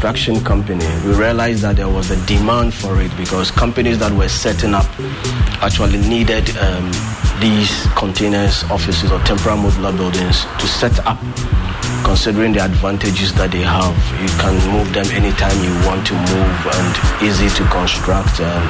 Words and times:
Construction 0.00 0.42
company, 0.42 0.86
we 1.04 1.12
realized 1.12 1.60
that 1.60 1.76
there 1.76 1.86
was 1.88 2.10
a 2.10 2.16
demand 2.24 2.72
for 2.72 3.02
it 3.02 3.14
because 3.18 3.50
companies 3.50 3.98
that 3.98 4.10
were 4.10 4.30
setting 4.30 4.72
up 4.72 4.86
actually 5.60 5.98
needed 6.08 6.48
um, 6.56 6.90
these 7.38 7.86
containers, 7.96 8.64
offices, 8.70 9.12
or 9.12 9.18
temporary 9.24 9.58
modular 9.58 9.94
buildings 9.94 10.46
to 10.58 10.66
set 10.66 10.98
up 11.04 11.20
considering 12.02 12.54
the 12.54 12.64
advantages 12.64 13.34
that 13.34 13.50
they 13.50 13.60
have. 13.60 13.94
You 14.22 14.28
can 14.40 14.56
move 14.72 14.90
them 14.94 15.04
anytime 15.12 15.52
you 15.62 15.74
want 15.86 16.06
to 16.06 16.14
move 16.14 16.60
and 16.80 17.22
easy 17.22 17.50
to 17.60 17.64
construct. 17.68 18.40
And, 18.40 18.68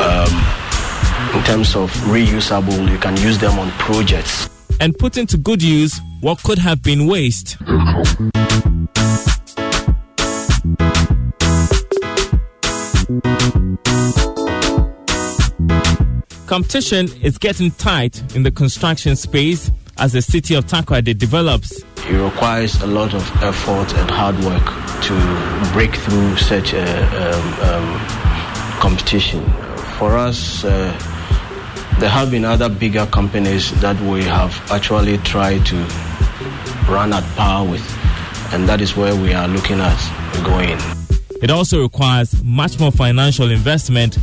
um, 0.00 0.32
in 1.36 1.44
terms 1.44 1.76
of 1.76 1.92
reusable, 2.08 2.90
you 2.90 2.96
can 2.96 3.18
use 3.18 3.36
them 3.36 3.58
on 3.58 3.70
projects. 3.72 4.48
And 4.80 4.96
put 4.96 5.18
into 5.18 5.36
good 5.36 5.62
use 5.62 6.00
what 6.22 6.42
could 6.42 6.58
have 6.58 6.82
been 6.82 7.06
waste. 7.06 7.58
Competition 16.46 17.08
is 17.22 17.38
getting 17.38 17.70
tight 17.72 18.22
in 18.36 18.42
the 18.42 18.50
construction 18.50 19.16
space 19.16 19.70
as 19.98 20.12
the 20.12 20.22
city 20.22 20.54
of 20.54 20.66
Takoradi 20.66 21.16
develops. 21.16 21.82
It 22.08 22.22
requires 22.22 22.80
a 22.82 22.86
lot 22.86 23.14
of 23.14 23.22
effort 23.42 23.94
and 23.94 24.10
hard 24.10 24.38
work 24.44 24.64
to 25.04 25.72
break 25.72 25.94
through 25.94 26.36
such 26.36 26.74
a 26.74 26.84
um, 27.22 27.54
um, 27.70 28.80
competition. 28.80 29.44
For 29.98 30.16
us, 30.16 30.64
uh, 30.64 30.92
there 32.00 32.10
have 32.10 32.30
been 32.30 32.44
other 32.44 32.68
bigger 32.68 33.06
companies 33.06 33.72
that 33.80 33.98
we 34.00 34.22
have 34.24 34.52
actually 34.70 35.18
tried 35.18 35.64
to 35.66 35.76
run 36.90 37.12
at 37.12 37.24
par 37.36 37.64
with, 37.64 37.86
and 38.52 38.68
that 38.68 38.80
is 38.80 38.96
where 38.96 39.14
we 39.14 39.32
are 39.32 39.48
looking 39.48 39.80
at 39.80 40.44
going. 40.44 41.01
It 41.42 41.50
also 41.50 41.82
requires 41.82 42.42
much 42.42 42.78
more 42.80 42.92
financial 42.92 43.50
investment 43.50 44.18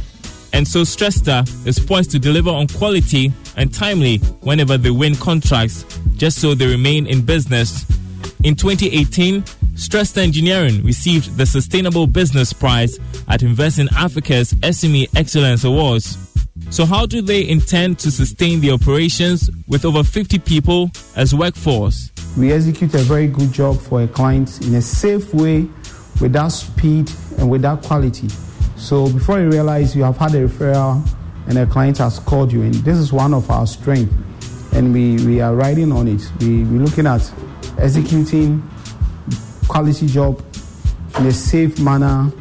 and 0.54 0.68
so 0.68 0.82
Stresta 0.82 1.48
is 1.68 1.80
poised 1.80 2.12
to 2.12 2.20
deliver 2.20 2.50
on 2.50 2.68
quality 2.68 3.32
and 3.56 3.74
timely 3.74 4.18
whenever 4.42 4.78
they 4.78 4.90
win 4.90 5.16
contracts, 5.16 5.86
just 6.16 6.40
so 6.40 6.56
they 6.56 6.68
remain 6.68 7.08
in 7.08 7.22
business. 7.22 7.86
In 8.44 8.56
2018, 8.56 9.42
Stresta 9.76 10.18
Engineering 10.18 10.84
received 10.84 11.38
the 11.38 11.46
Sustainable 11.46 12.08
Business 12.08 12.52
Prize 12.52 13.00
at 13.28 13.44
Invest 13.44 13.80
in 13.80 13.90
Africa's 13.96 14.54
SME 14.54 15.08
Excellence 15.16 15.64
Awards. 15.64 16.18
So, 16.72 16.86
how 16.86 17.06
do 17.06 17.22
they 17.22 17.48
intend 17.48 18.00
to 18.00 18.12
sustain 18.12 18.60
the 18.60 18.72
operations 18.72 19.50
with 19.68 19.86
over 19.86 20.04
50 20.04 20.40
people 20.40 20.92
as 21.16 21.34
workforce? 21.34 22.12
We 22.38 22.52
execute 22.52 22.94
a 22.94 23.00
very 23.00 23.28
good 23.28 23.52
job 23.54 23.80
for 23.80 24.02
our 24.02 24.08
clients 24.08 24.60
in 24.60 24.76
a 24.76 24.82
safe 24.82 25.34
way, 25.34 25.68
without 26.22 26.50
speed 26.50 27.12
and 27.38 27.50
without 27.50 27.84
quality. 27.84 28.30
So 28.76 29.12
before 29.12 29.40
you 29.40 29.50
realize 29.50 29.96
you 29.96 30.04
have 30.04 30.18
had 30.18 30.34
a 30.36 30.48
referral 30.48 31.08
and 31.48 31.58
a 31.58 31.66
client 31.66 31.98
has 31.98 32.20
called 32.20 32.52
you, 32.52 32.62
and 32.62 32.74
this 32.76 32.98
is 32.98 33.12
one 33.12 33.34
of 33.34 33.50
our 33.50 33.68
strengths, 33.68 34.14
and 34.74 34.94
we, 34.94 35.16
we 35.26 35.42
are 35.42 35.56
riding 35.56 35.92
on 35.92 36.08
it. 36.08 36.22
We, 36.40 36.64
we're 36.64 36.84
looking 36.84 37.08
at 37.08 37.32
executing 37.78 38.68
quality 39.68 40.08
job 40.08 40.44
in 41.18 41.26
a 41.26 41.32
safe 41.32 41.80
manner, 41.80 42.32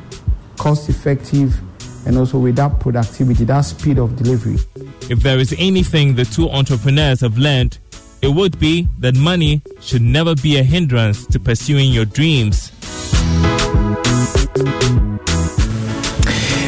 cost 0.58 0.88
effective, 0.88 1.58
and 2.06 2.16
also 2.16 2.38
with 2.38 2.56
that 2.56 2.80
productivity, 2.80 3.44
that 3.44 3.62
speed 3.62 3.98
of 3.98 4.16
delivery. 4.16 4.58
If 5.10 5.20
there 5.20 5.38
is 5.38 5.54
anything 5.58 6.14
the 6.14 6.24
two 6.24 6.48
entrepreneurs 6.50 7.20
have 7.20 7.38
learned, 7.38 7.78
it 8.22 8.28
would 8.28 8.58
be 8.58 8.88
that 8.98 9.16
money 9.16 9.62
should 9.80 10.02
never 10.02 10.34
be 10.34 10.58
a 10.58 10.62
hindrance 10.62 11.26
to 11.26 11.40
pursuing 11.40 11.90
your 11.92 12.04
dreams. 12.04 12.72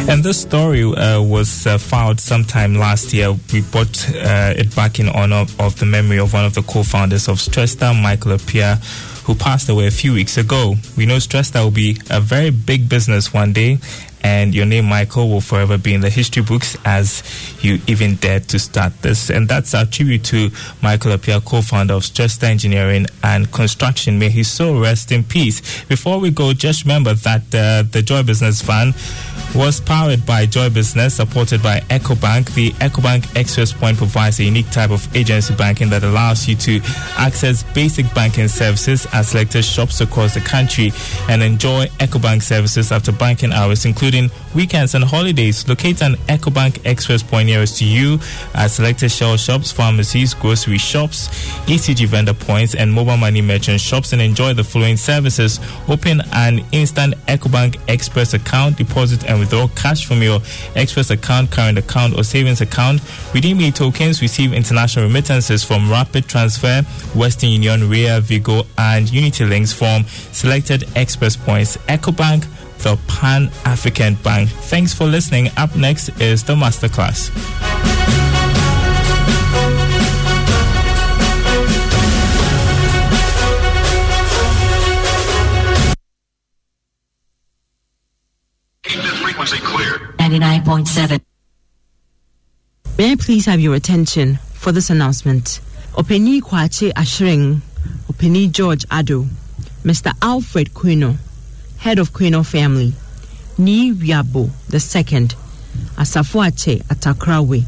And 0.09 0.25
this 0.25 0.41
story 0.41 0.83
uh, 0.83 1.23
was 1.23 1.67
uh, 1.67 1.79
filed 1.79 2.19
sometime 2.21 2.75
last 2.75 3.13
year. 3.13 3.33
We 3.53 3.61
brought 3.61 4.09
uh, 4.11 4.55
it 4.57 4.75
back 4.75 4.99
in 4.99 5.09
honor 5.09 5.47
of 5.59 5.79
the 5.79 5.87
memory 5.87 6.19
of 6.19 6.33
one 6.33 6.45
of 6.45 6.55
the 6.55 6.63
co-founders 6.63 7.29
of 7.29 7.37
Stresta, 7.37 7.95
Michael 8.01 8.33
Appiah, 8.33 8.79
who 9.25 9.35
passed 9.35 9.69
away 9.69 9.87
a 9.87 9.91
few 9.93 10.13
weeks 10.13 10.37
ago. 10.37 10.75
We 10.97 11.07
know 11.07 11.17
Stresta 11.19 11.63
will 11.63 11.71
be 11.71 12.01
a 12.11 12.21
very 12.21 12.51
big 12.51 12.89
business 12.89 13.33
one 13.33 13.53
day, 13.53 13.79
and 14.23 14.55
your 14.55 14.67
name, 14.67 14.87
Michael, 14.87 15.29
will 15.29 15.41
forever 15.41 15.79
be 15.79 15.95
in 15.95 16.01
the 16.01 16.11
history 16.11 16.43
books 16.43 16.77
as 16.85 17.23
you 17.63 17.81
even 17.87 18.17
dared 18.17 18.49
to 18.49 18.59
start 18.59 18.93
this. 19.03 19.31
And 19.31 19.49
that's 19.49 19.75
our 19.75 19.87
tribute 19.87 20.25
to 20.25 20.51
Michael 20.83 21.13
Appiah, 21.13 21.45
co-founder 21.45 21.95
of 21.95 22.03
Stresta 22.03 22.45
Engineering 22.45 23.07
and 23.23 23.51
Construction. 23.53 24.19
May 24.19 24.31
his 24.31 24.49
soul 24.49 24.81
rest 24.81 25.13
in 25.13 25.25
peace. 25.25 25.85
Before 25.85 26.19
we 26.19 26.31
go, 26.31 26.53
just 26.53 26.85
remember 26.85 27.15
that 27.15 27.43
uh, 27.55 27.83
the 27.91 28.03
Joy 28.03 28.23
Business 28.23 28.61
Fund 28.61 28.95
was 29.55 29.81
powered 29.81 30.25
by 30.27 30.47
Joy 30.47 30.71
Business, 30.71 31.15
supported 31.15 31.63
by 31.63 31.81
EcoBank. 31.91 32.55
The 32.55 32.71
EcoBank 32.73 33.37
Express 33.37 33.73
Point 33.73 33.97
provides 33.97 34.39
a 34.39 34.45
unique 34.45 34.71
type 34.71 34.91
of 34.91 35.15
agency 35.17 35.55
banking 35.55 35.91
that 35.91 36.05
allows 36.05 36.47
you 36.47 36.55
to 36.57 36.81
access 37.17 37.63
basic 37.75 38.13
banking 38.15 38.49
services 38.49 39.07
at 39.13 39.23
selected 39.23 39.65
shops 39.65 40.01
across 40.01 40.35
the 40.35 40.41
country 40.41 40.93
and 41.29 41.43
enjoy 41.43 41.87
EcoBank 41.99 42.43
services 42.43 42.93
after 42.93 43.13
banking 43.13 43.53
hours, 43.53 43.85
including 43.85 44.10
weekends 44.55 44.95
and 44.95 45.05
holidays. 45.05 45.69
Locate 45.69 46.03
an 46.03 46.15
EcoBank 46.29 46.85
Express 46.85 47.23
Point 47.23 47.47
nearest 47.47 47.79
to 47.79 47.85
you 47.85 48.19
at 48.55 48.69
selected 48.69 49.11
Shell 49.11 49.37
shops, 49.37 49.71
pharmacies, 49.73 50.35
grocery 50.35 50.79
shops, 50.79 51.29
ECG 51.67 52.07
vendor 52.07 52.35
points, 52.35 52.75
and 52.75 52.93
mobile 52.93 53.17
money 53.17 53.41
merchant 53.41 53.81
shops 53.81 54.13
and 54.13 54.21
enjoy 54.21 54.55
the 54.55 54.65
following 54.65 54.97
services. 54.97 55.61
Open 55.89 56.21
an 56.33 56.65
instant 56.73 57.15
EcoBank 57.27 57.79
Express 57.89 58.35
account, 58.35 58.77
deposit 58.77 59.29
and 59.29 59.39
withdraw 59.39 59.69
cash 59.77 60.07
from 60.07 60.23
your 60.23 60.41
Express 60.75 61.11
account, 61.11 61.51
current 61.51 61.79
account, 61.79 62.17
or 62.19 62.25
savings 62.25 62.61
account. 62.61 63.01
Redeem 63.35 63.61
e 63.61 63.71
tokens, 63.71 64.21
receive 64.23 64.53
international 64.53 65.07
remittances 65.07 65.63
from 65.65 65.91
Rapid 65.91 66.29
Transfer, 66.29 66.83
Western 67.15 67.51
Union, 67.51 67.89
Ria, 67.89 68.21
Vigo, 68.21 68.65
and 68.79 69.11
Unity 69.11 69.45
Links 69.45 69.73
from 69.73 70.05
selected 70.33 70.85
Express 70.97 71.37
points. 71.37 71.77
EcoBank, 71.89 72.47
the 72.83 72.99
Pan 73.07 73.51
African 73.65 74.15
Bank. 74.17 74.51
Thanks 74.51 74.95
for 74.95 75.05
listening. 75.05 75.51
Up 75.57 75.75
next 75.77 76.09
is 76.21 76.45
the 76.45 76.55
masterclass. 76.55 77.31
99.7. 90.31 91.21
May 92.97 93.13
I 93.13 93.17
please 93.17 93.47
have 93.47 93.59
your 93.59 93.75
attention 93.75 94.37
for 94.37 94.71
this 94.71 94.91
announcement? 94.91 95.61
Opanyin 95.95 96.41
Kwache 96.41 96.93
Ashring, 96.93 97.61
Opanyin 98.13 98.53
George 98.53 98.85
Ado, 98.93 99.25
Mr. 99.83 100.13
Alfred 100.23 100.73
Quino, 100.73 101.17
head 101.81 101.99
of 101.99 102.13
Quino 102.13 102.45
family, 102.45 102.93
Ni 103.57 103.93
Wiabo 103.93 104.51
II, 104.71 105.29
Asafuache 105.97 106.83
Atakrawe, 106.85 107.63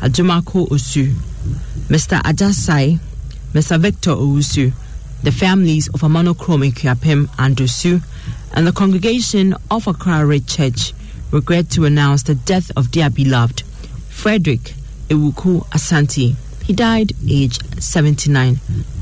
Ajumako 0.00 0.68
Osu, 0.68 1.12
Mr. 1.88 2.20
Ajasai, 2.22 2.98
Mr. 3.52 3.78
Victor 3.78 4.10
Owusu, 4.10 4.72
the 5.22 5.30
families 5.30 5.86
of 5.88 6.00
Amanokrom 6.00 6.72
Kiapem 6.72 7.28
and 7.38 7.56
Osu, 7.56 8.02
and 8.52 8.66
the 8.66 8.72
congregation 8.72 9.54
of 9.70 9.86
Accra 9.86 10.26
Ridge 10.26 10.56
Church 10.56 10.92
regret 11.30 11.70
to 11.70 11.84
announce 11.84 12.24
the 12.24 12.34
death 12.34 12.72
of 12.76 12.90
their 12.90 13.10
beloved 13.10 13.62
Frederick 14.08 14.74
Ewuku 15.08 15.64
Asante. 15.68 16.34
He 16.64 16.72
died 16.72 17.12
aged 17.28 17.80
79. 17.80 18.56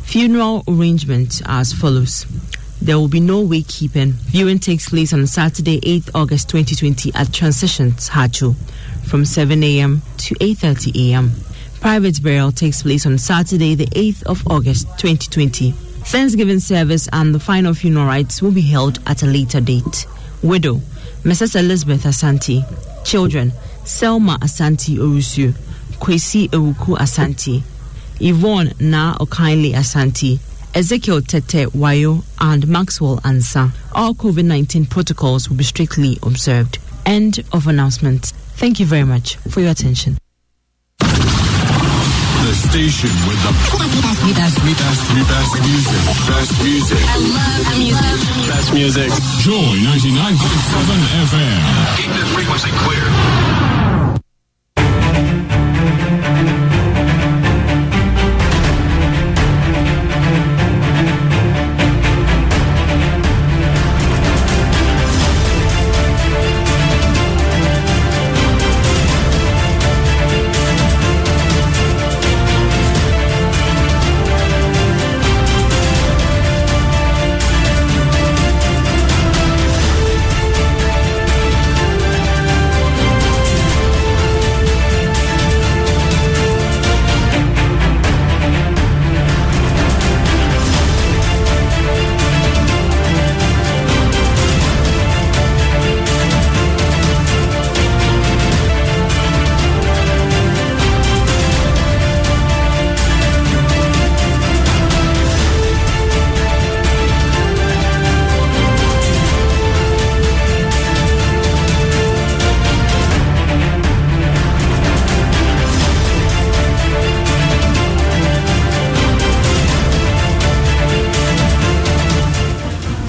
Funeral 0.05 0.65
arrangements 0.69 1.41
as 1.47 1.73
follows. 1.73 2.27
There 2.85 2.99
will 2.99 3.09
be 3.09 3.21
no 3.21 3.41
wake 3.41 3.67
keeping. 3.69 4.13
Viewing 4.13 4.59
takes 4.59 4.91
place 4.91 5.15
on 5.15 5.27
Saturday, 5.27 5.81
8th 5.81 6.11
August 6.15 6.51
2020 6.51 7.15
at 7.15 7.33
Transitions 7.33 8.11
Hacho 8.11 8.55
from 9.09 9.25
7 9.25 9.63
a.m. 9.63 10.03
to 10.19 10.35
8.30 10.35 11.11
a.m. 11.11 11.33
Private 11.81 12.23
burial 12.23 12.53
takes 12.53 12.83
place 12.83 13.07
on 13.07 13.17
Saturday, 13.17 13.75
the 13.75 13.87
8th 13.87 14.23
of 14.25 14.47
August 14.47 14.87
2020. 14.99 15.71
Thanksgiving 15.73 16.61
service 16.61 17.09
and 17.15 17.35
the 17.35 17.41
final 17.41 17.73
funeral 17.73 18.07
rites 18.07 18.43
will 18.43 18.53
be 18.53 18.61
held 18.61 18.99
at 19.07 19.23
a 19.23 19.27
later 19.27 19.63
date. 19.63 20.07
Widow 20.43 20.75
Mrs. 21.23 21.57
Elizabeth 21.59 22.05
Asante. 22.05 22.63
Children, 23.07 23.51
Selma 23.85 24.39
Asante 24.43 24.99
Owusu, 24.99 25.53
Kwesi 26.01 26.51
Ewuku 26.51 26.99
Asante, 26.99 27.63
Yvonne 28.21 28.75
Na 28.79 29.17
Okindly 29.19 29.73
Asante, 29.73 30.39
Ezekiel 30.75 31.23
Tete 31.23 31.67
Wayo, 31.71 32.25
and 32.41 32.67
Maxwell 32.67 33.19
Ansa. 33.19 33.71
All 33.93 34.13
COVID 34.15 34.45
19 34.45 34.87
protocols 34.87 35.49
will 35.49 35.57
be 35.57 35.63
strictly 35.65 36.19
observed. 36.23 36.79
End 37.07 37.45
of 37.53 37.69
announcement. 37.69 38.33
Thank 38.57 38.81
you 38.81 38.87
very 38.87 39.05
much 39.05 39.37
for 39.37 39.61
your 39.61 39.71
attention. 39.71 40.19
The 40.99 41.07
station 42.53 43.11
with 43.27 43.41
the 43.47 43.53
best, 44.35 44.59
best, 44.59 44.59
best, 44.59 45.03
best 45.31 45.55
music. 45.63 46.03
Best 46.27 46.53
music. 46.65 46.99
I 47.07 47.19
love 47.23 47.71
music. 47.79 48.51
Best 48.51 48.75
music. 48.75 49.11
Joy 49.47 49.79
99.7 49.95 50.99
FM. 51.31 51.63
Keep 51.97 52.11
the 52.19 52.27
frequency 52.35 52.71
clear. 52.83 53.74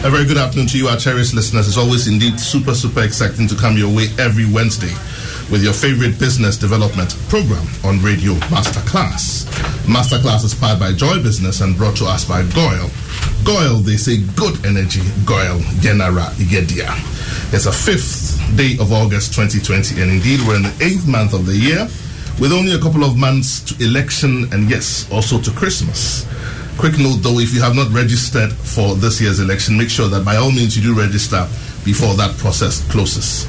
A 0.05 0.09
very 0.11 0.23
good 0.23 0.37
afternoon 0.37 0.67
to 0.67 0.77
you, 0.77 0.87
our 0.87 0.97
cherished 0.97 1.33
listeners. 1.33 1.67
It's 1.67 1.79
always 1.79 2.07
indeed 2.07 2.39
super, 2.39 2.75
super 2.75 3.01
exciting 3.01 3.47
to 3.47 3.55
come 3.55 3.75
your 3.75 3.89
way 3.89 4.05
every 4.19 4.45
Wednesday 4.45 4.93
with 5.49 5.63
your 5.63 5.73
favorite 5.73 6.19
business 6.19 6.57
development 6.57 7.17
program 7.27 7.65
on 7.83 7.99
Radio 8.03 8.33
Masterclass. 8.53 9.49
Masterclass 9.89 10.45
is 10.45 10.53
powered 10.53 10.79
by 10.79 10.93
Joy 10.93 11.23
Business 11.23 11.61
and 11.61 11.75
brought 11.75 11.95
to 11.97 12.05
us 12.05 12.23
by 12.23 12.43
GOIL. 12.53 12.91
GOIL, 13.45 13.77
they 13.81 13.97
say 13.97 14.17
good 14.35 14.63
energy, 14.63 15.01
GOIL, 15.25 15.57
Genera 15.81 16.29
Igedia. 16.37 16.93
It's 17.51 17.65
a 17.65 17.73
fifth 17.73 18.37
day 18.55 18.77
of 18.79 18.93
August 18.93 19.33
2020, 19.33 20.03
and 20.03 20.11
indeed 20.11 20.39
we're 20.45 20.57
in 20.57 20.69
the 20.69 20.77
eighth 20.85 21.07
month 21.07 21.33
of 21.33 21.47
the 21.47 21.57
year 21.57 21.89
with 22.39 22.53
only 22.53 22.75
a 22.75 22.79
couple 22.79 23.03
of 23.03 23.17
months 23.17 23.59
to 23.61 23.83
election 23.83 24.53
and 24.53 24.69
yes, 24.69 25.11
also 25.11 25.41
to 25.41 25.49
Christmas. 25.49 26.27
Quick 26.77 26.99
note 26.99 27.23
though, 27.23 27.39
if 27.39 27.53
you 27.53 27.61
have 27.61 27.73
not 27.73 27.89
registered 27.91 28.51
for 28.51 28.95
this 28.95 29.21
year's 29.21 29.39
election, 29.39 29.77
make 29.77 29.89
sure 29.89 30.09
that 30.09 30.25
by 30.25 30.35
all 30.35 30.51
means 30.51 30.75
you 30.75 30.83
do 30.83 30.99
register 30.99 31.47
before 31.85 32.13
that 32.15 32.35
process 32.37 32.85
closes. 32.91 33.47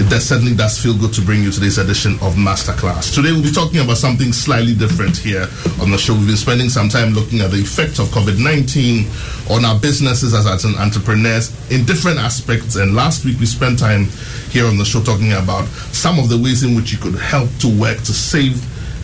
It 0.00 0.08
does, 0.08 0.28
certainly 0.28 0.54
does 0.54 0.80
feel 0.80 0.96
good 0.96 1.12
to 1.14 1.20
bring 1.20 1.42
you 1.42 1.50
today's 1.50 1.78
edition 1.78 2.14
of 2.20 2.34
Masterclass. 2.36 3.14
Today 3.14 3.32
we'll 3.32 3.42
be 3.42 3.50
talking 3.50 3.80
about 3.80 3.96
something 3.96 4.32
slightly 4.32 4.74
different 4.74 5.16
here 5.16 5.48
on 5.80 5.90
the 5.90 5.98
show. 5.98 6.14
We've 6.14 6.26
been 6.26 6.36
spending 6.36 6.68
some 6.68 6.88
time 6.88 7.12
looking 7.12 7.40
at 7.40 7.50
the 7.50 7.60
effect 7.60 7.98
of 7.98 8.08
COVID 8.08 8.42
19 8.42 9.08
on 9.50 9.64
our 9.64 9.78
businesses 9.78 10.34
as 10.34 10.46
entrepreneurs 10.64 11.52
in 11.70 11.84
different 11.84 12.18
aspects. 12.18 12.76
And 12.76 12.94
last 12.94 13.24
week 13.24 13.40
we 13.40 13.46
spent 13.46 13.78
time 13.78 14.04
here 14.50 14.66
on 14.66 14.76
the 14.76 14.84
show 14.84 15.02
talking 15.02 15.32
about 15.32 15.66
some 15.96 16.18
of 16.18 16.28
the 16.28 16.36
ways 16.36 16.62
in 16.62 16.76
which 16.76 16.92
you 16.92 16.98
could 16.98 17.16
help 17.16 17.48
to 17.60 17.68
work 17.80 17.98
to 17.98 18.12
save 18.12 18.56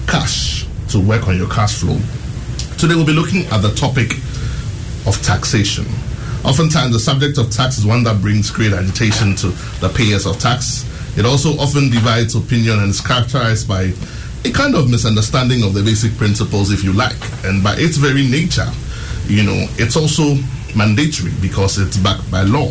cash, 0.06 0.66
to 0.88 1.00
work 1.00 1.26
on 1.28 1.36
your 1.36 1.48
cash 1.48 1.80
flow. 1.80 1.98
Today 2.78 2.94
we'll 2.94 3.06
be 3.06 3.14
looking 3.14 3.46
at 3.46 3.62
the 3.62 3.73
topic 3.75 4.19
of 5.06 5.17
taxation. 5.23 5.87
Oftentimes, 6.44 6.93
the 6.93 7.00
subject 7.00 7.38
of 7.38 7.50
tax 7.50 7.78
is 7.78 7.87
one 7.87 8.05
that 8.05 8.20
brings 8.20 8.50
great 8.50 8.75
agitation 8.75 9.34
to 9.37 9.49
the 9.81 9.88
payers 9.88 10.26
of 10.26 10.38
tax. 10.38 10.84
It 11.17 11.25
also 11.25 11.56
often 11.58 11.88
divides 11.88 12.34
opinion 12.34 12.81
and 12.81 12.90
is 12.90 13.00
characterized 13.00 13.67
by 13.67 13.94
a 14.44 14.50
kind 14.52 14.75
of 14.75 14.90
misunderstanding 14.90 15.64
of 15.64 15.73
the 15.73 15.82
basic 15.82 16.12
principles, 16.19 16.70
if 16.70 16.84
you 16.84 16.93
like. 16.93 17.17
And 17.44 17.64
by 17.64 17.76
its 17.78 17.96
very 17.96 18.28
nature, 18.28 18.69
you 19.26 19.43
know, 19.43 19.67
it's 19.81 19.96
also 19.96 20.37
mandatory 20.76 21.32
because 21.40 21.78
it's 21.78 21.96
backed 21.96 22.31
by 22.31 22.43
law. 22.43 22.70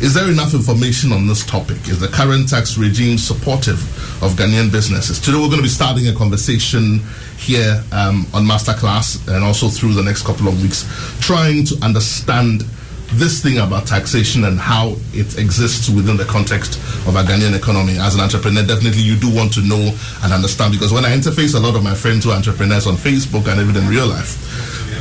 Is 0.00 0.14
there 0.14 0.30
enough 0.30 0.54
information 0.54 1.12
on 1.12 1.26
this 1.26 1.44
topic? 1.44 1.76
Is 1.88 2.00
the 2.00 2.08
current 2.08 2.48
tax 2.48 2.78
regime 2.78 3.18
supportive 3.18 3.78
of 4.22 4.32
Ghanaian 4.32 4.72
businesses? 4.72 5.20
Today, 5.20 5.36
we're 5.36 5.52
going 5.52 5.58
to 5.58 5.62
be 5.62 5.68
starting 5.68 6.08
a 6.08 6.14
conversation 6.14 7.00
here 7.36 7.84
um, 7.92 8.26
on 8.32 8.46
Masterclass 8.46 9.28
and 9.28 9.44
also 9.44 9.68
through 9.68 9.92
the 9.92 10.02
next 10.02 10.24
couple 10.24 10.48
of 10.48 10.62
weeks, 10.62 10.88
trying 11.20 11.66
to 11.66 11.76
understand 11.84 12.62
this 13.12 13.42
thing 13.42 13.58
about 13.58 13.86
taxation 13.86 14.44
and 14.44 14.58
how 14.58 14.96
it 15.12 15.36
exists 15.36 15.90
within 15.90 16.16
the 16.16 16.24
context 16.24 16.76
of 17.06 17.16
a 17.16 17.22
Ghanaian 17.22 17.54
economy. 17.54 17.98
As 17.98 18.14
an 18.14 18.22
entrepreneur, 18.22 18.64
definitely 18.64 19.02
you 19.02 19.16
do 19.16 19.28
want 19.28 19.52
to 19.54 19.60
know 19.60 19.92
and 20.22 20.32
understand 20.32 20.72
because 20.72 20.94
when 20.94 21.04
I 21.04 21.14
interface 21.14 21.54
a 21.54 21.60
lot 21.60 21.76
of 21.76 21.84
my 21.84 21.94
friends 21.94 22.24
who 22.24 22.30
are 22.30 22.36
entrepreneurs 22.36 22.86
on 22.86 22.94
Facebook 22.94 23.48
and 23.52 23.60
even 23.60 23.76
in 23.76 23.86
real 23.86 24.06
life, 24.06 24.49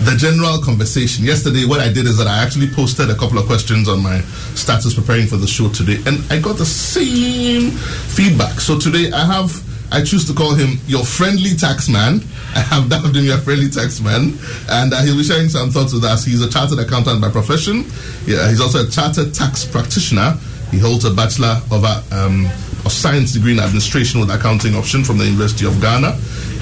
the 0.06 0.16
general 0.18 0.62
conversation. 0.62 1.26
Yesterday, 1.26 1.66
what 1.66 1.80
I 1.80 1.92
did 1.92 2.06
is 2.06 2.18
that 2.18 2.28
I 2.28 2.42
actually 2.44 2.68
posted 2.70 3.10
a 3.10 3.16
couple 3.16 3.38
of 3.38 3.46
questions 3.46 3.88
on 3.90 4.02
my 4.02 4.22
status 4.56 4.94
preparing 4.94 5.28
for 5.28 5.38
the 5.38 5.48
show 5.48 5.70
today, 5.70 5.98
and 6.06 6.20
I 6.32 6.40
got 6.40 6.58
the 6.58 6.66
same 6.66 7.72
feedback. 7.72 8.60
So 8.60 8.80
today, 8.80 9.12
I 9.12 9.26
have. 9.26 9.52
I 9.92 10.04
choose 10.04 10.28
to 10.28 10.34
call 10.36 10.54
him 10.54 10.78
your 10.86 11.04
friendly 11.04 11.56
tax 11.56 11.90
man. 11.90 12.22
I 12.54 12.60
have 12.60 12.90
dubbed 12.90 13.16
him 13.16 13.26
your 13.26 13.40
friendly 13.40 13.70
tax 13.70 14.00
man, 14.00 14.38
and 14.70 14.94
uh, 14.94 15.02
he'll 15.02 15.18
be 15.18 15.24
sharing 15.24 15.50
some 15.50 15.72
thoughts 15.72 15.94
with 15.94 16.04
us. 16.04 16.24
He's 16.24 16.44
a 16.44 16.50
chartered 16.50 16.78
accountant 16.78 17.20
by 17.20 17.30
profession. 17.32 17.86
Yeah, 18.28 18.48
he's 18.50 18.62
also 18.62 18.86
a 18.86 18.90
chartered 18.90 19.34
tax 19.34 19.66
practitioner. 19.66 20.38
He 20.70 20.78
holds 20.78 21.06
a 21.06 21.12
bachelor 21.12 21.60
of, 21.72 21.84
uh, 21.84 22.04
um, 22.12 22.46
of 22.86 22.92
science 22.92 23.34
degree 23.34 23.54
in 23.54 23.60
administration 23.60 24.20
with 24.20 24.30
accounting 24.30 24.76
option 24.76 25.04
from 25.04 25.18
the 25.18 25.26
University 25.26 25.66
of 25.66 25.82
Ghana. 25.82 26.14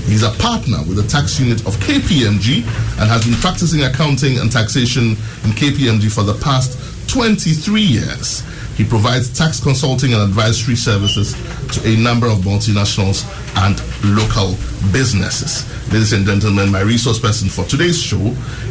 He's 0.07 0.23
a 0.23 0.31
partner 0.39 0.77
with 0.87 0.95
the 0.95 1.03
tax 1.03 1.37
unit 1.37 1.59
of 1.67 1.75
KPMG 1.77 2.63
and 2.99 3.09
has 3.09 3.25
been 3.25 3.35
practicing 3.35 3.83
accounting 3.83 4.39
and 4.39 4.49
taxation 4.49 5.11
in 5.43 5.51
KPMG 5.51 6.09
for 6.09 6.23
the 6.23 6.33
past 6.35 6.79
23 7.09 7.81
years. 7.81 8.41
He 8.77 8.83
provides 8.83 9.35
tax 9.35 9.59
consulting 9.59 10.13
and 10.13 10.21
advisory 10.21 10.75
services 10.75 11.33
to 11.73 11.89
a 11.89 11.97
number 11.97 12.27
of 12.27 12.45
multinationals 12.45 13.25
and 13.57 13.75
local 14.15 14.55
businesses. 14.93 15.65
Ladies 15.91 16.13
and 16.13 16.25
gentlemen, 16.25 16.71
my 16.71 16.81
resource 16.81 17.19
person 17.19 17.49
for 17.49 17.65
today's 17.65 17.99
show 17.99 18.21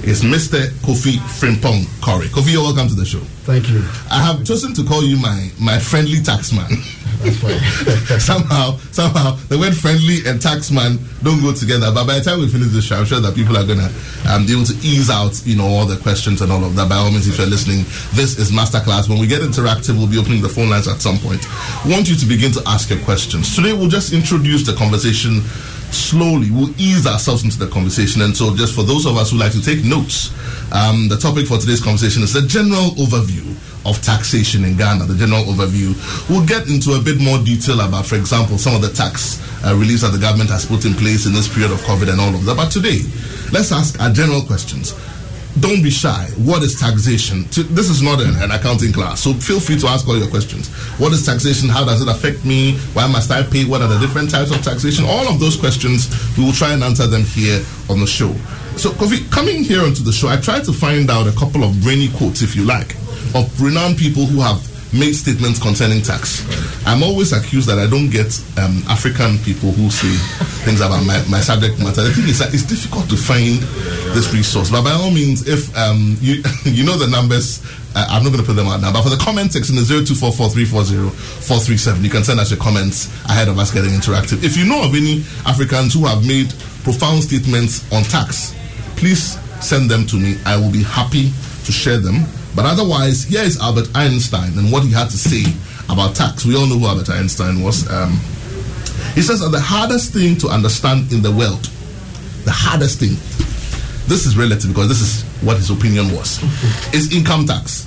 is 0.06 0.22
Mr. 0.22 0.68
Kofi 0.86 1.18
Frimpong 1.40 1.86
Corey. 2.00 2.28
Kofi, 2.28 2.52
you're 2.52 2.62
welcome 2.62 2.86
to 2.86 2.94
the 2.94 3.04
show. 3.04 3.18
Thank 3.42 3.68
you. 3.68 3.78
I 4.10 4.22
have 4.22 4.44
chosen 4.44 4.74
to 4.74 4.84
call 4.84 5.02
you 5.02 5.16
my, 5.16 5.50
my 5.60 5.78
friendly 5.78 6.20
tax 6.20 6.52
taxman. 6.52 6.70
somehow, 8.20 8.76
somehow, 8.92 9.34
the 9.48 9.58
word 9.58 9.74
friendly 9.74 10.22
and 10.26 10.38
taxman 10.38 11.00
don't 11.22 11.40
go 11.40 11.52
together. 11.52 11.90
But 11.92 12.06
by 12.06 12.18
the 12.18 12.24
time 12.24 12.40
we 12.40 12.48
finish 12.48 12.68
the 12.68 12.82
show, 12.82 12.96
I'm 12.96 13.04
sure 13.04 13.20
that 13.20 13.34
people 13.34 13.56
are 13.56 13.66
gonna 13.66 13.90
um, 14.28 14.46
be 14.46 14.52
able 14.52 14.64
to 14.66 14.76
ease 14.84 15.10
out, 15.10 15.34
you 15.46 15.56
know, 15.56 15.66
all 15.66 15.86
the 15.86 15.96
questions 15.96 16.42
and 16.42 16.52
all 16.52 16.62
of 16.62 16.76
that. 16.76 16.88
By 16.88 16.96
all 16.96 17.10
means, 17.10 17.26
if 17.26 17.38
you're 17.38 17.46
listening, 17.46 17.82
this 18.14 18.38
is 18.38 18.52
masterclass. 18.52 19.08
When 19.08 19.18
we 19.18 19.26
get 19.26 19.40
interactive, 19.40 19.95
we'll 19.96 20.08
be 20.08 20.18
opening 20.18 20.42
the 20.42 20.48
phone 20.48 20.70
lines 20.70 20.88
at 20.88 21.00
some 21.00 21.18
point. 21.18 21.44
Want 21.86 22.08
you 22.08 22.16
to 22.16 22.26
begin 22.26 22.52
to 22.52 22.62
ask 22.66 22.90
your 22.90 23.00
questions. 23.00 23.54
Today, 23.54 23.72
we'll 23.72 23.88
just 23.88 24.12
introduce 24.12 24.66
the 24.66 24.74
conversation 24.74 25.40
slowly. 25.90 26.50
We'll 26.50 26.74
ease 26.80 27.06
ourselves 27.06 27.44
into 27.44 27.58
the 27.58 27.68
conversation. 27.68 28.22
And 28.22 28.36
so, 28.36 28.54
just 28.54 28.74
for 28.74 28.82
those 28.82 29.06
of 29.06 29.16
us 29.16 29.30
who 29.30 29.38
like 29.38 29.52
to 29.52 29.62
take 29.62 29.84
notes, 29.84 30.30
um, 30.72 31.08
the 31.08 31.16
topic 31.16 31.46
for 31.46 31.58
today's 31.58 31.80
conversation 31.80 32.22
is 32.22 32.32
the 32.32 32.42
general 32.42 32.90
overview 32.98 33.44
of 33.88 34.02
taxation 34.02 34.64
in 34.64 34.76
Ghana, 34.76 35.06
the 35.06 35.14
general 35.14 35.44
overview. 35.44 35.94
We'll 36.28 36.46
get 36.46 36.68
into 36.68 36.92
a 36.92 37.00
bit 37.00 37.20
more 37.20 37.38
detail 37.38 37.80
about, 37.80 38.06
for 38.06 38.16
example, 38.16 38.58
some 38.58 38.74
of 38.74 38.82
the 38.82 38.90
tax 38.90 39.38
uh, 39.64 39.74
reliefs 39.74 40.02
that 40.02 40.10
the 40.12 40.18
government 40.18 40.50
has 40.50 40.66
put 40.66 40.84
in 40.84 40.94
place 40.94 41.26
in 41.26 41.32
this 41.32 41.46
period 41.52 41.70
of 41.70 41.78
COVID 41.86 42.10
and 42.10 42.20
all 42.20 42.34
of 42.34 42.44
that. 42.44 42.56
But 42.56 42.70
today, 42.70 43.00
let's 43.52 43.70
ask 43.70 44.00
our 44.00 44.10
general 44.10 44.42
questions. 44.42 44.92
Don't 45.60 45.82
be 45.82 45.90
shy. 45.90 46.26
What 46.36 46.62
is 46.62 46.78
taxation? 46.78 47.44
This 47.74 47.88
is 47.88 48.02
not 48.02 48.20
an, 48.20 48.50
accounting 48.50 48.92
class, 48.92 49.20
so 49.22 49.32
feel 49.32 49.60
free 49.60 49.78
to 49.78 49.86
ask 49.86 50.06
all 50.08 50.16
your 50.16 50.28
questions. 50.28 50.68
What 50.98 51.12
is 51.12 51.24
taxation? 51.24 51.68
How 51.68 51.84
does 51.84 52.00
it 52.02 52.08
affect 52.08 52.44
me? 52.44 52.78
Why 52.92 53.06
must 53.06 53.30
I 53.30 53.42
pay? 53.42 53.64
What 53.64 53.82
are 53.82 53.88
the 53.88 53.98
different 53.98 54.30
types 54.30 54.50
of 54.50 54.62
taxation? 54.62 55.04
All 55.04 55.28
of 55.28 55.40
those 55.40 55.56
questions, 55.56 56.08
we 56.36 56.44
will 56.44 56.52
try 56.52 56.72
and 56.72 56.82
answer 56.82 57.06
them 57.06 57.22
here 57.22 57.64
on 57.88 58.00
the 58.00 58.06
show. 58.06 58.32
So, 58.76 58.90
Kofi, 58.90 59.30
coming 59.30 59.64
here 59.64 59.82
onto 59.82 60.02
the 60.02 60.12
show, 60.12 60.28
I 60.28 60.36
tried 60.36 60.64
to 60.64 60.72
find 60.72 61.10
out 61.10 61.26
a 61.26 61.32
couple 61.32 61.64
of 61.64 61.80
brainy 61.82 62.08
quotes, 62.08 62.42
if 62.42 62.54
you 62.54 62.64
like, 62.64 62.94
of 63.34 63.50
renowned 63.60 63.96
people 63.96 64.26
who 64.26 64.40
have 64.40 64.60
made 64.98 65.14
statements 65.14 65.58
concerning 65.60 66.02
tax. 66.02 66.42
I'm 66.86 67.02
always 67.02 67.32
accused 67.32 67.68
that 67.68 67.78
I 67.78 67.86
don't 67.86 68.08
get 68.10 68.26
um, 68.58 68.82
African 68.88 69.38
people 69.44 69.70
who 69.72 69.90
say 69.90 70.10
things 70.64 70.80
about 70.80 71.04
my, 71.04 71.22
my 71.30 71.40
subject 71.40 71.78
matter. 71.78 72.02
The 72.02 72.10
thing 72.12 72.28
is 72.28 72.38
that 72.40 72.52
it's 72.54 72.64
difficult 72.64 73.08
to 73.10 73.16
find 73.16 73.60
this 74.16 74.32
resource. 74.32 74.70
But 74.70 74.82
by 74.82 74.92
all 74.92 75.10
means, 75.10 75.46
if 75.46 75.74
um, 75.76 76.16
you 76.20 76.42
you 76.64 76.84
know 76.84 76.96
the 76.96 77.06
numbers, 77.06 77.60
uh, 77.94 78.06
I'm 78.08 78.24
not 78.24 78.32
going 78.32 78.42
to 78.42 78.46
put 78.46 78.56
them 78.56 78.66
out 78.66 78.80
now. 78.80 78.92
But 78.92 79.02
for 79.02 79.10
the 79.10 79.18
comment 79.20 79.52
section, 79.52 79.76
the 79.76 79.82
0244340437, 79.82 82.02
you 82.02 82.10
can 82.10 82.24
send 82.24 82.40
us 82.40 82.50
your 82.50 82.58
comments 82.60 83.06
ahead 83.26 83.48
of 83.48 83.58
us 83.58 83.70
getting 83.72 83.92
interactive. 83.92 84.42
If 84.44 84.56
you 84.56 84.64
know 84.64 84.82
of 84.84 84.94
any 84.94 85.22
Africans 85.44 85.92
who 85.94 86.06
have 86.06 86.26
made 86.26 86.48
profound 86.82 87.22
statements 87.22 87.84
on 87.92 88.02
tax, 88.04 88.54
please 88.96 89.38
send 89.60 89.90
them 89.90 90.06
to 90.06 90.16
me. 90.16 90.38
I 90.44 90.56
will 90.56 90.72
be 90.72 90.82
happy 90.82 91.30
to 91.64 91.72
share 91.72 91.98
them 91.98 92.24
but 92.56 92.64
otherwise, 92.64 93.24
here 93.24 93.42
is 93.42 93.60
Albert 93.60 93.90
Einstein 93.94 94.58
and 94.58 94.72
what 94.72 94.82
he 94.82 94.90
had 94.90 95.10
to 95.10 95.18
say 95.18 95.44
about 95.92 96.16
tax. 96.16 96.46
We 96.46 96.56
all 96.56 96.66
know 96.66 96.78
who 96.78 96.86
Albert 96.86 97.10
Einstein 97.10 97.62
was. 97.62 97.88
Um, 97.90 98.12
he 99.14 99.20
says 99.20 99.40
that 99.40 99.50
the 99.52 99.60
hardest 99.60 100.14
thing 100.14 100.36
to 100.38 100.48
understand 100.48 101.12
in 101.12 101.20
the 101.20 101.30
world, 101.30 101.64
the 102.44 102.56
hardest 102.56 102.98
thing, 102.98 103.12
this 104.08 104.24
is 104.24 104.38
relative 104.38 104.70
because 104.70 104.88
this 104.88 105.02
is 105.02 105.22
what 105.44 105.58
his 105.58 105.68
opinion 105.68 106.10
was, 106.16 106.42
is 106.94 107.14
income 107.14 107.44
tax. 107.44 107.84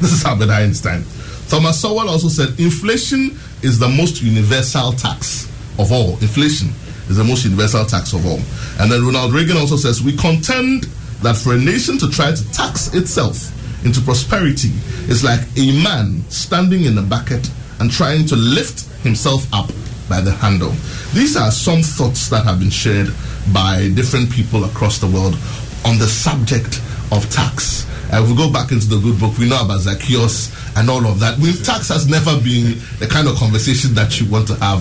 This 0.00 0.12
is 0.12 0.24
Albert 0.24 0.50
Einstein. 0.50 1.04
Thomas 1.46 1.80
Sowell 1.80 2.08
also 2.08 2.28
said 2.28 2.58
inflation 2.58 3.38
is 3.62 3.78
the 3.78 3.88
most 3.88 4.20
universal 4.20 4.92
tax 4.92 5.46
of 5.78 5.92
all. 5.92 6.12
Inflation 6.18 6.68
is 7.08 7.16
the 7.16 7.24
most 7.24 7.44
universal 7.44 7.84
tax 7.84 8.12
of 8.12 8.26
all. 8.26 8.40
And 8.80 8.90
then 8.90 9.04
Ronald 9.04 9.32
Reagan 9.32 9.56
also 9.56 9.76
says 9.76 10.02
we 10.02 10.16
contend 10.16 10.84
that 11.22 11.36
for 11.36 11.54
a 11.54 11.58
nation 11.58 11.98
to 11.98 12.10
try 12.10 12.34
to 12.34 12.52
tax 12.52 12.92
itself 12.94 13.54
into 13.84 14.00
prosperity 14.00 14.70
is 15.08 15.22
like 15.24 15.40
a 15.56 15.82
man 15.82 16.22
standing 16.30 16.84
in 16.84 16.98
a 16.98 17.02
bucket 17.02 17.48
and 17.80 17.90
trying 17.90 18.26
to 18.26 18.36
lift 18.36 18.88
himself 19.02 19.46
up 19.52 19.70
by 20.08 20.20
the 20.20 20.32
handle. 20.32 20.72
These 21.14 21.36
are 21.36 21.50
some 21.50 21.82
thoughts 21.82 22.28
that 22.30 22.44
have 22.44 22.58
been 22.58 22.70
shared 22.70 23.08
by 23.52 23.90
different 23.94 24.30
people 24.30 24.64
across 24.64 24.98
the 24.98 25.06
world 25.06 25.36
on 25.84 25.98
the 25.98 26.06
subject 26.06 26.80
of 27.12 27.28
tax. 27.30 27.86
Uh, 28.12 28.22
if 28.22 28.30
we 28.30 28.36
go 28.36 28.50
back 28.50 28.72
into 28.72 28.86
the 28.88 28.98
good 28.98 29.20
book, 29.20 29.36
we 29.38 29.48
know 29.48 29.62
about 29.62 29.80
Zacchaeus 29.80 30.48
and 30.76 30.88
all 30.88 31.06
of 31.06 31.20
that. 31.20 31.38
With 31.38 31.64
tax 31.64 31.88
has 31.88 32.08
never 32.08 32.32
been 32.40 32.80
the 32.98 33.06
kind 33.06 33.28
of 33.28 33.36
conversation 33.36 33.94
that 33.94 34.18
you 34.20 34.28
want 34.30 34.48
to 34.48 34.54
have 34.56 34.80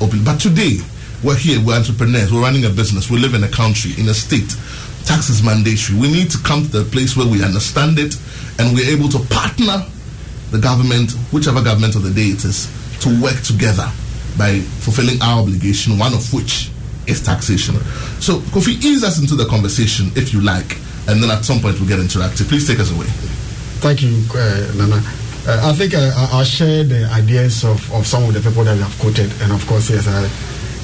open. 0.00 0.24
But 0.24 0.38
today, 0.38 0.78
we're 1.22 1.36
here, 1.36 1.58
we're 1.60 1.74
entrepreneurs, 1.74 2.32
we're 2.32 2.42
running 2.42 2.64
a 2.64 2.70
business, 2.70 3.10
we 3.10 3.18
live 3.18 3.34
in 3.34 3.42
a 3.42 3.48
country, 3.48 3.92
in 3.98 4.08
a 4.08 4.14
state. 4.14 4.54
Tax 5.08 5.30
is 5.30 5.42
mandatory. 5.42 5.98
We 5.98 6.12
need 6.12 6.30
to 6.32 6.38
come 6.44 6.62
to 6.64 6.68
the 6.68 6.84
place 6.84 7.16
where 7.16 7.26
we 7.26 7.42
understand 7.42 7.98
it 7.98 8.12
and 8.60 8.76
we're 8.76 8.92
able 8.92 9.08
to 9.08 9.18
partner 9.32 9.80
the 10.50 10.58
government, 10.60 11.12
whichever 11.32 11.62
government 11.64 11.96
of 11.96 12.02
the 12.02 12.10
day 12.12 12.28
it 12.36 12.44
is, 12.44 12.68
to 13.00 13.08
work 13.22 13.40
together 13.40 13.88
by 14.36 14.60
fulfilling 14.84 15.16
our 15.22 15.40
obligation, 15.40 15.98
one 15.98 16.12
of 16.12 16.28
which 16.34 16.70
is 17.06 17.22
taxation. 17.24 17.76
So, 18.20 18.40
Kofi, 18.52 18.76
ease 18.84 19.02
us 19.02 19.18
into 19.18 19.34
the 19.34 19.46
conversation 19.46 20.12
if 20.14 20.34
you 20.34 20.42
like, 20.42 20.76
and 21.08 21.22
then 21.22 21.30
at 21.30 21.42
some 21.42 21.60
point 21.60 21.80
we'll 21.80 21.88
get 21.88 22.00
interactive. 22.00 22.48
Please 22.48 22.68
take 22.68 22.78
us 22.78 22.92
away. 22.92 23.06
Thank 23.80 24.02
you, 24.02 24.12
uh, 24.36 24.72
Nana. 24.76 25.00
Uh, 25.48 25.70
I 25.70 25.72
think 25.72 25.94
uh, 25.94 26.12
I'll 26.36 26.44
share 26.44 26.84
the 26.84 27.08
ideas 27.16 27.64
of, 27.64 27.80
of 27.94 28.06
some 28.06 28.24
of 28.24 28.34
the 28.34 28.40
people 28.46 28.62
that 28.64 28.76
you 28.76 28.82
have 28.82 28.98
quoted, 29.00 29.32
and 29.40 29.52
of 29.52 29.66
course, 29.66 29.88
yes, 29.88 30.06
uh, 30.06 30.28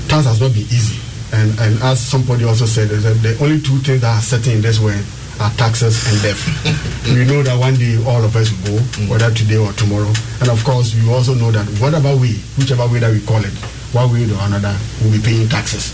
tax 0.09 0.25
has 0.25 0.41
not 0.41 0.55
been 0.55 0.63
easy. 0.73 0.97
And, 1.35 1.51
and 1.59 1.83
as 1.83 1.99
somebody 1.99 2.45
also 2.45 2.65
said, 2.65 2.91
the 2.91 3.37
only 3.43 3.61
two 3.61 3.79
things 3.83 4.03
that 4.03 4.15
are 4.15 4.23
certain 4.23 4.55
in 4.55 4.63
this 4.63 4.79
world 4.79 5.03
are 5.41 5.51
taxes 5.59 5.99
and 6.07 6.23
death. 6.23 6.39
we 7.11 7.27
know 7.27 7.43
that 7.43 7.59
one 7.59 7.75
day 7.75 7.99
all 8.07 8.23
of 8.23 8.37
us 8.37 8.55
will 8.63 8.79
go, 8.79 8.83
mm. 8.95 9.11
whether 9.11 9.35
today 9.35 9.57
or 9.59 9.73
tomorrow. 9.75 10.13
And 10.39 10.49
of 10.49 10.63
course, 10.63 10.95
we 10.95 11.11
also 11.11 11.35
know 11.35 11.51
that 11.51 11.67
whatever 11.83 12.15
way, 12.15 12.39
whichever 12.55 12.87
way 12.87 13.01
that 13.03 13.11
we 13.11 13.19
call 13.27 13.43
it, 13.43 13.51
one 13.91 14.13
way 14.15 14.31
or 14.31 14.39
another, 14.47 14.79
we'll 15.03 15.11
be 15.11 15.19
paying 15.19 15.49
taxes. 15.51 15.91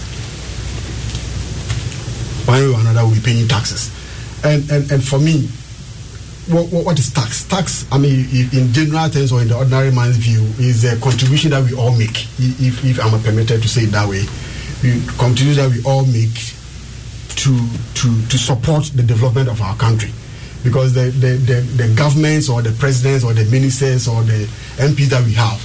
One 2.44 2.60
way 2.60 2.68
or 2.76 2.80
another, 2.84 3.08
we'll 3.08 3.16
be 3.16 3.24
paying 3.24 3.48
taxes. 3.48 3.88
And, 4.44 4.68
and, 4.70 4.92
and 4.92 5.00
for 5.00 5.18
me, 5.18 5.48
what, 6.52 6.68
what, 6.68 6.84
what 6.84 6.98
is 6.98 7.08
tax? 7.12 7.48
Tax, 7.48 7.86
I 7.90 7.96
mean, 7.96 8.28
in 8.52 8.72
general 8.76 9.08
terms 9.08 9.32
or 9.32 9.40
in 9.40 9.48
the 9.48 9.56
ordinary 9.56 9.90
man's 9.90 10.16
view, 10.20 10.44
is 10.60 10.84
a 10.84 11.00
contribution 11.00 11.52
that 11.52 11.64
we 11.64 11.72
all 11.72 11.96
make, 11.96 12.28
if, 12.36 12.84
if 12.84 13.00
I'm 13.00 13.16
permitted 13.22 13.62
to 13.62 13.68
say 13.68 13.88
it 13.88 13.92
that 13.96 14.08
way. 14.08 14.24
The 14.82 15.00
contribution 15.18 15.62
that 15.62 15.70
we 15.70 15.82
all 15.84 16.06
make 16.06 16.34
to, 17.40 17.56
to, 17.94 18.26
to 18.28 18.38
support 18.38 18.84
the 18.94 19.02
development 19.02 19.48
of 19.48 19.60
our 19.62 19.76
country. 19.76 20.10
Because 20.62 20.92
the, 20.92 21.10
the, 21.10 21.36
the, 21.36 21.60
the 21.82 21.94
governments 21.94 22.48
or 22.50 22.60
the 22.60 22.72
presidents 22.72 23.24
or 23.24 23.32
the 23.32 23.44
ministers 23.50 24.08
or 24.08 24.22
the 24.22 24.44
MPs 24.76 25.08
that 25.08 25.24
we 25.24 25.32
have 25.32 25.60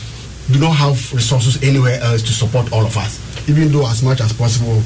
do 0.51 0.59
not 0.59 0.71
have 0.73 1.13
resources 1.13 1.61
anywhere 1.63 1.99
else 2.01 2.21
to 2.21 2.31
support 2.31 2.71
all 2.71 2.85
of 2.85 2.95
us. 2.97 3.19
Even 3.49 3.71
though, 3.71 3.87
as 3.87 4.03
much 4.03 4.21
as 4.21 4.31
possible, 4.31 4.81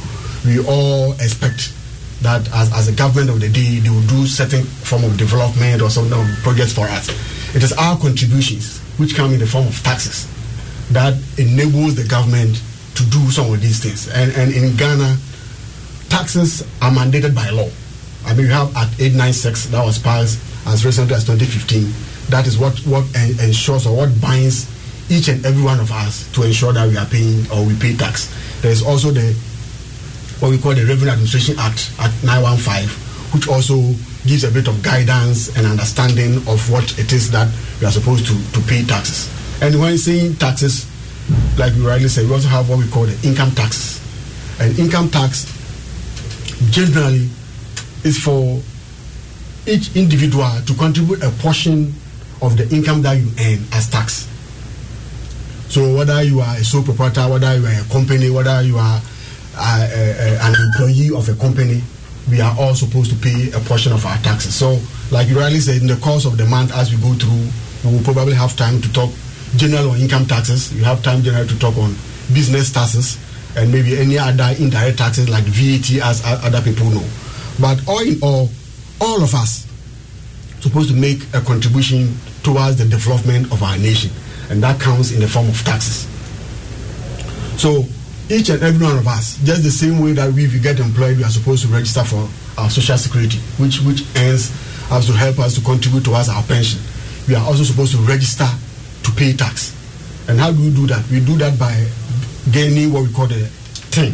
we 0.46 0.60
all 0.66 1.14
expect 1.14 1.74
that 2.22 2.48
as, 2.54 2.74
as 2.74 2.88
a 2.88 2.94
government 2.94 3.30
of 3.30 3.40
the 3.40 3.50
day, 3.50 3.80
they 3.80 3.90
will 3.90 4.06
do 4.08 4.26
certain 4.26 4.64
form 4.64 5.04
of 5.04 5.18
development 5.18 5.82
or 5.82 5.90
some 5.90 6.12
um, 6.12 6.28
projects 6.42 6.74
for 6.74 6.86
us. 6.86 7.10
It 7.56 7.64
is 7.64 7.74
our 7.74 7.98
contributions, 7.98 8.80
which 8.98 9.16
come 9.16 9.34
in 9.34 9.40
the 9.40 9.48
form 9.48 9.68
of 9.68 9.78
taxes, 9.84 10.28
that 10.92 11.14
enables 11.38 11.96
the 11.96 12.08
government 12.08 12.62
to 12.96 13.04
do 13.10 13.32
some 13.32 13.54
of 13.54 13.62
these 13.62 13.82
things. 13.82 14.08
And, 14.10 14.32
and 14.36 14.52
in 14.54 14.76
Ghana, 14.76 15.18
taxes 16.10 16.62
are 16.82 16.92
mandated 16.92 17.36
by 17.36 17.50
law. 17.50 17.70
I 18.26 18.34
mean, 18.34 18.48
we 18.48 18.54
have 18.54 18.76
Act 18.76 19.00
896 19.00 19.68
that 19.68 19.84
was 19.84 20.00
passed 20.00 20.40
as 20.68 20.86
recently 20.86 21.16
as 21.16 21.26
2015. 21.26 22.30
That 22.30 22.46
is 22.46 22.58
what, 22.58 22.78
what 22.86 23.06
ensures 23.42 23.88
or 23.88 23.96
what 23.96 24.22
binds 24.22 24.68
each 25.10 25.28
and 25.28 25.44
every 25.46 25.64
one 25.64 25.80
of 25.80 25.92
us 25.92 26.32
to 26.34 26.44
ensure 26.44 26.74
that 26.74 26.88
we 26.88 26.98
are 26.98 27.06
paying 27.06 27.50
or 27.52 27.66
we 27.66 27.76
pay 27.80 27.96
tax. 27.96 28.30
There 28.62 28.72
is 28.72 28.84
also 28.84 29.12
the 29.12 29.34
what 30.40 30.52
we 30.52 30.58
call 30.58 30.74
the 30.74 30.86
Revenue 30.86 31.12
Administration 31.12 31.60
Act, 31.60 31.92
at 32.00 32.12
915, 32.24 32.88
which 33.36 33.48
also 33.50 33.76
gives 34.26 34.44
a 34.44 34.52
bit 34.52 34.68
of 34.68 34.82
guidance 34.82 35.56
and 35.58 35.68
understanding 35.68 36.38
of 36.48 36.64
what 36.72 36.98
it 36.98 37.12
is 37.12 37.30
that 37.32 37.52
we 37.80 37.88
are 37.88 37.92
supposed 37.92 38.26
to, 38.28 38.36
to 38.54 38.60
pay 38.68 38.84
taxes. 38.84 39.28
And 39.62 39.80
when 39.80 39.98
saying 39.98 40.36
taxes, 40.36 40.88
like 41.58 41.74
we 41.74 41.86
rightly 41.86 42.08
said, 42.08 42.26
we 42.26 42.34
also 42.34 42.48
have 42.48 42.70
what 42.70 42.80
we 42.80 42.88
call 42.88 43.04
the 43.06 43.28
income 43.28 43.52
tax. 43.52 44.00
And 44.60 44.78
income 44.80 45.10
tax 45.10 45.46
generally 46.72 47.30
is 48.04 48.18
for 48.18 48.62
each 49.68 49.96
individual 49.96 50.50
to 50.66 50.74
contribute 50.76 51.24
a 51.24 51.30
portion 51.42 51.94
of 52.42 52.58
the 52.58 52.68
income 52.74 53.02
that 53.04 53.18
you 53.18 53.30
earn 53.40 53.60
as 53.74 53.90
tax. 53.90 54.28
So 55.70 55.96
whether 55.96 56.24
you 56.24 56.40
are 56.40 56.56
a 56.56 56.64
sole 56.64 56.84
proprietor, 56.84 57.28
whether 57.30 57.56
you 57.58 57.66
are 57.66 57.82
a 57.82 57.84
company, 57.92 58.30
whether 58.30 58.62
you 58.64 58.78
are 58.78 59.02
uh, 59.56 59.88
uh, 59.92 60.48
an 60.50 60.56
employee 60.56 61.16
of 61.16 61.30
a 61.30 61.36
company, 61.36 61.84
we 62.30 62.42
are 62.42 62.56
all 62.60 62.74
supposed 62.74 63.12
to 63.12 63.18
pay 63.18 63.52
a 63.52 63.60
portion 63.60 63.92
of 63.94 64.06
our 64.06 64.18
taxes. 64.18 64.56
So, 64.56 64.80
like 65.12 65.28
you 65.28 65.40
rightly 65.40 65.60
said, 65.60 65.82
in 65.82 65.88
the 65.88 65.98
course 65.98 66.26
of 66.26 66.38
the 66.38 66.46
month, 66.46 66.74
as 66.74 66.94
we 66.94 67.02
go 67.02 67.14
through, 67.14 67.50
we 67.84 67.98
will 67.98 68.04
probably 68.04 68.34
have 68.34 68.56
time 68.56 68.82
to 68.82 68.94
talk 68.94 69.12
general 69.56 69.92
on 69.92 70.00
income 70.00 70.26
taxes. 70.26 70.74
You 70.74 70.84
have 70.84 71.04
time 71.04 71.22
general 71.22 71.48
to 71.48 71.60
talk 71.60 71.78
on 71.78 71.96
business 72.34 72.72
taxes 72.72 73.18
and 73.56 73.72
maybe 73.72 73.98
any 73.98 74.18
other 74.18 74.54
indirect 74.60 74.98
taxes 74.98 75.30
like 75.30 75.44
VAT, 75.44 75.90
as 76.04 76.22
other 76.26 76.62
people 76.62 76.86
know. 76.90 77.06
But 77.60 77.88
all 77.88 78.02
in 78.02 78.20
all, 78.22 78.50
all 79.02 79.24
of 79.24 79.34
us 79.34 79.68
supposed 80.62 80.90
to 80.90 80.96
make 80.96 81.24
a 81.34 81.42
contribution 81.42 82.16
towards 82.44 82.78
the 82.78 82.86
development 82.86 83.52
of 83.52 83.64
our 83.64 83.78
nation, 83.78 84.12
and 84.50 84.62
that 84.64 84.80
counts 84.80 85.12
in 85.12 85.20
the 85.20 85.28
form 85.28 85.48
of 85.50 85.58
taxes. 85.64 86.08
So 87.60 87.84
each 88.30 88.50
and 88.50 88.62
every 88.62 88.86
one 88.86 88.98
of 88.98 89.08
us, 89.08 89.38
just 89.44 89.64
the 89.64 89.72
same 89.72 90.00
way 90.00 90.14
that 90.14 90.32
we, 90.32 90.46
if 90.46 90.54
we 90.54 90.60
get 90.60 90.80
employed, 90.80 91.18
we 91.18 91.24
are 91.24 91.30
supposed 91.30 91.66
to 91.66 91.74
register 91.74 92.04
for 92.04 92.30
our 92.62 92.70
social 92.70 92.98
security, 92.98 93.40
which 93.58 93.82
which 93.82 94.04
ends 94.16 94.52
has 94.90 95.06
to 95.08 95.14
help 95.14 95.40
us 95.40 95.56
to 95.56 95.62
contribute 95.62 96.04
towards 96.04 96.30
our 96.30 96.44
pension. 96.44 96.80
We 97.28 97.36
are 97.36 97.46
also 97.46 97.64
supposed 97.64 97.96
to 97.96 98.02
register 98.02 98.48
to 99.10 99.16
pay 99.16 99.34
tax. 99.34 99.74
And 100.30 100.40
how 100.40 100.52
do 100.52 100.62
we 100.62 100.70
do 100.74 100.86
that? 100.88 101.02
We 101.10 101.20
do 101.20 101.38
that 101.38 101.58
by 101.58 101.74
gaining 102.52 102.94
what 102.94 103.04
we 103.04 103.14
call 103.14 103.28
the 103.28 103.50
TIN 103.90 104.14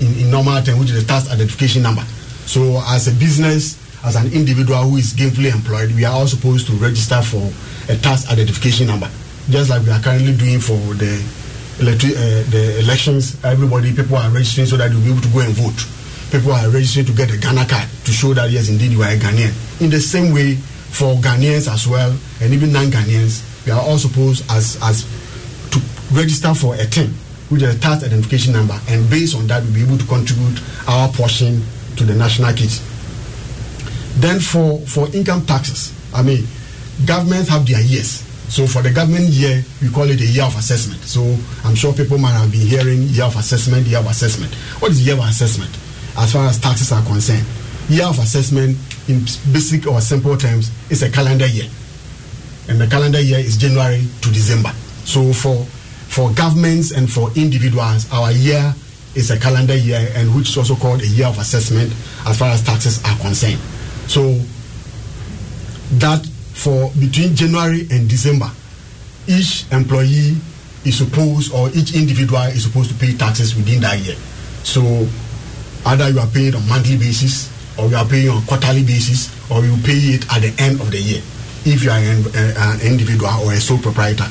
in, 0.00 0.12
in 0.20 0.30
normal 0.30 0.62
term, 0.62 0.78
which 0.78 0.90
is 0.90 1.00
the 1.00 1.08
tax 1.08 1.30
identification 1.30 1.82
number. 1.82 2.02
So 2.44 2.80
as 2.88 3.08
a 3.08 3.12
business, 3.18 3.80
as 4.04 4.16
an 4.16 4.32
individual 4.32 4.78
who 4.84 4.96
is 4.96 5.14
gainfully 5.14 5.52
employed, 5.52 5.92
we 5.92 6.04
are 6.04 6.12
all 6.12 6.26
supposed 6.26 6.66
to 6.68 6.72
register 6.74 7.22
for 7.22 7.48
a 7.90 7.96
tax 7.96 8.28
identification 8.30 8.86
number, 8.86 9.08
just 9.48 9.70
like 9.70 9.82
we 9.82 9.90
are 9.90 10.00
currently 10.00 10.36
doing 10.36 10.60
for 10.60 10.76
the 10.94 11.16
electric, 11.80 12.12
uh, 12.12 12.44
the 12.52 12.78
elections. 12.80 13.42
Everybody, 13.44 13.94
people 13.94 14.16
are 14.16 14.30
registering 14.30 14.66
so 14.66 14.76
that 14.76 14.90
they'll 14.90 15.00
be 15.00 15.10
able 15.10 15.22
to 15.22 15.32
go 15.32 15.40
and 15.40 15.54
vote. 15.56 15.80
people 16.30 16.52
are 16.52 16.68
registering 16.68 17.06
to 17.06 17.12
get 17.12 17.32
a 17.32 17.38
Ghana 17.38 17.66
card 17.66 17.88
to 18.04 18.12
show 18.12 18.34
that 18.34 18.50
yes, 18.50 18.68
indeed 18.68 18.92
you 18.92 19.02
are 19.02 19.10
a 19.10 19.16
Ghanaian. 19.16 19.80
In 19.80 19.90
the 19.90 20.00
same 20.00 20.34
way, 20.34 20.56
for 20.96 21.14
Ghanaians 21.16 21.68
as 21.70 21.86
well, 21.86 22.16
and 22.40 22.54
even 22.54 22.72
non-Ghanaians, 22.72 23.55
we 23.66 23.72
are 23.72 23.82
all 23.82 23.98
supposed 23.98 24.48
as 24.50 24.78
as 24.82 25.04
to 25.70 25.80
register 26.14 26.54
for 26.54 26.74
a 26.74 26.86
which 27.48 27.62
is 27.62 27.76
a 27.76 27.78
tax 27.78 28.02
identification 28.02 28.52
number, 28.52 28.78
and 28.88 29.08
based 29.10 29.36
on 29.36 29.46
that, 29.46 29.62
we'll 29.64 29.74
be 29.74 29.82
able 29.82 29.98
to 29.98 30.06
contribute 30.06 30.58
our 30.88 31.08
portion 31.12 31.62
to 31.96 32.04
the 32.04 32.14
national 32.14 32.52
kit. 32.54 32.70
Then 34.18 34.40
for 34.40 34.80
for 34.86 35.08
income 35.14 35.44
taxes, 35.46 35.92
I 36.14 36.22
mean, 36.22 36.46
governments 37.04 37.48
have 37.50 37.66
their 37.66 37.80
years. 37.80 38.22
So 38.48 38.66
for 38.66 38.80
the 38.80 38.92
government 38.92 39.26
year, 39.26 39.62
we 39.82 39.90
call 39.90 40.08
it 40.08 40.20
a 40.20 40.26
year 40.26 40.44
of 40.44 40.56
assessment. 40.56 41.02
So 41.02 41.20
I'm 41.64 41.74
sure 41.74 41.92
people 41.92 42.16
might 42.16 42.32
have 42.32 42.50
been 42.50 42.66
hearing 42.66 43.02
year 43.02 43.24
of 43.24 43.36
assessment, 43.36 43.86
year 43.86 43.98
of 43.98 44.06
assessment. 44.06 44.54
What 44.80 44.92
is 44.92 45.04
year 45.04 45.16
of 45.16 45.24
assessment 45.24 45.70
as 46.16 46.32
far 46.32 46.46
as 46.46 46.58
taxes 46.58 46.92
are 46.92 47.02
concerned? 47.02 47.44
Year 47.88 48.06
of 48.06 48.18
assessment, 48.18 48.78
in 49.08 49.20
basic 49.52 49.86
or 49.86 50.00
simple 50.00 50.36
terms, 50.36 50.70
is 50.90 51.02
a 51.02 51.10
calendar 51.10 51.46
year. 51.46 51.68
And 52.68 52.80
the 52.80 52.86
calendar 52.86 53.20
year 53.20 53.38
is 53.38 53.56
January 53.56 54.02
to 54.22 54.28
December. 54.32 54.70
So 55.04 55.32
for 55.32 55.64
for 56.08 56.32
governments 56.32 56.92
and 56.92 57.10
for 57.10 57.30
individuals, 57.36 58.10
our 58.12 58.32
year 58.32 58.74
is 59.14 59.30
a 59.30 59.38
calendar 59.38 59.76
year 59.76 60.08
and 60.14 60.34
which 60.34 60.50
is 60.50 60.56
also 60.56 60.74
called 60.74 61.00
a 61.00 61.06
year 61.06 61.26
of 61.26 61.38
assessment 61.38 61.92
as 62.26 62.38
far 62.38 62.50
as 62.50 62.62
taxes 62.64 63.02
are 63.04 63.16
concerned. 63.18 63.58
So 64.08 64.38
that 65.98 66.24
for 66.54 66.90
between 66.98 67.34
January 67.34 67.86
and 67.90 68.08
December, 68.08 68.50
each 69.26 69.70
employee 69.72 70.36
is 70.84 70.98
supposed 70.98 71.52
or 71.52 71.70
each 71.70 71.94
individual 71.94 72.42
is 72.50 72.64
supposed 72.64 72.90
to 72.90 72.96
pay 72.96 73.16
taxes 73.16 73.54
within 73.54 73.80
that 73.80 73.98
year. 73.98 74.16
So 74.62 74.82
either 75.86 76.08
you 76.10 76.18
are 76.20 76.28
paying 76.28 76.54
on 76.54 76.68
monthly 76.68 76.96
basis 76.96 77.50
or 77.78 77.88
you 77.88 77.96
are 77.96 78.06
paying 78.06 78.28
on 78.28 78.42
quarterly 78.46 78.82
basis 78.82 79.30
or 79.50 79.64
you 79.64 79.76
pay 79.84 80.16
it 80.18 80.24
at 80.32 80.42
the 80.42 80.54
end 80.62 80.80
of 80.80 80.90
the 80.90 80.98
year 80.98 81.22
if 81.66 81.82
you 81.82 81.90
are 81.90 81.98
an, 81.98 82.24
uh, 82.34 82.74
an 82.74 82.80
individual 82.80 83.30
or 83.44 83.52
a 83.52 83.60
sole 83.60 83.78
proprietor. 83.78 84.26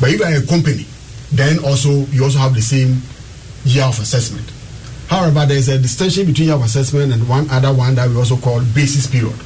But 0.00 0.10
if 0.10 0.18
you 0.18 0.24
are 0.24 0.34
a 0.34 0.46
company, 0.46 0.86
then 1.32 1.64
also 1.64 1.90
you 2.10 2.24
also 2.24 2.38
have 2.38 2.54
the 2.54 2.62
same 2.62 3.00
year 3.64 3.84
of 3.84 3.98
assessment. 4.00 4.50
However, 5.08 5.46
there 5.46 5.56
is 5.56 5.68
a 5.68 5.78
distinction 5.78 6.26
between 6.26 6.48
year 6.48 6.56
of 6.56 6.62
assessment 6.62 7.12
and 7.12 7.28
one 7.28 7.48
other 7.50 7.72
one 7.72 7.94
that 7.94 8.08
we 8.08 8.16
also 8.16 8.36
call 8.36 8.60
basis 8.74 9.06
period. 9.06 9.38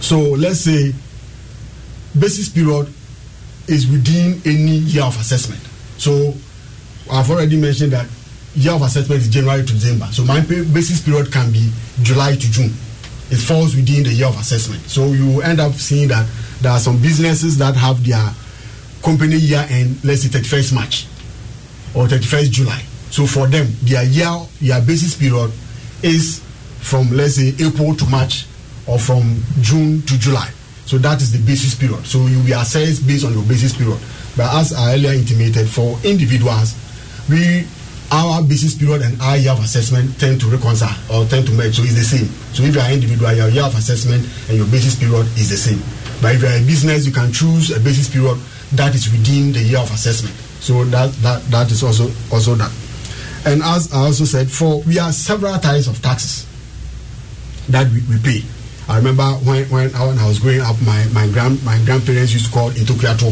So 0.00 0.18
let's 0.18 0.60
say 0.60 0.94
basis 2.18 2.48
period 2.48 2.88
is 3.68 3.86
within 3.86 4.40
any 4.46 4.78
year 4.78 5.04
of 5.04 5.20
assessment. 5.20 5.60
So 5.98 6.34
I've 7.12 7.30
already 7.30 7.60
mentioned 7.60 7.92
that 7.92 8.06
year 8.54 8.72
of 8.72 8.82
assessment 8.82 9.20
is 9.20 9.28
January 9.28 9.64
to 9.64 9.72
December. 9.72 10.06
So 10.06 10.24
my 10.24 10.40
basis 10.40 11.04
period 11.04 11.30
can 11.30 11.52
be 11.52 11.70
July 12.02 12.34
to 12.36 12.50
June. 12.50 12.72
It 13.30 13.36
falls 13.36 13.76
within 13.76 14.02
the 14.02 14.10
year 14.12 14.26
of 14.26 14.38
assessment. 14.38 14.82
So 14.82 15.06
you 15.12 15.40
end 15.42 15.60
up 15.60 15.72
seeing 15.72 16.08
that 16.08 16.26
there 16.60 16.72
are 16.72 16.80
some 16.80 17.00
businesses 17.00 17.58
that 17.58 17.76
have 17.76 18.04
their 18.04 18.28
company 19.02 19.36
year 19.36 19.64
end, 19.70 20.04
let's 20.04 20.22
say 20.22 20.28
31st 20.28 20.74
March 20.74 21.06
or 21.94 22.06
31st 22.06 22.50
July. 22.50 22.82
So 23.10 23.26
for 23.26 23.46
them, 23.46 23.68
their 23.82 24.04
year, 24.04 24.30
their 24.60 24.80
basis 24.82 25.16
period 25.16 25.50
is 26.02 26.42
from 26.80 27.10
let's 27.10 27.36
say 27.36 27.54
April 27.64 27.94
to 27.94 28.06
March 28.06 28.46
or 28.86 28.98
from 28.98 29.42
June 29.60 30.02
to 30.02 30.18
July. 30.18 30.48
So 30.86 30.98
that 30.98 31.22
is 31.22 31.32
the 31.32 31.38
basis 31.46 31.74
period. 31.74 32.04
So 32.04 32.26
you 32.26 32.38
will 32.38 32.46
be 32.46 32.52
assessed 32.52 33.06
based 33.06 33.24
on 33.24 33.32
your 33.32 33.44
basis 33.44 33.76
period. 33.76 33.98
But 34.36 34.52
as 34.54 34.72
I 34.72 34.94
earlier 34.94 35.12
intimated, 35.12 35.68
for 35.68 35.98
individuals, 36.02 36.74
we 37.28 37.66
our 38.12 38.42
business 38.42 38.74
period 38.74 39.02
and 39.02 39.20
our 39.22 39.36
year 39.36 39.52
of 39.52 39.60
assessment 39.60 40.18
tend 40.18 40.40
to 40.40 40.46
reconcile 40.48 40.96
or 41.10 41.24
tend 41.26 41.46
to 41.46 41.52
merge. 41.52 41.76
So 41.76 41.82
it's 41.82 41.94
the 41.94 42.02
same. 42.18 42.26
So 42.52 42.62
if 42.64 42.74
you 42.74 42.80
are 42.80 42.90
individual, 42.90 43.32
your 43.32 43.48
year 43.48 43.64
of 43.64 43.74
assessment 43.76 44.26
and 44.48 44.58
your 44.58 44.66
basis 44.66 44.98
period 44.98 45.26
is 45.38 45.50
the 45.50 45.56
same. 45.56 45.78
But 46.20 46.34
if 46.34 46.42
you 46.42 46.48
are 46.48 46.58
a 46.58 46.66
business, 46.66 47.06
you 47.06 47.12
can 47.12 47.32
choose 47.32 47.70
a 47.70 47.80
basis 47.80 48.08
period 48.10 48.38
that 48.72 48.94
is 48.94 49.10
within 49.10 49.52
the 49.52 49.62
year 49.62 49.78
of 49.78 49.90
assessment. 49.92 50.34
So 50.60 50.84
that 50.84 51.12
that 51.22 51.42
that 51.50 51.70
is 51.70 51.82
also 51.82 52.10
also 52.32 52.54
that. 52.56 52.70
And 53.46 53.62
as 53.62 53.92
I 53.92 54.04
also 54.04 54.24
said, 54.24 54.50
for 54.50 54.82
we 54.82 54.96
have 54.96 55.14
several 55.14 55.56
types 55.58 55.86
of 55.86 56.02
taxes 56.02 56.46
that 57.68 57.88
we, 57.90 58.02
we 58.10 58.18
pay. 58.20 58.42
I 58.88 58.96
remember 58.98 59.22
when, 59.46 59.64
when, 59.70 59.94
I, 59.94 60.26
was 60.26 60.40
growing 60.40 60.60
up, 60.60 60.74
my, 60.82 60.98
my 61.14 61.28
grand 61.30 61.62
my 61.64 61.78
grandparents 61.84 62.32
used 62.32 62.46
to 62.46 62.52
call 62.52 62.70
intokuato. 62.70 63.30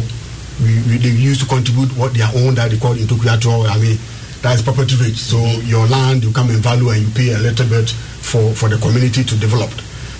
We, 0.62 0.74
we 0.86 0.98
they 0.98 1.10
used 1.10 1.40
to 1.42 1.46
contribute 1.46 1.90
what 1.98 2.14
their 2.14 2.30
own 2.36 2.54
that 2.54 2.70
they 2.70 2.78
called 2.78 2.96
intokuato. 2.98 3.66
I 3.68 3.76
mean, 3.78 3.98
that 4.42 4.54
is 4.54 4.62
property 4.62 4.94
rate. 4.96 5.16
So 5.16 5.38
your 5.66 5.86
land 5.86 6.24
you 6.24 6.32
come 6.32 6.50
in 6.50 6.58
value 6.58 6.90
and 6.90 7.02
you 7.02 7.10
pay 7.14 7.34
a 7.34 7.38
little 7.38 7.68
bit 7.68 7.90
for, 7.90 8.52
for 8.54 8.68
the 8.68 8.78
community 8.78 9.24
to 9.24 9.36
develop. 9.36 9.70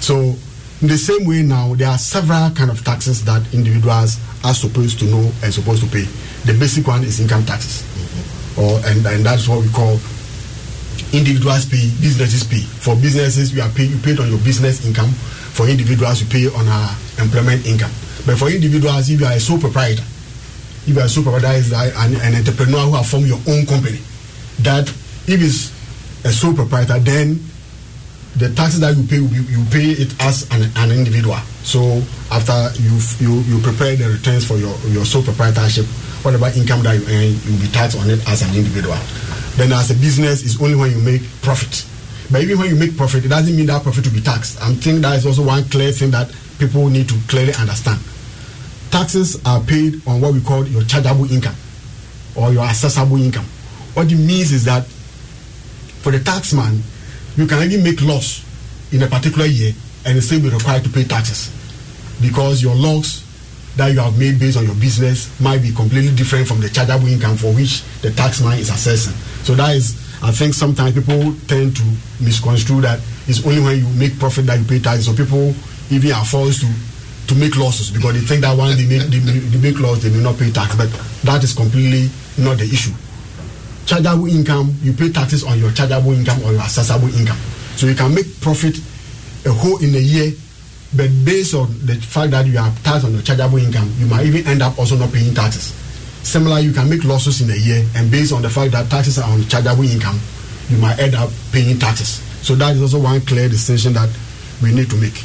So 0.01 0.35
in 0.81 0.87
the 0.87 0.99
same 0.99 1.27
way 1.27 1.43
now, 1.43 1.75
there 1.75 1.89
are 1.89 1.99
several 1.99 2.51
kind 2.51 2.71
of 2.71 2.85
taxes 2.85 3.25
that 3.25 3.43
individuals 3.53 4.19
are 4.45 4.55
supposed 4.55 4.99
to 5.01 5.07
know 5.07 5.31
and 5.43 5.53
supposed 5.53 5.83
to 5.83 5.91
pay. 5.91 6.07
The 6.47 6.55
basic 6.59 6.87
one 6.87 7.03
is 7.03 7.19
income 7.19 7.45
taxes, 7.45 7.83
mm-hmm. 7.83 8.63
or 8.63 8.79
and, 8.87 9.05
and 9.07 9.27
that's 9.27 9.49
what 9.49 9.61
we 9.61 9.69
call 9.71 9.99
individuals 11.13 11.67
pay, 11.67 11.91
businesses 11.99 12.45
pay. 12.45 12.63
For 12.63 12.95
businesses, 12.95 13.53
you 13.53 13.63
are 13.63 13.71
pay, 13.71 13.91
you 13.91 13.99
paid 13.99 14.21
on 14.21 14.29
your 14.31 14.39
business 14.47 14.87
income. 14.87 15.11
For 15.11 15.67
individuals, 15.67 16.23
you 16.23 16.29
pay 16.31 16.47
on 16.47 16.69
our 16.69 16.91
employment 17.19 17.67
income. 17.67 17.91
But 18.27 18.39
for 18.39 18.47
individuals, 18.47 19.11
if 19.11 19.19
you 19.19 19.27
are 19.27 19.35
a 19.35 19.41
sole 19.41 19.59
proprietor, 19.59 20.05
if 20.89 20.97
you 20.97 21.01
are 21.01 21.07
a 21.07 21.09
sole 21.09 21.29
is 21.29 21.73
an, 21.73 22.17
an 22.17 22.35
entrepreneur 22.35 22.81
who 22.89 22.97
have 22.97 23.07
formed 23.07 23.27
your 23.27 23.41
own 23.49 23.67
company, 23.67 24.01
that 24.65 24.89
if 25.29 25.37
it's 25.37 25.69
a 26.25 26.33
sole 26.33 26.55
proprietor, 26.55 26.99
then 26.99 27.39
the 28.37 28.49
taxes 28.55 28.81
that 28.81 28.97
you 28.97 29.05
pay, 29.05 29.21
you, 29.21 29.43
you 29.45 29.65
pay 29.69 29.93
it 30.01 30.15
as 30.23 30.49
an, 30.51 30.65
an 30.77 30.97
individual. 30.97 31.37
So 31.65 32.01
after 32.33 32.73
you 32.81 32.97
you 33.21 33.41
you 33.45 33.61
prepare 33.61 33.97
the 33.97 34.09
returns 34.09 34.47
for 34.47 34.57
your 34.57 34.73
your 34.89 35.05
sole 35.05 35.23
proprietorship, 35.23 35.85
whatever 36.25 36.49
income 36.57 36.83
that 36.85 36.97
you 36.97 37.05
earn, 37.05 37.37
you'll 37.45 37.61
be 37.61 37.69
taxed 37.69 37.99
on 37.99 38.09
it 38.09 38.25
as 38.29 38.41
an 38.43 38.57
individual. 38.57 38.97
Then 39.57 39.73
as 39.73 39.91
a 39.91 39.95
business, 39.95 40.45
it's 40.45 40.61
only 40.63 40.77
when 40.77 40.91
you 40.91 41.01
make 41.03 41.21
profit. 41.43 41.85
But 42.31 42.43
even 42.43 42.59
when 42.59 42.69
you 42.69 42.77
make 42.77 42.97
profit, 42.97 43.25
it 43.25 43.29
doesn't 43.29 43.55
mean 43.55 43.67
that 43.67 43.83
profit 43.83 44.07
will 44.07 44.15
be 44.15 44.21
taxed. 44.21 44.61
I 44.63 44.73
think 44.75 45.03
that 45.03 45.17
is 45.17 45.27
also 45.27 45.45
one 45.45 45.65
clear 45.65 45.93
thing 45.93 46.11
that 46.13 46.31
people 46.59 46.89
need 46.89 47.09
to 47.09 47.17
clearly 47.27 47.53
understand. 47.55 47.99
Taxes 48.91 49.41
are 49.45 49.61
paid 49.61 50.01
on 50.07 50.21
what 50.21 50.33
we 50.33 50.41
call 50.41 50.67
your 50.67 50.83
chargeable 50.83 51.31
income 51.31 51.55
or 52.37 52.53
your 52.53 52.65
assessable 52.65 53.17
income. 53.17 53.45
What 53.95 54.11
it 54.11 54.17
means 54.17 54.53
is 54.53 54.65
that 54.65 54.87
for 54.87 56.13
the 56.13 56.19
taxman, 56.19 56.81
you 57.37 57.47
can 57.47 57.63
even 57.63 57.85
make 57.85 58.01
loss 58.03 58.45
in 58.93 59.03
a 59.03 59.07
particular 59.07 59.47
year 59.47 59.73
and 60.07 60.23
still 60.23 60.41
be 60.41 60.49
required 60.49 60.85
to 60.85 60.91
pay 60.91 61.05
taxes 61.05 61.53
because 62.21 62.63
your 62.63 62.75
loss 62.75 63.25
that 63.77 63.93
you 63.93 64.01
have 64.01 64.19
made 64.19 64.41
based 64.41 64.57
on 64.57 64.65
your 64.65 64.75
business 64.77 65.39
might 65.41 65.63
be 65.63 65.71
completely 65.71 66.15
different 66.15 66.49
from 66.49 66.61
the 66.61 66.69
chargeable 66.69 67.07
income 67.07 67.37
for 67.37 67.53
which 67.55 67.83
the 68.03 68.09
taxman 68.09 68.59
is 68.59 68.71
assessing. 68.71 69.15
So 69.45 69.55
that 69.55 69.77
is, 69.77 69.95
I 70.23 70.33
think 70.33 70.55
sometimes 70.55 70.95
people 70.95 71.35
tend 71.47 71.77
to 71.77 71.83
misconstrue 72.21 72.81
that 72.81 73.01
it's 73.27 73.47
only 73.47 73.61
when 73.63 73.79
you 73.79 73.89
make 73.95 74.19
profit 74.19 74.47
that 74.47 74.59
you 74.59 74.65
pay 74.65 74.81
taxes. 74.81 75.07
So 75.07 75.15
people 75.15 75.55
even 75.91 76.13
are 76.13 76.25
forced 76.25 76.63
to 76.63 76.67
to 77.29 77.35
make 77.35 77.57
losses 77.57 77.91
because 77.91 78.15
they 78.15 78.21
think 78.21 78.43
that 78.43 78.57
once 78.57 78.77
they 78.77 78.87
make 78.87 79.03
they, 79.09 79.19
they 79.21 79.61
make 79.61 79.79
loss 79.81 80.03
they 80.03 80.11
may 80.11 80.23
not 80.23 80.39
pay 80.39 80.51
tax. 80.51 80.75
But 80.77 80.91
that 81.25 81.45
is 81.45 81.55
completely 81.55 82.11
not 82.43 82.59
the 82.59 82.65
issue. 82.65 82.93
Chargeable 83.87 84.27
income, 84.27 84.75
you 84.83 84.93
pay 84.93 85.11
taxes 85.13 85.45
on 85.45 85.59
your 85.59 85.71
chargeable 85.73 86.13
income 86.13 86.43
or 86.45 86.53
your 86.53 86.63
assessable 86.63 87.09
income. 87.15 87.39
So 87.77 87.87
you 87.87 87.95
can 87.95 88.15
make 88.15 88.41
profit 88.41 88.77
a 89.47 89.53
whole 89.53 89.79
in 89.83 89.95
a 89.95 90.03
year 90.03 90.33
but 90.97 91.11
based 91.25 91.55
on 91.55 91.69
the 91.85 91.95
fact 91.97 92.31
that 92.31 92.47
you 92.47 92.57
have 92.57 92.83
tax 92.83 93.05
on 93.05 93.13
your 93.13 93.23
chargeable 93.23 93.59
income, 93.59 93.93
you 93.99 94.07
might 94.07 94.25
even 94.25 94.47
end 94.47 94.63
up 94.63 94.79
also 94.79 94.97
not 94.97 95.13
paying 95.13 95.35
taxes. 95.35 95.75
Similarly, 96.25 96.63
you 96.63 96.73
can 96.73 96.89
make 96.89 97.05
losses 97.05 97.41
in 97.41 97.51
a 97.51 97.57
year, 97.57 97.85
and 97.95 98.11
based 98.11 98.33
on 98.33 98.43
the 98.43 98.49
fact 98.49 98.73
that 98.73 98.91
taxes 98.91 99.19
are 99.19 99.31
on 99.31 99.45
chargeable 99.49 99.85
income, 99.85 100.19
you 100.69 100.79
might 100.79 100.99
end 100.99 101.15
up 101.15 101.31
paying 101.53 101.79
taxes. 101.79 102.23
So 102.43 102.55
that 102.57 102.75
is 102.75 102.83
also 102.83 103.01
one 103.01 103.21
clear 103.23 103.49
distinction 103.49 103.93
that 103.95 104.09
we 104.63 104.73
need 104.73 104.89
to 104.91 104.97
make. 104.97 105.23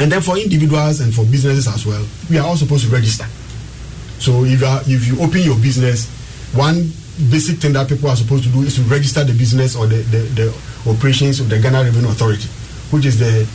And 0.00 0.10
then 0.10 0.20
for 0.20 0.36
individuals 0.36 1.00
and 1.00 1.14
for 1.14 1.24
businesses 1.24 1.68
as 1.68 1.86
well, 1.86 2.04
we 2.28 2.38
are 2.38 2.46
all 2.46 2.56
supposed 2.56 2.86
to 2.86 2.92
register. 2.92 3.26
So 4.18 4.44
if 4.44 4.60
you, 4.60 4.66
are, 4.66 4.80
if 4.86 5.06
you 5.06 5.20
open 5.22 5.40
your 5.40 5.56
business, 5.56 6.08
one 6.54 6.90
basic 7.30 7.58
thing 7.58 7.72
that 7.74 7.88
people 7.88 8.08
are 8.08 8.16
supposed 8.16 8.44
to 8.44 8.50
do 8.50 8.62
is 8.62 8.76
to 8.76 8.82
register 8.82 9.22
the 9.22 9.32
business 9.32 9.76
or 9.76 9.86
the, 9.86 10.02
the, 10.10 10.18
the 10.34 10.90
operations 10.90 11.40
of 11.40 11.48
the 11.48 11.58
Ghana 11.58 11.84
Revenue 11.84 12.08
Authority, 12.08 12.48
which 12.90 13.06
is 13.06 13.18
the 13.18 13.46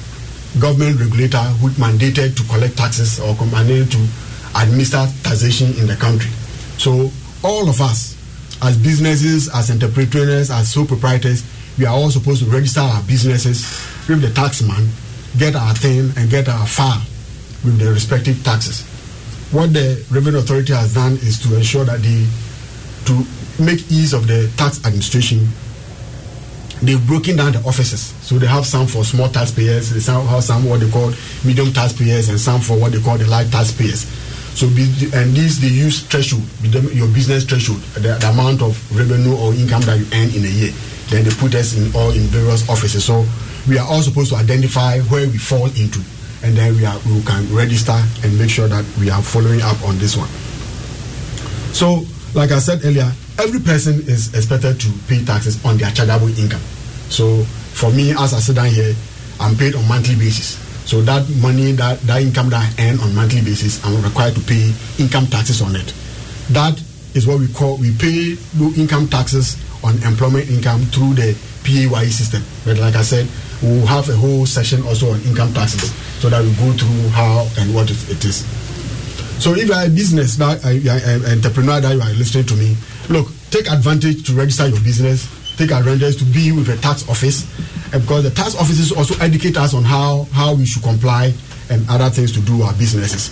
government 0.60 1.00
regulator 1.00 1.44
who 1.60 1.70
mandated 1.72 2.36
to 2.36 2.44
collect 2.48 2.78
taxes 2.78 3.20
or 3.20 3.36
mandated 3.52 3.92
to 3.92 4.02
administer 4.62 5.06
taxation 5.24 5.76
in 5.78 5.88
the 5.88 5.96
country. 5.96 6.32
So 6.78 7.12
all 7.44 7.70
of 7.70 7.82
us, 7.82 8.16
as 8.62 8.78
businesses, 8.78 9.50
as 9.54 9.70
entrepreneurs, 9.72 10.50
as 10.50 10.72
sole 10.72 10.86
proprietors, 10.86 11.44
we 11.78 11.86
are 11.86 11.94
all 11.94 12.10
supposed 12.10 12.44
to 12.44 12.50
register 12.50 12.82
our 12.82 13.02
businesses 13.04 13.64
with 14.08 14.22
the 14.22 14.28
taxman, 14.28 14.90
get 15.38 15.56
our 15.56 15.74
thing, 15.76 16.12
and 16.18 16.30
get 16.30 16.50
our 16.50 16.66
file 16.66 17.02
with 17.64 17.80
the 17.80 17.92
respective 17.92 18.44
taxes. 18.44 18.86
What 19.52 19.74
the 19.74 20.06
revenue 20.12 20.40
authority 20.40 20.74
has 20.74 20.94
done 20.94 21.14
is 21.14 21.40
to 21.40 21.56
ensure 21.56 21.86
that 21.86 22.02
the 22.02 22.28
to 23.06 23.26
make 23.62 23.92
ease 23.92 24.14
of 24.14 24.28
the 24.28 24.52
tax 24.58 24.78
administration, 24.86 25.48
they've 26.82 27.06
broken 27.08 27.36
down 27.36 27.54
the 27.54 27.60
offices. 27.60 28.14
So 28.22 28.38
they 28.38 28.48
have 28.48 28.66
some 28.66 28.88
for 28.88 29.04
small 29.04 29.28
taxpayers, 29.30 29.90
they 29.90 30.12
have 30.12 30.44
some 30.44 30.70
what 30.70 30.80
they 30.80 30.90
call 30.90 31.12
medium 31.44 31.74
taxpayers, 31.74 32.30
and 32.30 32.40
some 32.40 32.62
for 32.62 32.78
what 32.78 32.92
they 32.92 33.02
call 33.02 33.18
the 33.18 33.28
large 33.28 33.52
taxpayers. 33.52 34.06
So 34.56 34.68
and 34.68 35.34
these 35.36 35.62
they 35.62 35.68
use 35.68 36.02
threshold, 36.04 36.44
your 36.94 37.08
business 37.08 37.46
threshold, 37.46 37.80
the, 37.96 38.18
the 38.20 38.30
amount 38.30 38.62
of 38.62 38.76
revenue 38.96 39.36
or 39.38 39.54
income 39.54 39.82
that 39.84 39.98
you 39.98 40.06
earn 40.14 40.30
in 40.36 40.44
a 40.44 40.52
year. 40.52 40.74
Then 41.10 41.24
they 41.24 41.32
put 41.32 41.56
us 41.56 41.76
in 41.76 41.96
all 41.96 42.12
in 42.12 42.22
various 42.30 42.70
offices. 42.70 43.06
So 43.06 43.26
we 43.70 43.78
are 43.78 43.88
all 43.88 44.02
supposed 44.02 44.32
to 44.32 44.36
identify 44.36 45.00
where 45.14 45.28
we 45.28 45.38
fall 45.38 45.68
into, 45.78 46.02
and 46.44 46.58
then 46.58 46.76
we 46.76 46.86
are 46.86 46.98
we 47.06 47.22
can 47.22 47.46
register 47.54 47.96
and 48.24 48.38
make 48.38 48.50
sure 48.50 48.68
that 48.68 48.84
we 49.00 49.10
are 49.10 49.22
following 49.22 49.62
up 49.62 49.78
on 49.84 49.98
this 50.00 50.18
one. 50.18 50.30
So, 51.72 52.04
like 52.34 52.52
I 52.52 52.60
said 52.60 52.84
earlier, 52.84 53.12
every 53.38 53.60
person 53.60 54.02
is 54.10 54.34
expected 54.34 54.82
to 54.82 54.90
pay 55.08 55.24
taxes 55.24 55.64
on 55.64 55.78
their 55.78 55.92
chargeable 55.92 56.34
income. 56.38 56.62
So, 57.14 57.44
for 57.78 57.92
me, 57.92 58.12
as 58.12 58.34
I 58.34 58.40
sit 58.40 58.56
down 58.56 58.68
here, 58.74 58.96
I'm 59.40 59.56
paid 59.56 59.76
on 59.76 59.88
monthly 59.88 60.16
basis. 60.16 60.58
So 60.90 61.02
that 61.02 61.30
money, 61.38 61.72
that, 61.74 62.02
that 62.10 62.22
income 62.24 62.50
that 62.50 62.66
I 62.66 62.90
earn 62.90 63.00
on 63.00 63.14
monthly 63.14 63.42
basis, 63.42 63.78
I'm 63.86 64.02
required 64.02 64.34
to 64.34 64.42
pay 64.42 64.74
income 64.98 65.28
taxes 65.28 65.62
on 65.62 65.76
it. 65.76 65.94
That 66.50 66.82
is 67.14 67.28
what 67.28 67.40
we 67.40 67.48
call 67.54 67.78
we 67.78 67.94
pay 67.94 68.36
income 68.76 69.08
taxes 69.08 69.56
on 69.84 70.02
employment 70.02 70.50
income 70.50 70.82
through 70.90 71.14
the 71.14 71.38
PAYE 71.64 72.10
system. 72.10 72.42
But 72.66 72.80
like 72.80 72.96
I 72.96 73.04
said, 73.04 73.28
we'll 73.62 73.86
have 73.86 74.10
a 74.10 74.16
whole 74.16 74.46
session 74.46 74.82
also 74.84 75.12
on 75.12 75.22
income 75.24 75.54
taxes 75.54 75.92
so 76.22 76.30
that 76.30 76.42
we 76.42 76.52
go 76.56 76.72
through 76.74 77.10
how 77.10 77.48
and 77.60 77.74
what 77.74 77.90
it 77.92 78.26
is. 78.26 78.46
So 79.42 79.54
if 79.54 79.68
you 79.68 79.74
are 79.74 79.86
a 79.86 79.90
business 79.90 80.36
that 80.36 80.64
uh, 80.66 81.32
entrepreneur 81.32 81.80
that 81.80 81.96
you 81.96 82.02
are 82.02 82.14
listening 82.14 82.46
to 82.48 82.56
me, 82.56 82.76
look, 83.10 83.28
take 83.52 83.72
advantage 83.72 84.26
to 84.28 84.34
register 84.34 84.68
your 84.68 84.82
business. 84.82 85.28
Take 85.58 85.72
advantage 85.72 86.18
to 86.20 86.24
be 86.24 86.54
with 86.54 86.70
a 86.70 86.78
tax 86.78 87.04
office, 87.10 87.44
because 87.92 88.24
the 88.24 88.32
tax 88.32 88.56
offices 88.56 88.94
also 88.94 89.14
educate 89.20 89.58
us 89.58 89.74
on 89.74 89.84
how 89.84 90.24
how 90.32 90.56
we 90.56 90.66
should 90.66 90.84
comply 90.84 91.34
and 91.70 91.86
other 91.90 92.10
things 92.10 92.32
to 92.32 92.40
do 92.40 92.62
our 92.62 92.72
businesses. 92.76 93.24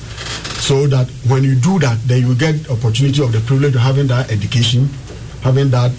So 0.60 0.88
that 0.88 1.08
when 1.30 1.46
you 1.46 1.56
do 1.56 1.80
that, 1.80 1.98
then 2.04 2.28
you 2.28 2.36
get 2.36 2.70
opportunity 2.70 3.24
of 3.24 3.32
the 3.32 3.40
privilege 3.40 3.76
of 3.76 3.82
having 3.82 4.08
that 4.08 4.30
education, 4.30 4.90
having 5.42 5.70
that 5.70 5.94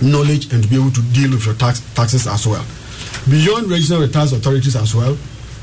knowledge, 0.00 0.52
and 0.52 0.62
to 0.62 0.68
be 0.68 0.76
able 0.76 0.92
to 0.92 1.02
deal 1.10 1.30
with 1.30 1.44
your 1.44 1.56
tax 1.56 1.80
taxes 1.94 2.28
as 2.28 2.46
well. 2.46 2.64
Beyond 3.28 3.68
with 3.68 4.12
tax 4.12 4.30
authorities 4.30 4.76
as 4.76 4.94
well, 4.94 5.18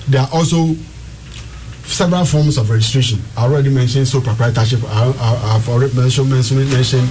there 0.09 0.21
are 0.21 0.29
also 0.33 0.75
several 1.85 2.25
forms 2.25 2.57
of 2.57 2.69
registration. 2.69 3.19
I 3.37 3.43
already 3.43 3.69
mentioned 3.69 4.05
sole 4.07 4.19
proprietorship. 4.21 4.83
I, 4.83 5.13
have 5.53 5.69
already 5.69 5.95
mentioned, 5.95 6.29
mentioned, 6.29 6.69
mentioned 6.69 7.07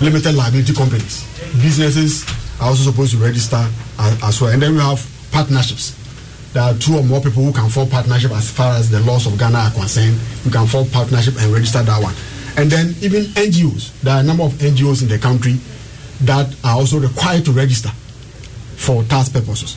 limited 0.00 0.34
liability 0.36 0.74
companies. 0.74 1.26
Businesses 1.60 2.22
are 2.60 2.68
also 2.68 2.90
supposed 2.92 3.12
to 3.12 3.18
register 3.18 3.66
as, 3.98 4.22
as, 4.22 4.40
well. 4.40 4.52
And 4.52 4.62
then 4.62 4.74
we 4.74 4.78
have 4.78 5.02
partnerships. 5.32 5.96
There 6.52 6.62
are 6.62 6.74
two 6.74 6.96
or 6.96 7.02
more 7.02 7.20
people 7.20 7.42
who 7.42 7.52
can 7.52 7.68
form 7.68 7.88
partnership 7.88 8.30
as 8.30 8.48
far 8.48 8.74
as 8.76 8.90
the 8.90 9.00
laws 9.00 9.26
of 9.26 9.38
Ghana 9.40 9.58
are 9.58 9.70
concerned. 9.72 10.18
You 10.44 10.52
can 10.52 10.68
form 10.68 10.88
partnership 10.90 11.34
and 11.40 11.52
register 11.52 11.82
that 11.82 12.00
one. 12.00 12.14
And 12.56 12.70
then 12.70 12.94
even 13.02 13.24
NGOs. 13.34 14.00
There 14.02 14.14
are 14.14 14.20
a 14.20 14.22
number 14.22 14.44
of 14.44 14.52
NGOs 14.52 15.02
in 15.02 15.08
the 15.08 15.18
country 15.18 15.58
that 16.22 16.54
are 16.62 16.76
also 16.76 17.00
required 17.00 17.44
to 17.46 17.52
register 17.52 17.90
for 18.80 19.04
tax 19.04 19.28
purposes. 19.28 19.76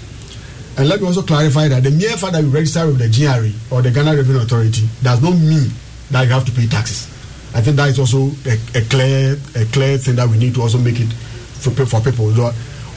And 0.77 0.87
let 0.87 1.01
me 1.01 1.07
also 1.07 1.21
clarify 1.21 1.67
that 1.67 1.83
the 1.83 1.91
mere 1.91 2.15
fact 2.17 2.33
that 2.33 2.41
you 2.43 2.49
register 2.49 2.87
with 2.87 2.97
the 2.97 3.11
GRA 3.11 3.51
or 3.69 3.81
the 3.83 3.91
Ghana 3.91 4.15
Revenue 4.15 4.41
Authority 4.41 4.87
does 5.03 5.21
not 5.21 5.35
mean 5.35 5.69
that 6.09 6.23
you 6.23 6.31
have 6.31 6.45
to 6.45 6.51
pay 6.51 6.65
taxes. 6.67 7.11
I 7.53 7.61
think 7.61 7.75
that 7.77 7.89
is 7.89 7.99
also 7.99 8.31
a, 8.49 8.55
a 8.73 8.81
clear 8.89 9.37
a 9.55 9.65
clear 9.65 9.97
thing 9.99 10.15
that 10.15 10.27
we 10.27 10.39
need 10.39 10.55
to 10.55 10.61
also 10.61 10.79
make 10.79 10.99
it 10.99 11.11
for, 11.13 11.69
for 11.85 11.99
people. 12.01 12.33
So 12.33 12.49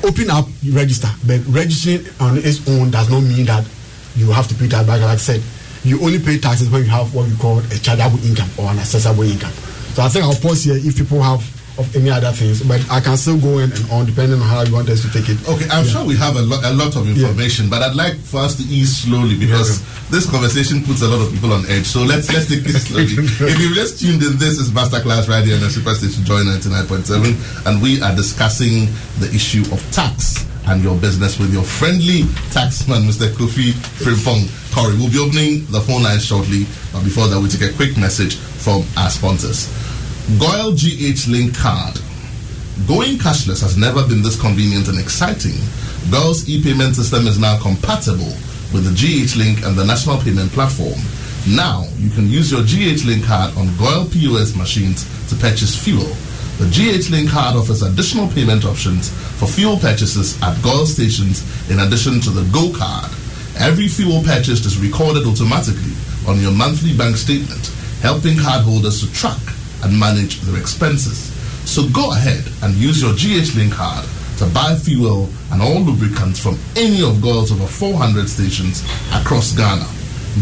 open 0.07 0.31
up, 0.31 0.47
register, 0.73 1.09
but 1.27 1.45
registering 1.49 2.07
on 2.21 2.39
its 2.39 2.67
own 2.69 2.91
does 2.91 3.11
not 3.11 3.21
mean 3.21 3.45
that 3.47 3.67
you 4.15 4.31
have 4.31 4.49
to 4.49 4.55
pay 4.55 4.69
tax. 4.69 4.89
Like 4.89 5.03
I 5.03 5.17
said, 5.17 5.43
you 5.85 6.01
only 6.01 6.19
pay 6.19 6.39
taxes 6.39 6.71
when 6.71 6.85
you 6.85 6.89
have 6.89 7.13
what 7.15 7.29
we 7.29 7.37
call 7.37 7.59
a 7.59 7.79
chargeable 7.83 8.23
income 8.25 8.49
or 8.57 8.71
an 8.71 8.79
accessible 8.79 9.25
income. 9.25 9.53
So 9.93 10.03
I 10.03 10.09
think 10.09 10.25
I'll 10.25 10.35
pause 10.35 10.65
here 10.65 10.77
if 10.79 10.97
people 10.97 11.21
have 11.21 11.43
of 11.79 11.95
any 11.95 12.11
other 12.11 12.33
things, 12.33 12.63
but 12.63 12.81
I 12.91 13.01
can 13.01 13.17
still 13.17 13.39
go 13.39 13.59
in 13.59 13.73
and 13.73 13.91
on 13.91 14.07
depending 14.07 14.41
on 14.41 14.47
how 14.47 14.63
you 14.63 14.73
want 14.73 14.89
us 14.89 15.03
to 15.03 15.11
take 15.13 15.29
it. 15.29 15.37
Okay, 15.49 15.69
I'm 15.69 15.85
yeah. 15.85 15.91
sure 15.91 16.05
we 16.05 16.17
have 16.17 16.37
a, 16.37 16.43
lo- 16.43 16.61
a 16.65 16.73
lot 16.73 16.97
of 16.97 17.09
information, 17.09 17.67
yeah. 17.67 17.71
but 17.71 17.83
I'd 17.83 17.97
like 17.97 18.17
for 18.17 18.41
us 18.41 18.57
to 18.57 18.63
ease 18.65 18.97
slowly 19.05 19.39
because 19.39 19.81
yeah. 19.81 20.11
this 20.11 20.31
conversation 20.31 20.83
puts 20.83 21.03
a 21.03 21.09
lot 21.09 21.21
of 21.21 21.33
people 21.33 21.53
on 21.53 21.67
edge. 21.67 21.87
So 21.87 22.03
let's 22.03 22.33
let's 22.33 22.49
take 22.49 22.65
this 22.65 22.89
slowly. 22.89 23.05
if 23.53 23.59
you've 23.61 23.77
just 23.77 24.01
tuned 24.01 24.23
in, 24.23 24.39
this 24.39 24.59
is 24.59 24.71
Masterclass 24.71 25.29
right 25.29 25.45
here 25.45 25.55
on 25.55 25.61
the 25.61 25.69
Superstation 25.69 26.25
Joy 26.25 26.41
99.7, 26.45 27.67
and 27.67 27.83
we 27.83 28.01
are 28.03 28.15
discussing 28.15 28.89
the 29.21 29.29
issue 29.35 29.63
of 29.73 29.81
tax 29.93 30.47
and 30.69 30.83
your 30.83 30.97
business 30.99 31.39
with 31.39 31.53
your 31.53 31.63
friendly 31.63 32.23
taxman, 32.51 33.07
Mr. 33.07 33.29
Kofi 33.29 33.71
Frimpong 34.03 34.49
Corey. 34.75 34.97
We'll 34.97 35.11
be 35.11 35.19
opening 35.19 35.65
the 35.71 35.81
phone 35.81 36.03
line 36.03 36.19
shortly, 36.19 36.65
but 36.93 37.05
before 37.05 37.29
that, 37.29 37.41
we 37.41 37.49
take 37.49 37.71
a 37.71 37.77
quick 37.77 37.97
message 37.97 38.37
from 38.37 38.83
our 38.97 39.11
sponsors. 39.11 39.71
GOIL 40.27 40.75
GH 40.75 41.29
Link 41.29 41.55
card. 41.57 41.95
Going 42.89 43.15
cashless 43.15 43.63
has 43.63 43.79
never 43.79 44.03
been 44.09 44.23
this 44.23 44.35
convenient 44.35 44.89
and 44.89 44.99
exciting. 44.99 45.55
GOIL's 46.11 46.51
e-payment 46.51 46.97
system 46.97 47.29
is 47.29 47.39
now 47.39 47.63
compatible 47.63 48.35
with 48.75 48.83
the 48.83 48.91
GH 48.91 49.39
Link 49.39 49.63
and 49.63 49.79
the 49.79 49.87
National 49.87 50.19
Payment 50.19 50.51
Platform. 50.51 50.99
Now 51.47 51.87
you 52.03 52.11
can 52.11 52.27
use 52.27 52.51
your 52.51 52.67
GH 52.67 53.07
Link 53.07 53.25
card 53.25 53.57
on 53.57 53.71
GOIL 53.79 54.11
POS 54.11 54.57
machines 54.57 55.07
to 55.31 55.37
purchase 55.37 55.79
fuel. 55.79 56.11
The 56.59 56.67
GH 56.75 57.09
Link 57.09 57.31
card 57.31 57.55
offers 57.55 57.83
additional 57.83 58.27
payment 58.27 58.65
options 58.65 59.15
for 59.39 59.47
fuel 59.47 59.79
purchases 59.79 60.35
at 60.43 60.61
GOIL 60.61 60.87
stations 60.87 61.47
in 61.71 61.79
addition 61.79 62.19
to 62.27 62.31
the 62.31 62.43
Go 62.51 62.75
card. 62.77 63.15
Every 63.63 63.87
fuel 63.87 64.27
purchased 64.27 64.67
is 64.67 64.77
recorded 64.77 65.23
automatically 65.23 65.95
on 66.27 66.43
your 66.43 66.51
monthly 66.51 66.99
bank 66.99 67.15
statement, 67.15 67.71
helping 68.03 68.35
cardholders 68.35 69.07
to 69.07 69.13
track 69.15 69.56
and 69.87 69.99
manage 69.99 70.41
their 70.41 70.59
expenses. 70.61 71.31
So 71.65 71.89
go 71.91 72.11
ahead 72.13 72.43
and 72.63 72.75
use 72.75 73.01
your 73.01 73.15
GH 73.15 73.55
Link 73.57 73.73
card 73.73 74.05
to 74.39 74.47
buy 74.51 74.75
fuel 74.75 75.31
and 75.53 75.63
all 75.63 75.81
lubricants 75.81 76.43
from 76.43 76.59
any 76.75 77.03
of 77.03 77.23
GOIL's 77.23 77.53
over 77.53 77.67
400 77.67 78.29
stations 78.29 78.83
across 79.15 79.55
Ghana. 79.55 79.87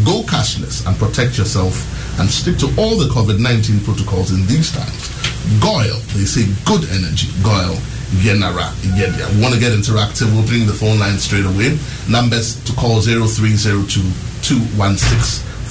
Go 0.04 0.22
cashless 0.24 0.87
and 0.87 0.96
protect 0.96 1.38
yourself 1.38 1.76
and 2.18 2.28
stick 2.28 2.57
to 2.59 2.66
all 2.80 2.96
the 2.96 3.07
COVID 3.12 3.38
19 3.38 3.80
protocols 3.85 4.33
in 4.33 4.46
these 4.46 4.72
times. 4.72 5.12
GOIL, 5.61 6.00
they 6.16 6.24
say 6.24 6.48
good 6.64 6.88
energy. 6.90 7.28
GOIL, 7.44 7.76
Yenara, 8.24 8.72
Yedia. 8.96 9.28
Want 9.42 9.54
to 9.54 9.61
get 9.61 9.72
interactive? 9.72 10.33
We'll 10.35 10.46
bring 10.46 10.66
the 10.66 10.72
phone 10.72 10.98
line 10.98 11.18
straight 11.18 11.44
away. 11.44 11.78
Numbers 12.09 12.57
to 12.64 12.72
call 12.72 13.00
0302 13.00 14.00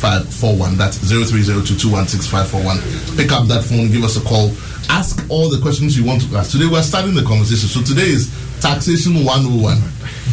216 0.04 0.12
541. 0.44 0.76
That's 0.76 1.00
0302216541. 1.00 3.16
Pick 3.16 3.32
up 3.32 3.48
that 3.48 3.64
phone, 3.64 3.88
give 3.90 4.04
us 4.04 4.18
a 4.18 4.22
call, 4.28 4.52
ask 4.90 5.24
all 5.30 5.48
the 5.50 5.62
questions 5.62 5.98
you 5.98 6.04
want 6.04 6.22
to 6.28 6.36
ask. 6.36 6.52
Today 6.52 6.68
we're 6.68 6.84
starting 6.84 7.16
the 7.16 7.24
conversation. 7.24 7.70
So 7.72 7.82
today 7.82 8.12
is 8.12 8.28
taxation 8.60 9.24
101. 9.24 9.80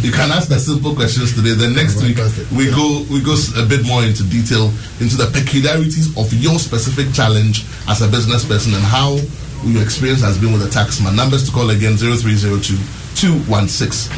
You 0.03 0.11
can 0.11 0.33
ask 0.33 0.49
the 0.49 0.59
simple 0.59 0.93
questions 0.95 1.35
today. 1.37 1.55
Then 1.55 1.75
next 1.75 2.03
week 2.03 2.19
we 2.51 2.67
go 2.75 3.07
we 3.07 3.23
go 3.23 3.39
a 3.55 3.63
bit 3.67 3.87
more 3.87 4.03
into 4.03 4.25
detail 4.27 4.75
into 4.99 5.15
the 5.15 5.31
peculiarities 5.31 6.11
of 6.19 6.35
your 6.35 6.59
specific 6.59 7.15
challenge 7.15 7.63
as 7.87 8.03
a 8.03 8.09
business 8.11 8.43
person 8.43 8.75
and 8.75 8.83
how 8.83 9.23
your 9.63 9.85
experience 9.85 10.23
has 10.23 10.37
been 10.39 10.53
with 10.53 10.67
a 10.67 10.71
taxman. 10.73 11.15
Numbers 11.15 11.47
to 11.47 11.53
call 11.55 11.71
again 11.71 11.95
0302 11.95 12.75
216 13.15 14.11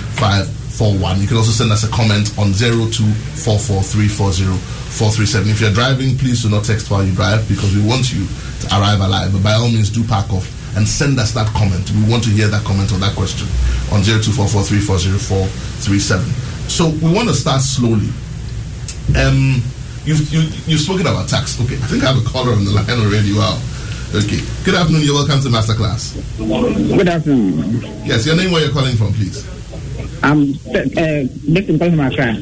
541. 0.72 1.20
You 1.20 1.28
can 1.28 1.37
also 1.37 1.52
send 1.52 1.68
us 1.70 1.85
a 1.85 1.88
comment 1.92 2.32
on 2.38 2.52
0244340437. 2.56 4.56
437. 4.92 5.48
If 5.50 5.61
you're 5.61 5.72
driving, 5.72 6.16
please 6.16 6.42
do 6.42 6.48
not 6.48 6.64
text 6.64 6.90
while 6.90 7.04
you 7.04 7.12
drive 7.12 7.46
because 7.48 7.74
we 7.76 7.82
want 7.85 8.11
you 8.12 8.24
to 8.24 8.66
arrive 8.72 9.00
alive. 9.00 9.32
But 9.32 9.42
by 9.44 9.52
all 9.52 9.68
means, 9.68 9.90
do 9.90 10.02
park 10.04 10.32
off 10.32 10.48
and 10.76 10.88
send 10.88 11.18
us 11.20 11.32
that 11.32 11.46
comment. 11.52 11.90
We 11.92 12.04
want 12.08 12.24
to 12.24 12.30
hear 12.30 12.48
that 12.48 12.64
comment 12.64 12.90
or 12.92 12.96
that 13.04 13.14
question 13.14 13.46
on 13.92 14.00
0244340437. 14.00 16.24
So 16.72 16.88
we 17.04 17.12
want 17.12 17.28
to 17.28 17.35
start 17.37 17.61
slowly. 17.61 18.08
Um, 19.12 19.61
you've, 20.08 20.24
you, 20.32 20.40
have 20.40 20.68
you 20.68 20.76
have 20.76 20.85
spoken 20.85 21.06
about 21.06 21.28
tax. 21.28 21.61
Okay, 21.61 21.76
I 21.76 21.87
think 21.92 22.02
I 22.04 22.06
have 22.12 22.16
a 22.16 22.24
caller 22.24 22.52
on 22.56 22.64
the 22.64 22.70
line 22.72 22.88
already. 22.88 23.35
Wow. 23.37 23.61
Okay. 24.14 24.40
Good 24.64 24.74
afternoon. 24.76 25.02
You're 25.04 25.16
welcome 25.20 25.40
to 25.40 25.48
Masterclass. 25.48 26.14
Good 26.40 27.08
afternoon. 27.08 27.80
Yes, 28.04 28.24
your 28.24 28.37
name, 28.37 28.50
where 28.52 28.62
you're 28.64 28.72
calling 28.72 28.96
from, 28.96 29.12
please. 29.12 29.44
I'm 30.22 30.52
uh, 30.52 31.24
Bismarck 31.52 31.90
from 31.90 32.00
Accra. 32.00 32.32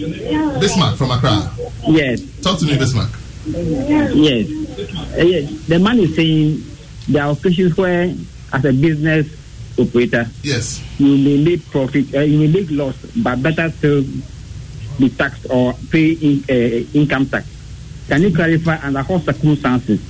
Bismarck 0.60 0.96
from 0.96 1.10
Accra? 1.10 1.50
Yes. 1.88 2.20
Talk 2.42 2.58
to 2.58 2.66
me, 2.66 2.76
Bismarck. 2.76 3.10
Yes. 3.46 4.48
Uh, 5.16 5.22
yes. 5.22 5.66
The 5.66 5.78
man 5.78 5.98
is 5.98 6.14
saying 6.14 6.62
there 7.08 7.24
are 7.24 7.32
occasions 7.32 7.76
where, 7.76 8.14
as 8.52 8.64
a 8.64 8.72
business 8.72 9.26
operator, 9.78 10.26
yes, 10.42 10.82
you 10.98 11.16
may 11.16 11.42
make 11.42 11.70
profit, 11.70 12.14
uh, 12.14 12.20
you 12.20 12.38
may 12.38 12.48
make 12.48 12.70
loss, 12.70 12.96
but 13.16 13.42
better 13.42 13.70
still 13.70 14.04
be 14.98 15.08
taxed 15.08 15.46
or 15.48 15.72
pay 15.90 16.12
in, 16.12 16.44
uh, 16.50 16.84
income 16.92 17.26
tax. 17.26 17.46
Can 18.08 18.22
you 18.22 18.34
clarify 18.34 18.78
under 18.82 19.02
what 19.04 19.22
circumstances 19.24 20.00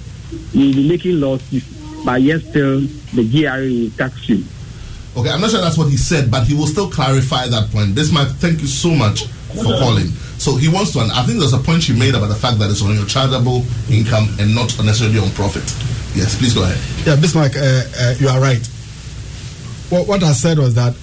you 0.52 0.66
will 0.66 0.74
be 0.74 0.88
making 0.88 1.20
losses, 1.20 1.62
but 2.04 2.20
yet 2.20 2.40
still 2.40 2.80
the 3.14 3.22
GRA 3.30 3.61
will 3.61 3.90
tax 3.90 4.28
you? 4.28 4.42
Okay, 5.16 5.29
I'm 5.29 5.40
not 5.40 5.51
sure 5.51 5.61
that's 5.61 5.77
what 5.77 5.88
he 5.88 5.96
said, 5.96 6.31
but 6.31 6.46
he 6.46 6.55
will 6.55 6.66
still 6.66 6.88
clarify 6.90 7.49
that 7.49 7.70
point. 7.70 7.94
Bismarck, 7.94 8.29
thank 8.38 8.61
you 8.61 8.66
so 8.68 8.90
much 8.90 9.27
for 9.27 9.75
calling. 9.79 10.07
So 10.38 10.57
he 10.57 10.68
wants 10.68 10.92
to, 10.92 11.01
and 11.01 11.12
I 11.12 11.23
think 11.25 11.38
there's 11.38 11.53
a 11.53 11.59
point 11.59 11.88
you 11.88 11.96
made 11.96 12.14
about 12.14 12.29
the 12.29 12.35
fact 12.35 12.59
that 12.61 12.70
it's 12.70 12.83
on 12.83 12.94
your 12.94 13.07
chargeable 13.07 13.64
income 13.90 14.29
and 14.38 14.55
not 14.55 14.73
necessarily 14.79 15.18
on 15.18 15.31
profit. 15.31 15.64
Yes, 16.16 16.38
please 16.38 16.55
go 16.55 16.62
ahead. 16.62 16.79
Yeah, 17.07 17.16
Bismarck, 17.16 17.57
uh, 17.57 17.61
uh, 17.61 18.14
you 18.18 18.29
are 18.29 18.40
right. 18.40 18.64
What, 19.90 20.07
what 20.07 20.23
I 20.23 20.33
said 20.33 20.59
was 20.59 20.75
that 20.77 20.94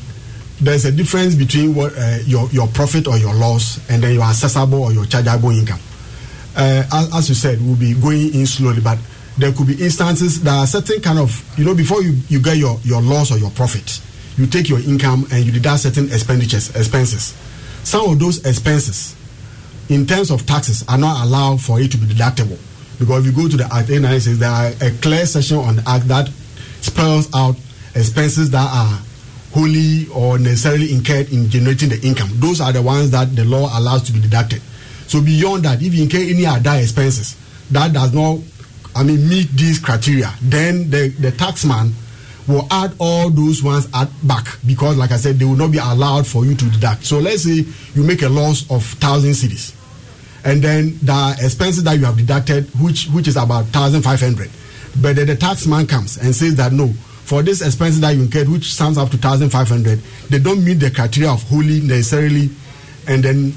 there's 0.59 0.85
a 0.85 0.91
difference 0.91 1.35
between 1.35 1.75
what 1.75 1.93
uh, 1.95 2.17
your 2.25 2.49
your 2.49 2.67
profit 2.67 3.07
or 3.07 3.17
your 3.17 3.33
loss 3.35 3.77
and 3.89 4.01
then 4.01 4.13
your 4.13 4.23
accessible 4.23 4.83
or 4.83 4.91
your 4.91 5.05
chargeable 5.05 5.51
income. 5.51 5.79
Uh, 6.55 6.83
as, 6.91 7.15
as 7.15 7.29
you 7.29 7.35
said, 7.35 7.61
we'll 7.61 7.75
be 7.75 7.93
going 7.93 8.33
in 8.33 8.45
slowly, 8.47 8.81
but 8.81 8.97
there 9.37 9.51
could 9.53 9.67
be 9.67 9.81
instances 9.83 10.41
that 10.43 10.53
are 10.57 10.67
certain 10.67 11.01
kind 11.01 11.19
of 11.19 11.31
you 11.57 11.65
know 11.65 11.75
before 11.75 12.01
you, 12.01 12.13
you 12.27 12.41
get 12.41 12.57
your, 12.57 12.79
your 12.83 13.01
loss 13.01 13.31
or 13.31 13.37
your 13.37 13.51
profit, 13.51 14.01
you 14.37 14.47
take 14.47 14.69
your 14.69 14.79
income 14.79 15.25
and 15.31 15.45
you 15.45 15.51
deduct 15.51 15.81
certain 15.81 16.05
expenditures 16.05 16.75
expenses. 16.75 17.35
Some 17.83 18.09
of 18.09 18.19
those 18.19 18.45
expenses, 18.45 19.15
in 19.89 20.05
terms 20.05 20.31
of 20.31 20.45
taxes, 20.45 20.83
are 20.87 20.97
not 20.97 21.25
allowed 21.25 21.61
for 21.61 21.79
it 21.79 21.91
to 21.91 21.97
be 21.97 22.05
deductible 22.05 22.59
because 22.99 23.25
if 23.25 23.35
you 23.35 23.43
go 23.43 23.47
to 23.47 23.57
the 23.57 23.65
Act 23.65 23.89
896, 23.89 24.39
there 24.39 24.49
are 24.49 24.71
a 24.81 24.91
clear 25.01 25.25
section 25.25 25.57
on 25.57 25.75
the 25.77 25.83
Act 25.87 26.07
that 26.07 26.29
spells 26.81 27.33
out 27.35 27.55
expenses 27.95 28.49
that 28.51 28.67
are 28.67 29.01
wholly 29.53 30.07
or 30.13 30.39
necessarily 30.39 30.91
incurred 30.93 31.31
in 31.31 31.49
generating 31.49 31.89
the 31.89 31.99
income. 32.01 32.29
Those 32.33 32.59
are 32.59 32.71
the 32.73 32.81
ones 32.81 33.11
that 33.11 33.35
the 33.35 33.45
law 33.45 33.69
allows 33.77 34.03
to 34.03 34.11
be 34.13 34.19
deducted. 34.19 34.61
So 35.07 35.21
beyond 35.21 35.63
that, 35.63 35.81
if 35.81 35.93
you 35.93 36.03
incur 36.03 36.19
any 36.19 36.45
other 36.45 36.79
expenses 36.79 37.35
that 37.71 37.93
does 37.93 38.13
not, 38.13 38.39
I 38.97 39.03
mean, 39.03 39.29
meet 39.29 39.49
these 39.51 39.77
criteria, 39.77 40.33
then 40.41 40.89
the, 40.89 41.09
the 41.19 41.31
taxman 41.31 41.93
will 42.47 42.65
add 42.71 42.95
all 42.97 43.29
those 43.29 43.61
ones 43.61 43.87
at 43.93 44.09
back 44.25 44.47
because, 44.65 44.97
like 44.97 45.11
I 45.11 45.17
said, 45.17 45.37
they 45.37 45.45
will 45.45 45.55
not 45.55 45.71
be 45.71 45.77
allowed 45.77 46.25
for 46.25 46.45
you 46.45 46.55
to 46.55 46.65
deduct. 46.71 47.03
So 47.03 47.19
let's 47.19 47.43
say 47.43 47.65
you 47.93 48.03
make 48.03 48.23
a 48.23 48.29
loss 48.29 48.69
of 48.71 48.83
thousand 48.83 49.31
cedis, 49.31 49.75
and 50.43 50.63
then 50.63 50.97
the 51.03 51.37
expenses 51.41 51.83
that 51.83 51.99
you 51.99 52.05
have 52.05 52.17
deducted, 52.17 52.65
which 52.81 53.07
which 53.13 53.27
is 53.27 53.35
about 53.37 53.65
thousand 53.65 54.01
five 54.01 54.19
hundred, 54.19 54.49
but 55.01 55.15
then 55.15 55.27
the 55.27 55.35
taxman 55.35 55.87
comes 55.87 56.17
and 56.17 56.33
says 56.33 56.55
that 56.55 56.71
no, 56.71 56.87
for 56.87 57.43
this 57.43 57.61
expenses 57.61 58.01
that 58.01 58.15
you 58.15 58.23
incurred, 58.23 58.49
which 58.49 58.73
sums 58.73 58.97
up 58.97 59.09
to 59.11 59.17
thousand 59.17 59.49
five 59.51 59.67
hundred, 59.67 59.99
they 60.29 60.39
don't 60.39 60.63
meet 60.63 60.79
the 60.79 60.89
criteria 60.89 61.29
of 61.29 61.43
wholly 61.43 61.81
necessarily, 61.81 62.49
and 63.07 63.23
then 63.23 63.53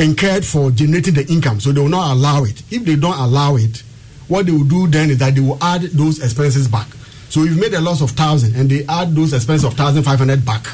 incurred 0.00 0.44
for 0.44 0.70
generating 0.70 1.14
the 1.14 1.26
income, 1.30 1.60
so 1.60 1.70
they 1.70 1.80
will 1.80 1.88
not 1.88 2.12
allow 2.12 2.42
it. 2.44 2.62
If 2.72 2.84
they 2.84 2.96
don't 2.96 3.18
allow 3.18 3.56
it, 3.56 3.82
what 4.28 4.46
they 4.46 4.52
will 4.52 4.64
do 4.64 4.86
then 4.86 5.10
is 5.10 5.18
that 5.18 5.34
they 5.34 5.40
will 5.40 5.62
add 5.62 5.82
those 5.82 6.22
expenses 6.22 6.68
back. 6.68 6.88
So 7.28 7.42
if 7.42 7.50
you 7.54 7.60
made 7.60 7.74
a 7.74 7.80
loss 7.80 8.00
of 8.00 8.10
thousand 8.10 8.54
and 8.54 8.70
they 8.70 8.84
add 8.86 9.14
those 9.14 9.32
expenses 9.32 9.64
of 9.64 9.74
thousand 9.74 10.02
five 10.04 10.18
hundred 10.18 10.44
back, 10.44 10.66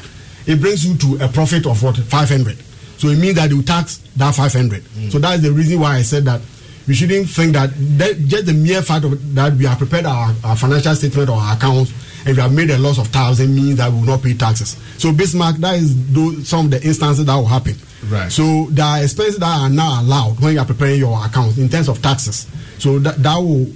it 0.47 0.61
brings 0.61 0.85
you 0.85 0.97
to 0.99 1.25
a 1.25 1.29
profit 1.29 1.67
of 1.67 1.83
what 1.83 1.97
five 1.97 2.29
hundred. 2.29 2.59
So 2.99 3.09
it 3.09 3.19
means 3.19 3.37
that 3.37 3.51
you 3.51 3.63
tax 3.63 3.99
that 4.17 4.35
five 4.35 4.53
hundred. 4.53 4.83
Mm. 4.83 5.11
So 5.11 5.19
that's 5.19 5.43
the 5.43 5.53
reason 5.53 5.81
why 5.81 5.97
I 5.97 6.03
said 6.03 6.25
that 6.25 6.41
we 6.87 6.95
shouldn't 6.95 7.29
think 7.29 7.53
that, 7.53 7.71
that 7.99 8.19
just 8.27 8.47
the 8.47 8.53
mere 8.53 8.83
fact 8.83 9.05
of 9.05 9.35
that 9.35 9.53
we 9.55 9.65
have 9.65 9.79
prepared 9.79 10.07
our, 10.07 10.35
our 10.43 10.57
financial 10.57 10.95
statement 10.95 11.29
or 11.29 11.37
our 11.37 11.57
accounts 11.57 11.93
and 12.27 12.37
we 12.37 12.43
have 12.43 12.53
made 12.53 12.71
a 12.71 12.79
loss 12.79 12.99
of 12.99 13.07
thousand 13.09 13.55
means 13.55 13.77
that 13.77 13.91
we 13.93 13.99
will 14.01 14.07
not 14.07 14.23
pay 14.23 14.35
taxes. 14.35 14.77
So 14.99 15.13
Bismarck, 15.13 15.57
that 15.57 15.77
is 15.77 16.13
those, 16.13 16.49
some 16.49 16.67
of 16.67 16.71
the 16.73 16.83
instances 16.83 17.25
that 17.25 17.35
will 17.37 17.47
happen. 17.47 17.75
Right. 18.09 18.31
So 18.33 18.67
there 18.71 18.85
are 18.85 19.03
expenses 19.03 19.39
that 19.39 19.61
are 19.61 19.69
now 19.69 20.01
allowed 20.01 20.41
when 20.41 20.55
you 20.55 20.61
are 20.61 20.67
preparing 20.67 20.99
your 20.99 21.25
accounts 21.25 21.59
in 21.59 21.69
terms 21.69 21.89
of 21.89 22.01
taxes. 22.01 22.47
So 22.79 22.99
that, 23.01 23.23
that 23.23 23.37
will 23.37 23.67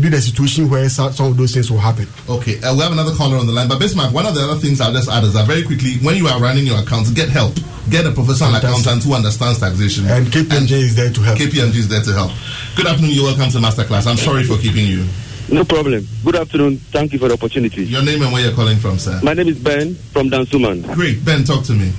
be 0.00 0.08
the 0.08 0.20
situation 0.20 0.68
where 0.68 0.88
some 0.88 1.08
of 1.08 1.36
those 1.36 1.54
things 1.54 1.70
will 1.70 1.78
happen. 1.78 2.06
Okay, 2.28 2.60
uh, 2.62 2.74
we 2.74 2.80
have 2.80 2.92
another 2.92 3.14
caller 3.14 3.36
on 3.36 3.46
the 3.46 3.52
line. 3.52 3.68
But 3.68 3.78
Bismarck, 3.78 4.12
one 4.12 4.26
of 4.26 4.34
the 4.34 4.42
other 4.42 4.58
things 4.58 4.80
I'll 4.80 4.92
just 4.92 5.08
add 5.08 5.22
is 5.22 5.34
that 5.34 5.46
very 5.46 5.62
quickly, 5.62 5.94
when 6.02 6.16
you 6.16 6.26
are 6.26 6.40
running 6.40 6.66
your 6.66 6.78
accounts, 6.80 7.10
get 7.10 7.28
help. 7.28 7.54
Get 7.90 8.06
a 8.06 8.10
professional 8.10 8.50
Fantastic. 8.50 8.70
accountant 8.70 9.04
who 9.04 9.14
understands 9.14 9.60
taxation. 9.60 10.06
And 10.06 10.26
KPMG 10.26 10.56
and 10.56 10.70
is 10.72 10.96
there 10.96 11.12
to 11.12 11.20
help. 11.20 11.38
KPMG 11.38 11.76
is 11.76 11.88
there 11.88 12.02
to 12.02 12.12
help. 12.12 12.32
Good 12.76 12.86
afternoon. 12.86 13.12
You're 13.12 13.24
welcome 13.24 13.50
to 13.50 13.58
Masterclass. 13.58 14.06
I'm 14.06 14.16
sorry 14.16 14.42
for 14.44 14.56
keeping 14.58 14.86
you. 14.86 15.06
No 15.52 15.64
problem. 15.64 16.06
Good 16.24 16.36
afternoon. 16.36 16.78
Thank 16.78 17.12
you 17.12 17.18
for 17.18 17.28
the 17.28 17.34
opportunity. 17.34 17.84
Your 17.84 18.02
name 18.02 18.22
and 18.22 18.32
where 18.32 18.42
you're 18.42 18.54
calling 18.54 18.78
from, 18.78 18.98
sir? 18.98 19.20
My 19.22 19.34
name 19.34 19.48
is 19.48 19.58
Ben 19.58 19.94
from 19.94 20.30
Dansoman. 20.30 20.82
Great. 20.94 21.22
Ben, 21.24 21.44
talk 21.44 21.64
to 21.66 21.72
me. 21.74 21.92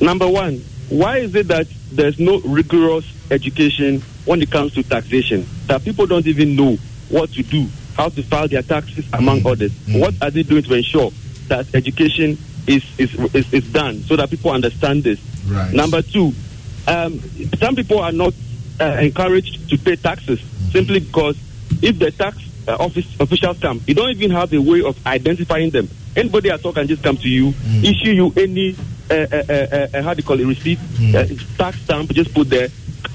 Number 0.00 0.28
one, 0.28 0.58
why 0.88 1.18
is 1.18 1.34
it 1.34 1.48
that 1.48 1.66
there's 1.90 2.18
no 2.18 2.40
rigorous 2.40 3.06
education 3.30 4.00
when 4.24 4.42
it 4.42 4.50
comes 4.50 4.74
to 4.74 4.82
taxation? 4.82 5.46
That 5.66 5.84
people 5.84 6.06
don't 6.06 6.26
even 6.26 6.54
know 6.54 6.76
what 7.08 7.32
to 7.32 7.42
do, 7.42 7.66
how 7.96 8.08
to 8.10 8.22
file 8.22 8.48
their 8.48 8.62
taxes, 8.62 9.06
among 9.12 9.40
mm. 9.40 9.52
others. 9.52 9.72
Mm. 9.72 10.00
What 10.00 10.14
are 10.22 10.30
they 10.30 10.42
doing 10.42 10.62
to 10.64 10.74
ensure 10.74 11.10
that 11.48 11.74
education 11.74 12.38
is, 12.66 12.84
is, 12.98 13.14
is, 13.34 13.52
is 13.52 13.72
done 13.72 14.00
so 14.02 14.16
that 14.16 14.30
people 14.30 14.50
understand 14.50 15.02
this? 15.02 15.20
Right. 15.46 15.72
Number 15.72 16.02
two, 16.02 16.32
um, 16.86 17.18
some 17.58 17.74
people 17.74 18.00
are 18.00 18.12
not 18.12 18.34
uh, 18.80 18.84
encouraged 19.00 19.68
to 19.70 19.78
pay 19.78 19.96
taxes 19.96 20.40
mm. 20.40 20.72
simply 20.72 21.00
because 21.00 21.36
if 21.82 21.98
the 21.98 22.10
tax 22.10 22.38
uh, 22.68 22.76
office 22.78 23.06
officials 23.18 23.58
come, 23.58 23.80
you 23.86 23.94
don't 23.94 24.10
even 24.10 24.30
have 24.30 24.52
a 24.52 24.60
way 24.60 24.82
of 24.82 25.04
identifying 25.06 25.70
them. 25.70 25.88
Anybody 26.14 26.50
at 26.50 26.64
all 26.64 26.72
can 26.72 26.86
just 26.86 27.02
come 27.02 27.16
to 27.16 27.28
you, 27.28 27.50
mm. 27.50 27.84
issue 27.84 28.10
you 28.10 28.32
any 28.36 28.76
how 29.08 30.14
do 30.14 30.18
you 30.18 30.24
call 30.24 30.40
it 30.40 30.46
receipt, 30.46 30.78
mm. 30.78 31.56
tax 31.56 31.80
stamp, 31.82 32.10
just 32.12 32.34
put 32.34 32.50
there. 32.50 32.68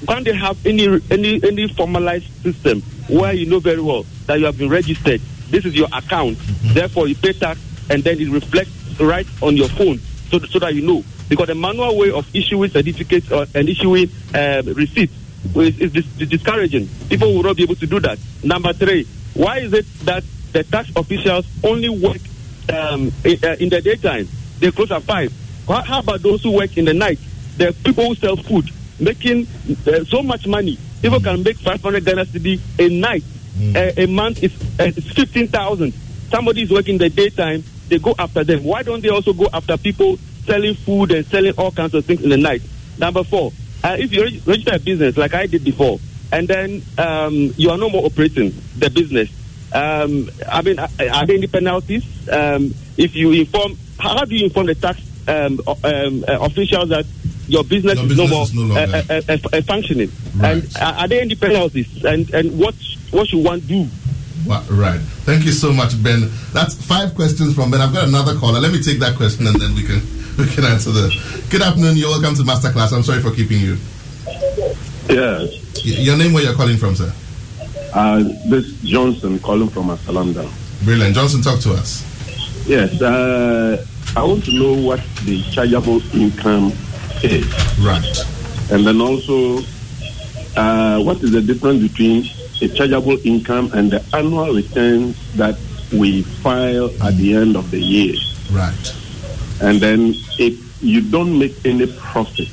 Can't 0.08 0.26
they 0.26 0.34
have 0.34 0.66
any 0.66 0.88
any 1.12 1.44
any 1.44 1.68
formalized 1.68 2.26
system 2.42 2.82
where 3.08 3.34
you 3.34 3.46
know 3.46 3.60
very 3.60 3.82
well 3.82 4.04
that 4.26 4.40
you 4.40 4.46
have 4.46 4.58
been 4.58 4.70
registered? 4.70 5.22
This 5.50 5.66
is 5.66 5.76
your 5.76 5.88
account. 5.94 6.38
Mm-hmm. 6.38 6.74
Therefore, 6.74 7.08
you 7.08 7.16
pay 7.16 7.34
tax, 7.34 7.60
and 7.90 8.04
then 8.04 8.20
it 8.20 8.30
reflects 8.30 9.00
right 9.00 9.28
on 9.42 9.58
your 9.58 9.68
phone, 9.70 10.00
so 10.30 10.40
so 10.40 10.60
that 10.60 10.74
you 10.74 10.82
know. 10.82 11.04
Because 11.30 11.48
the 11.48 11.56
manual 11.56 11.98
way 11.98 12.12
of 12.12 12.28
issuing 12.36 12.70
certificates 12.70 13.32
or, 13.32 13.46
and 13.56 13.70
issuing 13.70 14.10
receipts 14.34 15.14
is, 15.56 15.96
is, 15.96 16.30
discouraging. 16.30 16.90
People 17.10 17.34
will 17.34 17.44
not 17.44 17.56
be 17.56 17.64
able 17.64 17.76
to 17.76 17.88
do 17.88 18.00
that. 18.00 18.20
Number 18.44 18.74
three, 18.74 19.06
why 19.34 19.60
is 19.60 19.74
it 19.74 19.86
that 20.06 20.24
the 20.52 20.64
tax 20.64 20.92
officials 20.96 21.46
only 21.64 21.90
work 21.90 22.20
um, 22.70 23.12
in, 23.24 23.38
uh, 23.44 23.56
in, 23.60 23.70
the 23.70 23.82
daytime? 23.82 24.28
They 24.60 24.72
close 24.72 24.92
at 24.92 25.04
five. 25.04 25.34
How, 25.72 25.82
how, 25.84 26.00
about 26.00 26.22
those 26.22 26.44
who 26.44 26.52
work 26.52 26.78
in 26.78 26.84
the 26.84 26.94
night? 26.94 27.18
The 27.56 27.74
people 27.86 28.06
who 28.08 28.16
sell 28.16 28.36
food, 28.36 28.70
making 29.00 29.48
uh, 29.88 30.04
so 30.04 30.22
much 30.22 30.46
money. 30.46 30.78
People 31.02 31.22
can 31.22 31.44
make 31.44 31.58
500 31.60 32.04
Ghana 32.04 32.26
cedi 32.26 32.60
a 32.78 32.90
night. 32.90 33.24
Mm. 33.56 33.76
Uh, 33.76 34.02
a 34.02 34.06
month 34.06 34.44
is 34.44 34.54
uh, 34.80 34.92
15,000. 34.92 35.94
Somebody 36.30 36.64
is 36.64 36.72
working 36.72 36.98
the 36.98 37.10
daytime, 37.10 37.64
they 37.88 38.00
go 38.00 38.14
after 38.20 38.44
them. 38.44 38.66
Why 38.66 38.84
don't 38.84 39.02
they 39.02 39.10
also 39.10 39.32
go 39.32 39.48
after 39.54 39.78
people 39.78 40.18
selling 40.46 40.76
food 40.76 41.12
and 41.12 41.26
selling 41.26 41.54
all 41.58 41.72
kinds 41.72 41.94
of 41.94 42.04
things 42.04 42.22
in 42.22 42.30
the 42.30 42.38
night? 42.38 42.62
Number 42.98 43.24
four, 43.24 43.54
uh, 43.82 43.96
if 43.98 44.12
you 44.12 44.24
register 44.46 44.76
a 44.76 44.80
business 44.80 45.16
like 45.16 45.34
I 45.34 45.46
did 45.46 45.64
before, 45.64 46.00
and 46.34 46.50
then 46.50 46.82
um, 46.98 47.54
you 47.56 47.70
are 47.70 47.78
no 47.78 47.90
more 47.90 48.06
operating 48.06 48.54
the 48.78 48.90
business, 48.90 49.30
um, 49.74 50.30
I 50.50 50.62
mean, 50.64 50.80
are, 50.80 50.90
are 51.14 51.26
there 51.26 51.38
any 51.38 51.48
penalties? 51.48 52.04
Um, 52.30 52.74
if 52.98 53.16
you 53.16 53.32
inform, 53.32 53.78
how 53.98 54.26
do 54.26 54.36
you 54.36 54.46
inform 54.46 54.68
the 54.68 54.76
tax 54.76 55.02
um, 55.32 55.60
um, 55.68 56.26
uh, 56.28 56.46
officials 56.46 56.90
that 56.90 57.06
your 57.48 57.64
business, 57.64 57.96
your 57.96 58.06
is, 58.06 58.10
business 58.10 58.30
no 58.30 58.36
more, 58.36 58.44
is 58.44 58.54
no 58.54 58.62
longer 58.62 59.04
uh, 59.10 59.58
uh, 59.58 59.62
functioning? 59.64 60.12
Right. 60.36 60.64
And 60.64 60.78
are 60.78 61.08
there 61.08 61.22
any 61.22 61.36
penalties? 61.36 62.04
And 62.06 62.30
and 62.34 62.58
what 62.60 62.76
what 63.12 63.28
should 63.28 63.44
one 63.44 63.60
do? 63.62 63.88
Right. 64.48 65.00
Thank 65.24 65.46
you 65.46 65.52
so 65.52 65.72
much, 65.72 66.02
Ben. 66.02 66.30
That's 66.52 66.74
five 66.86 67.14
questions 67.16 67.54
from 67.56 67.72
Ben. 67.72 67.82
I've 67.82 67.94
got 67.94 68.08
another 68.08 68.36
caller. 68.36 68.60
Let 68.60 68.72
me 68.72 68.82
take 68.82 69.00
that 69.00 69.16
question 69.16 69.48
and 69.48 69.56
then 69.60 69.76
we 69.76 69.84
can 69.84 70.02
we 70.38 70.48
can 70.48 70.66
answer 70.66 70.92
this. 70.92 71.14
Good 71.50 71.62
afternoon. 71.62 71.98
You're 71.98 72.10
welcome 72.10 72.36
to 72.36 72.44
Masterclass. 72.44 72.94
I'm 72.94 73.04
sorry 73.04 73.22
for 73.22 73.32
keeping 73.32 73.60
you. 73.60 73.78
Yes. 75.10 75.86
Your 75.86 76.18
name, 76.18 76.34
where 76.34 76.44
you're 76.44 76.56
calling 76.56 76.78
from, 76.78 76.96
sir? 76.96 77.12
Uh, 77.94 78.24
this 78.46 78.80
Johnson 78.82 79.40
calling 79.40 79.70
from 79.70 79.88
Asalamda. 79.88 80.50
Brilliant. 80.86 81.16
Johnson, 81.16 81.42
talk 81.42 81.60
to 81.62 81.74
us. 81.74 82.11
Yes. 82.66 83.02
Uh, 83.02 83.86
I 84.16 84.24
want 84.24 84.44
to 84.46 84.52
know 84.52 84.74
what 84.74 85.02
the 85.26 85.42
chargeable 85.52 86.02
income 86.16 86.74
is. 87.24 87.46
Right. 87.80 88.20
And 88.72 88.86
then 88.86 89.02
also, 89.02 89.60
uh, 90.56 91.02
what 91.02 91.22
is 91.24 91.32
the 91.32 91.42
difference 91.42 91.82
between 91.82 92.26
a 92.62 92.68
chargeable 92.74 93.18
income 93.26 93.72
and 93.74 93.92
the 93.92 94.04
annual 94.14 94.54
returns 94.54 95.16
that 95.36 95.58
we 95.92 96.24
file 96.24 96.90
at 97.04 97.16
the 97.18 97.36
end 97.36 97.56
of 97.56 97.72
the 97.72 97.80
year? 97.80 98.16
Right. 98.52 98.96
And 99.62 99.80
then 99.80 100.14
if 100.40 100.84
you 100.84 101.02
don't 101.02 101.38
make 101.38 101.66
any 101.66 101.88
profit, 101.98 102.50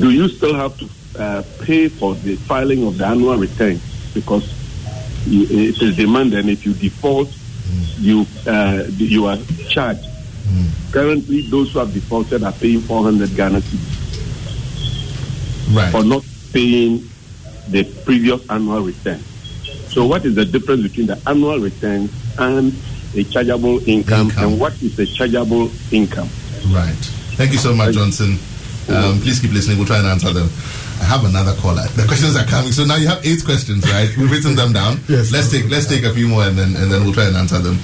do 0.00 0.10
you 0.10 0.28
still 0.28 0.54
have 0.54 0.76
to 0.78 0.88
uh, 1.20 1.42
pay 1.62 1.88
for 1.88 2.14
the 2.14 2.36
filing 2.36 2.86
of 2.86 2.98
the 2.98 3.06
annual 3.06 3.36
return? 3.36 3.80
Because 4.12 4.44
you, 5.26 5.42
it 5.44 5.80
is 5.82 5.96
demanded, 5.96 6.40
and 6.40 6.50
if 6.50 6.64
you 6.64 6.74
default. 6.74 7.28
You 7.98 8.26
uh, 8.46 8.84
you 8.96 9.26
are 9.26 9.38
charged. 9.68 10.04
Mm. 10.04 10.92
Currently, 10.92 11.48
those 11.50 11.72
who 11.72 11.78
have 11.80 11.92
defaulted 11.92 12.42
are 12.42 12.52
paying 12.52 12.80
400 12.80 13.34
Ghana 13.34 13.62
right. 15.72 15.90
for 15.90 16.04
not 16.04 16.24
paying 16.52 17.08
the 17.68 17.84
previous 18.04 18.48
annual 18.50 18.82
return. 18.82 19.20
So, 19.88 20.06
what 20.06 20.24
is 20.24 20.34
the 20.34 20.44
difference 20.44 20.82
between 20.82 21.06
the 21.06 21.20
annual 21.26 21.58
return 21.58 22.08
and 22.38 22.74
a 23.14 23.24
chargeable 23.24 23.86
income, 23.88 24.30
Income. 24.30 24.44
and 24.44 24.60
what 24.60 24.80
is 24.82 24.98
a 24.98 25.06
chargeable 25.06 25.70
income? 25.92 26.28
Right. 26.68 26.94
Thank 27.36 27.52
you 27.52 27.58
so 27.58 27.74
much, 27.74 27.94
Johnson. 27.94 28.38
Um, 28.88 29.20
please 29.20 29.40
keep 29.40 29.52
listening. 29.52 29.78
We'll 29.78 29.86
try 29.86 29.98
and 29.98 30.06
answer 30.06 30.32
them. 30.32 30.48
I 31.00 31.04
have 31.04 31.24
another 31.24 31.54
caller. 31.60 31.82
The 31.96 32.04
questions 32.06 32.36
are 32.36 32.44
coming. 32.46 32.72
So 32.72 32.84
now 32.84 32.96
you 32.96 33.08
have 33.08 33.24
eight 33.26 33.44
questions, 33.44 33.84
right? 33.90 34.08
We've 34.16 34.30
written 34.30 34.54
them 34.56 34.72
down. 34.72 34.98
Yes. 35.08 35.30
Let's 35.32 35.50
take 35.50 35.68
let's 35.70 35.86
take 35.86 36.04
a 36.04 36.12
few 36.12 36.28
more 36.28 36.44
and 36.44 36.56
then 36.56 36.74
and 36.76 36.90
then 36.90 37.04
we'll 37.04 37.12
try 37.12 37.26
and 37.26 37.36
answer 37.36 37.58
them. 37.58 37.78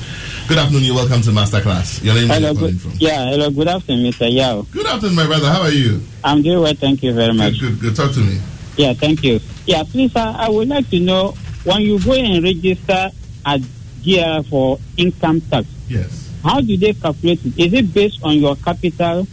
Good 0.49 0.59
afternoon. 0.59 0.83
You're 0.83 0.95
welcome 0.97 1.21
to 1.23 1.31
Masterclass. 1.31 2.03
Your 2.03 2.15
name 2.15 2.25
is 2.25 2.31
Hello, 2.31 2.49
you're 2.49 2.55
calling 2.55 2.73
good, 2.73 2.81
from. 2.81 2.93
yeah, 2.99 3.31
hello, 3.31 3.51
good 3.51 3.69
afternoon, 3.69 4.11
Mr. 4.11 4.33
Yao. 4.33 4.63
Good 4.73 4.87
afternoon, 4.87 5.15
my 5.17 5.27
brother. 5.27 5.49
How 5.49 5.63
are 5.63 5.71
you? 5.71 6.01
I'm 6.25 6.43
doing 6.43 6.61
well, 6.61 6.75
thank 6.75 7.03
you 7.05 7.13
very 7.13 7.33
much. 7.35 7.61
Good, 7.61 7.79
good, 7.79 7.81
good. 7.81 7.97
Talk 7.97 8.13
to 8.15 8.21
me. 8.21 8.41
Yeah, 8.77 8.95
thank 8.95 9.23
you. 9.23 9.39
Yeah, 9.67 9.85
please, 9.85 10.15
uh, 10.17 10.35
I 10.37 10.49
would 10.49 10.67
like 10.69 10.89
to 10.91 10.99
know 10.99 11.35
when 11.65 11.83
you 11.83 12.01
go 12.01 12.15
and 12.15 12.43
register 12.43 13.11
at 13.47 13.61
GR 14.03 14.43
for 14.49 14.79
income 14.97 15.41
tax, 15.43 15.69
Yes. 15.89 16.31
how 16.43 16.61
do 16.61 16.77
they 16.77 16.95
calculate 16.95 17.45
it? 17.45 17.57
Is 17.59 17.73
it 17.73 17.93
based 17.95 18.19
on 18.25 18.39
your 18.39 18.57
capital 18.57 19.29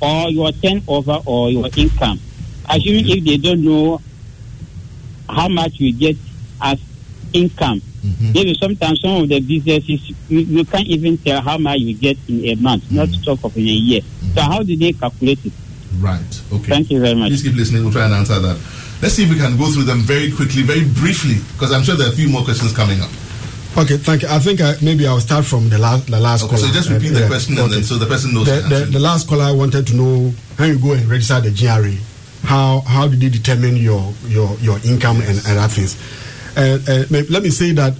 or 0.00 0.30
your 0.30 0.52
turnover 0.52 1.18
or 1.26 1.50
your 1.50 1.68
income? 1.76 2.18
Assuming 2.68 3.08
if 3.08 3.24
they 3.24 3.36
don't 3.36 3.64
know 3.64 4.00
how 5.28 5.48
much 5.48 5.78
you 5.80 5.92
get 5.92 6.16
as 6.60 6.78
income, 7.32 7.80
Mm-hmm. 8.02 8.32
maybe 8.32 8.54
sometimes 8.60 9.00
some 9.00 9.22
of 9.22 9.28
the 9.28 9.38
businesses 9.38 10.10
you, 10.28 10.40
you 10.40 10.64
can't 10.64 10.88
even 10.88 11.16
tell 11.18 11.40
how 11.40 11.56
much 11.56 11.78
you 11.78 11.94
get 11.94 12.18
in 12.26 12.44
a 12.46 12.54
month, 12.56 12.90
not 12.90 13.06
Mm. 13.08 13.14
to 13.16 13.24
talk 13.24 13.44
of 13.44 13.56
in 13.56 13.62
a 13.62 13.70
year. 13.70 14.00
So 14.34 14.40
how 14.42 14.60
do 14.64 14.76
they 14.76 14.92
calculate 14.92 15.38
it? 15.46 15.52
Right. 16.00 16.42
Okay. 16.52 16.64
Thank 16.68 16.90
you 16.90 16.98
very 17.00 17.14
much. 17.14 17.28
Please 17.30 17.42
keep 17.44 17.54
listening. 17.54 17.84
We'll 17.84 17.92
try 17.92 18.06
and 18.06 18.14
answer 18.14 18.40
that. 18.40 18.58
Let's 19.00 19.14
see 19.14 19.22
if 19.22 19.30
we 19.30 19.36
can 19.38 19.56
go 19.56 19.70
through 19.70 19.84
them 19.84 20.00
very 20.00 20.32
quickly, 20.32 20.62
very 20.62 20.82
briefly, 20.84 21.36
because 21.52 21.70
I'm 21.70 21.84
sure 21.84 21.94
there 21.94 22.08
are 22.08 22.12
a 22.12 22.16
few 22.16 22.28
more 22.28 22.42
questions 22.42 22.72
coming 22.74 23.00
up. 23.00 23.10
Okay, 23.78 23.98
thank 23.98 24.22
you. 24.22 24.28
I 24.28 24.40
think 24.40 24.60
I, 24.60 24.74
maybe 24.82 25.06
I'll 25.06 25.20
start 25.20 25.44
from 25.44 25.68
the 25.68 25.78
last 25.78 26.08
the 26.10 26.18
last 26.18 26.42
Okay, 26.42 26.56
caller. 26.56 26.66
so 26.66 26.74
just 26.74 26.90
repeat 26.90 27.10
Uh, 27.12 27.14
the 27.14 27.20
yeah, 27.20 27.28
question 27.28 27.56
and 27.56 27.72
then 27.72 27.84
so 27.84 27.98
the 27.98 28.06
person 28.06 28.34
knows 28.34 28.46
The, 28.46 28.62
the 28.68 28.84
the, 28.86 28.98
last 28.98 29.28
caller 29.28 29.44
I 29.44 29.52
wanted 29.52 29.86
to 29.86 29.94
know 29.94 30.34
how 30.58 30.64
you 30.64 30.76
go 30.80 30.92
and 30.94 31.06
register 31.06 31.40
the 31.40 31.52
GRA, 31.52 31.94
how 32.42 32.80
how 32.80 33.08
did 33.08 33.20
they 33.20 33.28
determine 33.28 33.76
your 33.76 34.12
your 34.26 34.56
your 34.58 34.78
income 34.84 35.20
and, 35.22 35.40
other 35.46 35.68
things? 35.68 35.96
Uh, 36.56 36.78
uh, 36.86 37.04
let 37.30 37.42
me 37.42 37.50
say 37.50 37.72
that 37.72 37.94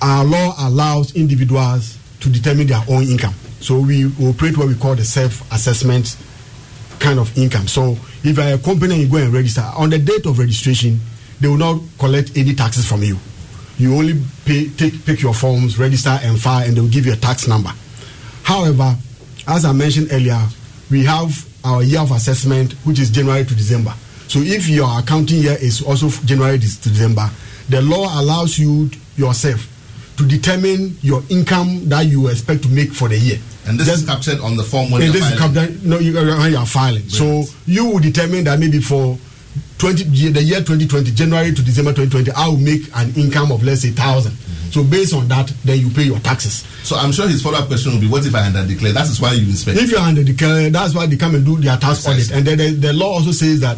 our 0.00 0.24
law 0.24 0.54
allows 0.58 1.14
individuals 1.14 1.96
to 2.20 2.28
determine 2.28 2.66
their 2.66 2.82
own 2.88 3.04
income. 3.04 3.34
So 3.60 3.78
we 3.78 4.06
operate 4.26 4.56
what 4.58 4.66
we 4.66 4.74
call 4.74 4.96
the 4.96 5.04
self-assessment 5.04 6.16
kind 6.98 7.20
of 7.20 7.36
income. 7.38 7.68
So 7.68 7.96
if 8.24 8.36
you're 8.36 8.54
a 8.54 8.58
company 8.58 8.94
and 8.94 9.02
you 9.04 9.08
go 9.08 9.18
and 9.18 9.32
register, 9.32 9.62
on 9.76 9.90
the 9.90 9.98
date 9.98 10.26
of 10.26 10.38
registration, 10.38 10.98
they 11.40 11.48
will 11.48 11.56
not 11.56 11.80
collect 11.98 12.36
any 12.36 12.54
taxes 12.54 12.88
from 12.88 13.02
you. 13.02 13.16
You 13.78 13.94
only 13.96 14.20
pay, 14.44 14.68
take, 14.70 15.04
pick 15.04 15.22
your 15.22 15.34
forms, 15.34 15.78
register 15.78 16.18
and 16.22 16.40
file, 16.40 16.66
and 16.66 16.76
they 16.76 16.80
will 16.80 16.88
give 16.88 17.06
you 17.06 17.12
a 17.12 17.16
tax 17.16 17.46
number. 17.46 17.70
However, 18.42 18.96
as 19.46 19.64
I 19.64 19.72
mentioned 19.72 20.08
earlier, 20.12 20.40
we 20.92 21.04
have 21.04 21.48
our 21.64 21.82
year 21.82 22.00
of 22.00 22.10
assessment, 22.12 22.72
which 22.84 23.00
is 23.00 23.10
January 23.10 23.44
to 23.44 23.54
December. 23.54 23.92
So 24.28 24.38
if 24.40 24.68
your 24.68 24.98
accounting 24.98 25.38
year 25.38 25.56
is 25.60 25.82
also 25.82 26.08
January 26.24 26.58
to 26.58 26.64
December, 26.66 27.28
the 27.68 27.80
law 27.82 28.20
allows 28.20 28.58
you 28.58 28.90
yourself 29.16 29.66
to 30.18 30.26
determine 30.26 30.96
your 31.00 31.22
income 31.30 31.88
that 31.88 32.02
you 32.06 32.28
expect 32.28 32.62
to 32.64 32.68
make 32.68 32.92
for 32.92 33.08
the 33.08 33.18
year. 33.18 33.38
and 33.66 33.78
this 33.78 33.88
is 33.88 34.04
captured 34.06 34.40
on 34.40 34.56
the 34.56 34.62
form 34.62 34.90
when 34.90 35.02
And 35.02 35.14
you're 35.14 35.22
this 35.22 35.32
is 35.32 35.38
captured 35.38 35.84
no, 35.84 35.98
you, 35.98 36.18
uh, 36.18 36.38
when 36.38 36.50
you 36.52 36.58
are 36.58 36.66
filing. 36.66 37.08
So 37.08 37.44
you 37.66 37.86
will 37.86 37.98
determine 38.00 38.44
that 38.44 38.58
maybe 38.58 38.80
for 38.80 39.16
20 39.82 40.04
year- 40.14 40.30
the 40.30 40.42
year 40.42 40.60
2020, 40.62 41.10
January 41.10 41.52
to 41.52 41.60
December 41.60 41.90
2020, 41.92 42.30
I 42.38 42.46
will 42.46 42.56
make 42.56 42.82
an 42.94 43.12
income 43.16 43.50
of 43.50 43.64
let's 43.64 43.82
say 43.82 43.90
1000 43.90 44.30
So 44.70 44.84
based 44.84 45.12
on 45.12 45.26
that, 45.26 45.50
then 45.64 45.80
you 45.80 45.90
pay 45.90 46.04
your 46.04 46.20
taxes. 46.20 46.62
So 46.84 46.94
I'm 46.96 47.10
sure 47.10 47.26
his 47.28 47.42
follow-up 47.42 47.66
question 47.66 47.92
will 47.92 48.00
be, 48.00 48.06
what 48.06 48.24
if 48.24 48.32
I 48.32 48.46
under 48.46 48.64
declare? 48.64 48.92
That 48.92 49.06
is 49.08 49.20
why 49.20 49.32
you 49.32 49.44
inspect. 49.48 49.76
If 49.78 49.90
you 49.90 49.98
under 49.98 50.22
declare, 50.22 50.70
that's 50.70 50.94
why 50.94 51.06
they 51.06 51.16
come 51.16 51.34
and 51.34 51.44
do 51.44 51.56
their 51.58 51.76
tax 51.78 52.06
audit. 52.06 52.30
And 52.30 52.46
then 52.46 52.58
the, 52.58 52.70
the 52.70 52.92
law 52.92 53.14
also 53.18 53.32
says 53.32 53.58
that 53.60 53.76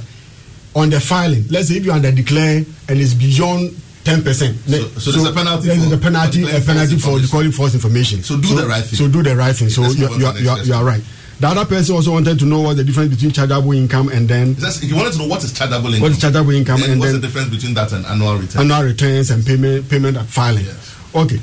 on 0.76 0.90
the 0.90 1.00
filing, 1.00 1.44
let's 1.48 1.68
say 1.68 1.76
if 1.76 1.86
you 1.86 1.92
under 1.92 2.12
declare 2.12 2.58
and 2.88 3.00
it's 3.00 3.14
beyond 3.14 3.74
ten 4.04 4.22
percent, 4.22 4.58
So- 4.68 4.88
so 5.00 5.10
there's 5.10 5.24
a 5.24 5.32
penalty 5.32 5.68
There's 5.68 5.88
for- 5.88 5.94
a 5.94 5.98
penalty, 5.98 6.42
a 6.44 6.60
penalty 6.60 6.98
false 6.98 7.00
for 7.00 7.08
information. 7.08 7.22
declaring 7.22 7.52
false 7.52 7.74
information. 7.74 8.22
So 8.22 8.36
do 8.36 8.54
the 8.54 8.66
right 8.66 8.84
thing. 8.84 8.98
So 8.98 9.08
do 9.08 9.22
the 9.22 9.34
right 9.36 9.56
thing. 9.56 9.70
So 9.70 9.88
you 9.88 10.06
you're, 10.18 10.36
you, 10.38 10.50
are, 10.50 10.62
you 10.64 10.74
are 10.74 10.84
right. 10.84 11.02
The 11.40 11.48
other 11.48 11.64
person 11.64 11.96
also 11.96 12.12
wanted 12.12 12.38
to 12.38 12.44
know 12.44 12.60
what 12.60 12.76
the 12.76 12.84
difference 12.84 13.12
between 13.14 13.32
chargeable 13.32 13.72
income 13.72 14.08
and 14.08 14.28
then 14.28 14.54
if 14.58 14.84
you 14.84 14.94
wanted 14.96 15.12
to 15.14 15.18
know 15.18 15.26
what 15.26 15.42
is 15.42 15.52
chargeable 15.52 15.88
income, 15.88 16.02
what 16.02 16.12
is 16.12 16.20
chargeable 16.20 16.50
income 16.52 16.80
then 16.80 16.90
and 16.92 17.00
what's 17.00 17.12
then 17.12 17.20
the 17.20 17.26
difference 17.26 17.48
between 17.50 17.74
that 17.74 17.92
and 17.92 18.06
annual 18.06 18.34
returns? 18.34 18.56
annual 18.56 18.82
returns 18.82 19.30
and 19.30 19.44
payment 19.44 19.88
payment 19.88 20.16
at 20.16 20.26
filing. 20.26 20.64
Okay. 21.14 21.40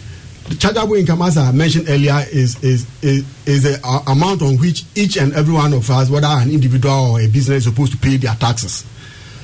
The 0.50 0.56
chargeable 0.56 0.96
income, 0.96 1.22
as 1.22 1.38
I 1.38 1.52
mentioned 1.52 1.90
earlier, 1.90 2.26
is 2.32 2.62
is 2.64 2.86
is, 3.04 3.26
is 3.46 3.64
the 3.64 3.80
uh, 3.84 4.12
amount 4.12 4.42
on 4.42 4.58
which 4.58 4.84
each 4.96 5.18
and 5.18 5.34
every 5.34 5.54
one 5.54 5.74
of 5.74 5.90
us, 5.90 6.10
whether 6.10 6.28
an 6.28 6.50
individual 6.50 7.12
or 7.12 7.20
a 7.22 7.28
business, 7.28 7.60
is 7.60 7.64
supposed 7.66 7.92
to 7.92 7.98
pay 7.98 8.18
their 8.18 8.36
taxes. 8.36 8.86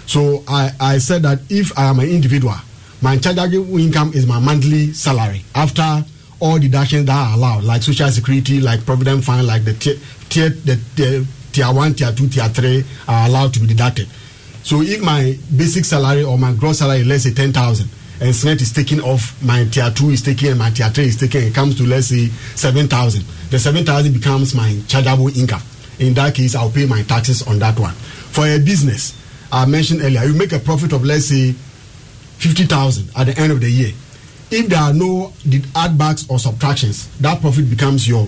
So 0.05 0.43
I, 0.47 0.71
I 0.79 0.97
said 0.99 1.23
that 1.23 1.39
if 1.49 1.77
I 1.77 1.85
am 1.85 1.99
an 1.99 2.09
individual, 2.09 2.55
my 3.01 3.17
chargeable 3.17 3.77
income 3.77 4.11
is 4.13 4.25
my 4.25 4.39
monthly 4.39 4.93
salary 4.93 5.43
after 5.53 6.03
all 6.39 6.59
deductions 6.59 7.05
that 7.05 7.15
are 7.15 7.35
allowed, 7.35 7.63
like 7.63 7.81
social 7.81 8.09
security, 8.09 8.59
like 8.61 8.85
provident 8.85 9.23
fund, 9.23 9.47
like 9.47 9.63
the 9.65 9.73
tier, 9.73 9.95
tier 10.29 10.49
the, 10.49 10.75
the 10.95 11.27
tier 11.51 11.73
one, 11.73 11.93
tier 11.93 12.11
two, 12.11 12.27
tier 12.27 12.47
three 12.49 12.83
are 13.07 13.27
allowed 13.27 13.53
to 13.53 13.59
be 13.59 13.67
deducted. 13.67 14.07
So 14.63 14.81
if 14.81 15.01
my 15.01 15.37
basic 15.55 15.85
salary 15.85 16.23
or 16.23 16.37
my 16.37 16.53
gross 16.53 16.79
salary 16.79 16.99
is 16.99 17.07
let's 17.07 17.23
say 17.23 17.33
ten 17.33 17.53
thousand, 17.53 17.89
and 18.19 18.29
SSNIT 18.29 18.61
is 18.61 18.73
taking 18.73 18.99
off, 19.01 19.41
my 19.43 19.65
tier 19.65 19.89
two 19.91 20.09
is 20.09 20.21
taking, 20.21 20.49
and 20.49 20.59
my 20.59 20.69
tier 20.69 20.89
three 20.89 21.05
is 21.05 21.17
taking, 21.17 21.43
it 21.43 21.53
comes 21.55 21.75
to 21.77 21.83
let's 21.83 22.07
say 22.07 22.27
seven 22.55 22.87
thousand. 22.87 23.23
The 23.49 23.59
seven 23.59 23.85
thousand 23.85 24.13
becomes 24.13 24.53
my 24.53 24.79
chargeable 24.87 25.29
income. 25.37 25.61
In 25.99 26.13
that 26.15 26.35
case, 26.35 26.53
I'll 26.55 26.69
pay 26.69 26.85
my 26.85 27.01
taxes 27.03 27.47
on 27.47 27.59
that 27.59 27.79
one. 27.79 27.93
For 27.93 28.45
a 28.45 28.59
business, 28.59 29.15
I 29.51 29.65
mentioned 29.65 30.01
earlier, 30.01 30.25
you 30.25 30.33
make 30.33 30.51
a 30.51 30.59
profit 30.59 30.93
of 30.93 31.03
let's 31.03 31.25
say 31.25 31.53
fifty 31.53 32.65
thousand 32.65 33.09
at 33.15 33.25
the 33.25 33.37
end 33.39 33.51
of 33.51 33.61
the 33.61 33.69
year. 33.69 33.93
If 34.49 34.69
there 34.69 34.79
are 34.79 34.93
no 34.93 35.33
the 35.45 35.63
add 35.75 35.97
backs 35.97 36.25
or 36.29 36.39
subtractions, 36.39 37.07
that 37.19 37.41
profit 37.41 37.69
becomes 37.69 38.07
your 38.07 38.27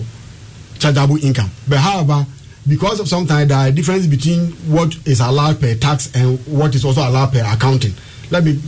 chargeable 0.78 1.22
income. 1.24 1.50
But 1.68 1.78
however, 1.78 2.26
because 2.68 3.00
of 3.00 3.08
sometimes 3.08 3.48
there 3.48 3.58
are 3.58 3.70
difference 3.70 4.06
between 4.06 4.52
what 4.70 4.94
is 5.06 5.20
allowed 5.20 5.60
per 5.60 5.74
tax 5.74 6.14
and 6.14 6.38
what 6.46 6.74
is 6.74 6.84
also 6.84 7.00
allowed 7.00 7.32
per 7.32 7.42
accounting. 7.46 7.92
Let 8.30 8.44
me 8.44 8.60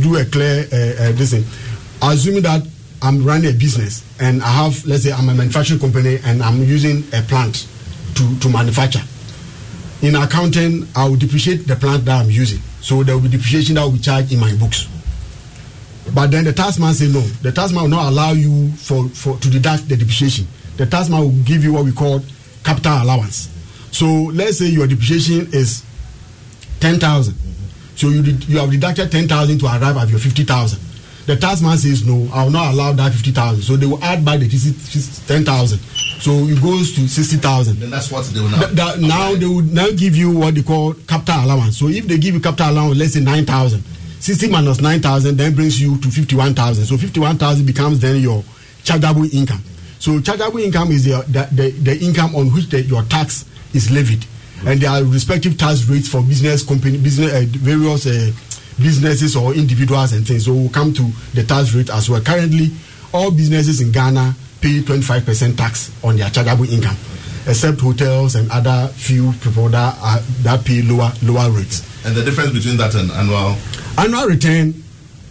do 0.00 0.16
a 0.16 0.24
clear 0.24 0.66
uh, 0.72 0.76
uh, 0.76 1.12
this 1.12 1.30
thing. 1.30 1.44
Assuming 2.02 2.42
that 2.42 2.66
I'm 3.02 3.24
running 3.24 3.50
a 3.50 3.52
business 3.52 4.02
and 4.20 4.42
I 4.42 4.48
have, 4.48 4.84
let's 4.86 5.04
say, 5.04 5.12
I'm 5.12 5.28
a 5.28 5.34
manufacturing 5.34 5.80
company 5.80 6.18
and 6.24 6.42
I'm 6.42 6.62
using 6.62 7.04
a 7.12 7.22
plant 7.22 7.68
to, 8.16 8.38
to 8.40 8.48
manufacture. 8.48 9.02
In 10.02 10.14
accounting, 10.16 10.86
I 10.94 11.08
will 11.08 11.16
depreciate 11.16 11.66
the 11.66 11.76
plant 11.76 12.04
that 12.06 12.22
I'm 12.22 12.30
using. 12.30 12.60
So 12.80 13.02
there 13.02 13.14
will 13.14 13.22
be 13.22 13.28
depreciation 13.28 13.76
that 13.76 13.82
will 13.84 13.92
be 13.92 13.98
charged 13.98 14.32
in 14.32 14.40
my 14.40 14.54
books. 14.56 14.88
But 16.14 16.30
then 16.30 16.44
the 16.44 16.52
taxman 16.52 16.92
say 16.94 17.08
no. 17.08 17.20
The 17.20 17.50
taxman 17.52 17.82
will 17.82 17.88
not 17.88 18.10
allow 18.10 18.32
you 18.32 18.70
for, 18.72 19.08
for 19.08 19.36
to 19.38 19.50
deduct 19.50 19.88
the 19.88 19.96
depreciation. 19.96 20.46
The 20.76 20.86
taxman 20.86 21.20
will 21.20 21.44
give 21.44 21.64
you 21.64 21.72
what 21.72 21.84
we 21.84 21.92
call 21.92 22.20
capital 22.64 23.02
allowance. 23.02 23.48
So 23.92 24.06
let's 24.06 24.58
say 24.58 24.66
your 24.66 24.86
depreciation 24.86 25.48
is 25.52 25.84
ten 26.80 26.98
thousand. 26.98 27.34
So 27.96 28.08
you 28.10 28.22
did, 28.22 28.44
you 28.48 28.58
have 28.58 28.70
deducted 28.70 29.10
ten 29.10 29.26
thousand 29.26 29.58
to 29.60 29.66
arrive 29.66 29.96
at 29.96 30.08
your 30.08 30.18
fifty 30.18 30.44
thousand. 30.44 30.80
The 31.26 31.34
taxman 31.34 31.76
says 31.76 32.06
no, 32.06 32.28
I 32.32 32.44
will 32.44 32.52
not 32.52 32.72
allow 32.72 32.92
that 32.92 33.12
fifty 33.12 33.32
thousand. 33.32 33.62
So 33.62 33.76
they 33.76 33.86
will 33.86 34.02
add 34.04 34.24
back 34.24 34.38
the 34.40 34.48
ten 35.26 35.44
thousand. 35.44 35.78
So 36.20 36.30
it 36.46 36.62
goes 36.62 36.94
to 36.94 37.08
sixty 37.08 37.36
thousand. 37.38 37.78
Then 37.80 37.90
that's 37.90 38.10
what 38.12 38.24
they 38.26 38.40
will 38.40 38.48
now. 38.48 38.58
Th- 38.60 38.72
that- 38.72 39.00
now 39.00 39.34
they 39.34 39.46
would 39.46 39.72
now 39.72 39.88
give 39.90 40.14
you 40.14 40.30
what 40.30 40.54
they 40.54 40.62
call 40.62 40.94
capital 40.94 41.44
allowance. 41.44 41.78
So 41.78 41.88
if 41.88 42.06
they 42.06 42.16
give 42.18 42.34
you 42.34 42.40
capital 42.40 42.70
allowance, 42.70 42.96
let's 42.98 43.14
say 43.14 43.20
nine 43.20 43.44
thousand, 43.44 43.82
sixty 44.18 44.48
minus 44.50 44.80
nine 44.80 45.00
thousand 45.00 45.36
then 45.36 45.54
brings 45.54 45.80
you 45.80 45.98
to 45.98 46.10
fifty-one 46.10 46.54
thousand. 46.54 46.86
So 46.86 46.96
fifty-one 46.96 47.38
thousand 47.38 47.66
becomes 47.66 48.00
then 48.00 48.20
your 48.20 48.42
chargeable 48.82 49.32
income. 49.34 49.62
So 49.98 50.20
chargeable 50.20 50.58
income 50.58 50.90
is 50.92 51.04
the 51.04 51.22
the, 51.28 51.48
the, 51.52 51.70
the 51.70 52.04
income 52.04 52.34
on 52.34 52.52
which 52.52 52.68
the, 52.68 52.82
your 52.82 53.02
tax 53.04 53.44
is 53.74 53.90
levied, 53.90 54.24
and 54.64 54.80
there 54.80 54.90
are 54.90 55.04
respective 55.04 55.56
tax 55.58 55.84
rates 55.88 56.08
for 56.08 56.22
business 56.22 56.62
company, 56.62 56.98
business 56.98 57.32
uh, 57.32 57.44
various 57.58 58.06
uh, 58.06 58.32
businesses 58.78 59.36
or 59.36 59.54
individuals 59.54 60.12
and 60.12 60.26
things. 60.26 60.44
So 60.44 60.52
we'll 60.52 60.68
come 60.68 60.92
to 60.94 61.10
the 61.34 61.42
tax 61.42 61.74
rate 61.74 61.90
as 61.90 62.10
well. 62.10 62.20
Currently, 62.20 62.70
all 63.12 63.30
businesses 63.30 63.80
in 63.80 63.92
Ghana 63.92 64.34
pay 64.60 64.82
twenty-five 64.82 65.24
percent 65.24 65.56
tax 65.58 65.90
on 66.04 66.16
their 66.16 66.30
chargeable 66.30 66.68
income 66.68 66.96
except 67.48 67.80
hotels 67.80 68.34
and 68.34 68.50
other 68.50 68.88
few 68.94 69.32
people 69.34 69.68
that 69.68 69.96
are, 70.02 70.18
that 70.42 70.64
pay 70.64 70.82
lower 70.82 71.12
lower 71.22 71.50
rates. 71.50 71.95
And 72.06 72.14
the 72.14 72.22
difference 72.22 72.52
between 72.52 72.76
that 72.76 72.94
and 72.94 73.10
annual. 73.10 73.56
Annual 73.98 74.26
return, 74.28 74.72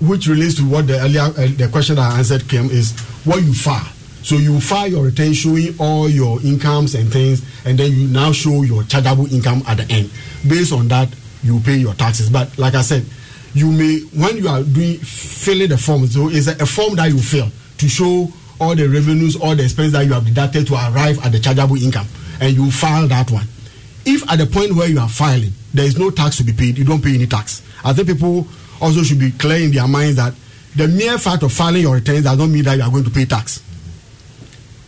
which 0.02 0.28
relates 0.28 0.56
to 0.56 0.68
what 0.68 0.88
the 0.88 1.00
earlier 1.00 1.22
uh, 1.22 1.48
the 1.56 1.70
question 1.72 1.98
I 1.98 2.18
answered 2.18 2.50
came 2.50 2.70
is 2.70 2.92
what 3.24 3.42
you 3.42 3.54
file. 3.54 3.88
So 4.24 4.36
you 4.36 4.60
file 4.60 4.88
your 4.88 5.06
return 5.06 5.34
showing 5.34 5.74
all 5.80 6.10
your 6.10 6.42
incomes 6.42 6.96
and 6.96 7.10
things, 7.12 7.46
and 7.66 7.78
then 7.78 7.92
you 7.94 8.08
now 8.08 8.34
show 8.34 8.64
your 8.64 8.84
chargeable 8.84 9.32
income 9.34 9.64
at 9.68 9.78
the 9.78 9.88
end. 9.90 10.12
Based 10.48 10.74
on 10.74 10.90
that, 10.90 11.08
you 11.44 11.62
pay 11.62 11.78
your 11.78 11.94
taxes. 11.94 12.30
But 12.30 12.58
like 12.58 12.76
I 12.76 12.82
said, 12.82 13.06
you 13.54 13.72
may 13.72 14.00
when 14.14 14.36
you 14.36 14.50
are 14.50 14.62
doing 14.62 14.98
filling 14.98 15.70
the 15.70 15.78
form, 15.78 16.06
so 16.08 16.28
it's 16.30 16.48
a, 16.48 16.62
a 16.62 16.66
form 16.66 16.98
that 16.98 17.10
you 17.10 17.20
fill 17.20 17.50
to 17.78 17.88
show 17.88 18.28
all 18.60 18.76
the 18.76 18.88
revenues, 18.90 19.38
all 19.38 19.56
the 19.56 19.64
expenses 19.64 19.94
that 19.94 20.06
you 20.06 20.12
have 20.12 20.26
deducted 20.26 20.68
to 20.68 20.74
arrive 20.74 21.24
at 21.26 21.32
the 21.32 21.40
chargeable 21.40 21.78
income, 21.78 22.08
and 22.42 22.54
you 22.54 22.70
file 22.70 23.08
that 23.08 23.32
one. 23.32 23.46
If 24.06 24.30
at 24.30 24.38
the 24.38 24.46
point 24.46 24.74
where 24.76 24.88
you 24.88 25.00
are 25.00 25.10
filing, 25.10 25.52
there 25.74 25.86
is 25.86 25.98
no 25.98 26.12
tax 26.12 26.38
to 26.38 26.44
be 26.44 26.54
paid, 26.54 26.78
you 26.78 26.86
don't 26.86 27.04
pay 27.04 27.16
any 27.16 27.28
tax. 27.28 27.62
I 27.84 27.94
think 27.94 28.08
people 28.08 28.48
also 28.80 29.04
should 29.04 29.20
be 29.20 29.32
clear 29.32 29.64
in 29.66 29.72
their 29.72 29.88
minds 29.88 30.18
that 30.18 30.34
the 30.76 30.88
mere 30.88 31.18
fact 31.18 31.44
of 31.44 31.52
filing 31.52 31.82
your 31.82 31.96
returns 31.96 32.24
does 32.24 32.38
not 32.38 32.48
mean 32.48 32.64
that 32.64 32.78
you 32.78 32.84
are 32.84 32.92
going 32.92 33.04
to 33.04 33.10
pay 33.10 33.26
tax. 33.26 33.62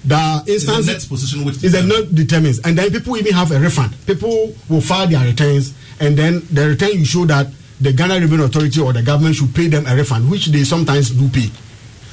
The 0.06 0.44
instance 0.48 0.86
the 0.86 0.94
net 0.94 1.08
position 1.10 1.46
which 1.46 1.64
is 1.64 1.74
a 1.74 1.84
net 1.86 2.14
determines, 2.14 2.60
and 2.60 2.78
then 2.78 2.92
people 2.92 3.18
even 3.18 3.34
have 3.34 3.52
a 3.52 3.60
refund. 3.60 3.94
People 4.06 4.54
will 4.70 4.82
file 4.82 5.08
their 5.08 5.26
returns, 5.26 5.74
and 6.00 6.18
then 6.18 6.42
the 6.52 6.70
return 6.70 6.92
you 6.94 7.06
show 7.06 7.26
that 7.26 7.48
the 7.82 7.92
Ghana 7.92 8.20
Revenue 8.20 8.46
Authority 8.46 8.80
or 8.80 8.94
the 8.94 9.02
government 9.02 9.36
should 9.36 9.54
pay 9.54 9.68
them 9.68 9.86
a 9.86 9.96
refund, 9.96 10.30
which 10.32 10.48
they 10.48 10.64
sometimes 10.64 11.10
do 11.10 11.28
pay. 11.30 11.50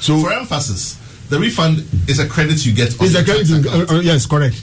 So, 0.00 0.20
for 0.20 0.32
emphasis, 0.32 0.98
the 1.30 1.38
refund 1.38 1.78
is 2.08 2.18
a 2.18 2.26
credit 2.28 2.64
you 2.66 2.72
get. 2.74 2.98
On 3.00 3.06
It's 3.06 3.14
your 3.14 3.22
a 3.22 3.62
credit. 3.62 3.90
uh, 3.90 3.94
uh, 3.96 4.00
yes, 4.00 4.26
correct. 4.26 4.56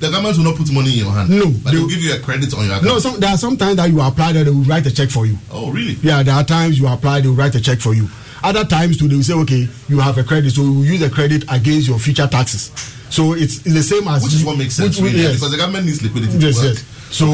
The 0.00 0.10
government 0.10 0.36
will 0.36 0.44
not 0.44 0.56
put 0.56 0.70
money 0.72 0.92
in 0.92 0.98
your 1.04 1.12
hand. 1.12 1.30
No, 1.30 1.50
but 1.62 1.72
they 1.72 1.78
will 1.78 1.88
give 1.88 2.00
you 2.00 2.14
a 2.14 2.18
credit 2.20 2.52
on 2.54 2.64
your 2.66 2.74
account. 2.74 2.84
No, 2.86 2.98
some, 2.98 3.18
there 3.20 3.30
are 3.30 3.38
some 3.38 3.56
times 3.56 3.76
that 3.76 3.90
you 3.90 4.00
apply 4.00 4.32
that 4.32 4.44
they 4.44 4.50
will 4.50 4.64
write 4.64 4.86
a 4.86 4.94
check 4.94 5.08
for 5.10 5.26
you. 5.26 5.36
Oh, 5.50 5.70
really? 5.70 5.94
Yeah, 6.02 6.22
there 6.22 6.34
are 6.34 6.44
times 6.44 6.78
you 6.78 6.86
apply, 6.88 7.20
they 7.22 7.28
will 7.28 7.34
write 7.36 7.54
a 7.54 7.60
check 7.60 7.78
for 7.80 7.94
you. 7.94 8.08
Other 8.42 8.64
times 8.64 8.98
too, 8.98 9.08
they 9.08 9.16
will 9.16 9.22
say, 9.22 9.32
okay, 9.34 9.66
you 9.88 10.00
have 10.00 10.18
a 10.18 10.24
credit, 10.24 10.50
so 10.52 10.62
we 10.62 10.68
will 10.68 10.84
use 10.84 11.00
the 11.00 11.08
credit 11.10 11.44
against 11.50 11.88
your 11.88 11.98
future 11.98 12.26
taxes. 12.26 12.70
So 13.08 13.32
it's, 13.34 13.58
the 13.60 13.82
same 13.82 14.06
as 14.08 14.22
Which 14.24 14.34
is 14.34 14.44
what 14.44 14.58
makes 14.58 14.74
sense, 14.74 15.00
which- 15.00 15.04
really, 15.12 15.22
yes. 15.22 15.34
because 15.34 15.52
the 15.52 15.56
government 15.56 15.86
needs 15.86 16.02
liquidity 16.02 16.36
Yes, 16.38 16.58
to 16.60 16.66
work. 16.66 16.74
yes. 16.74 16.84
So 17.14 17.26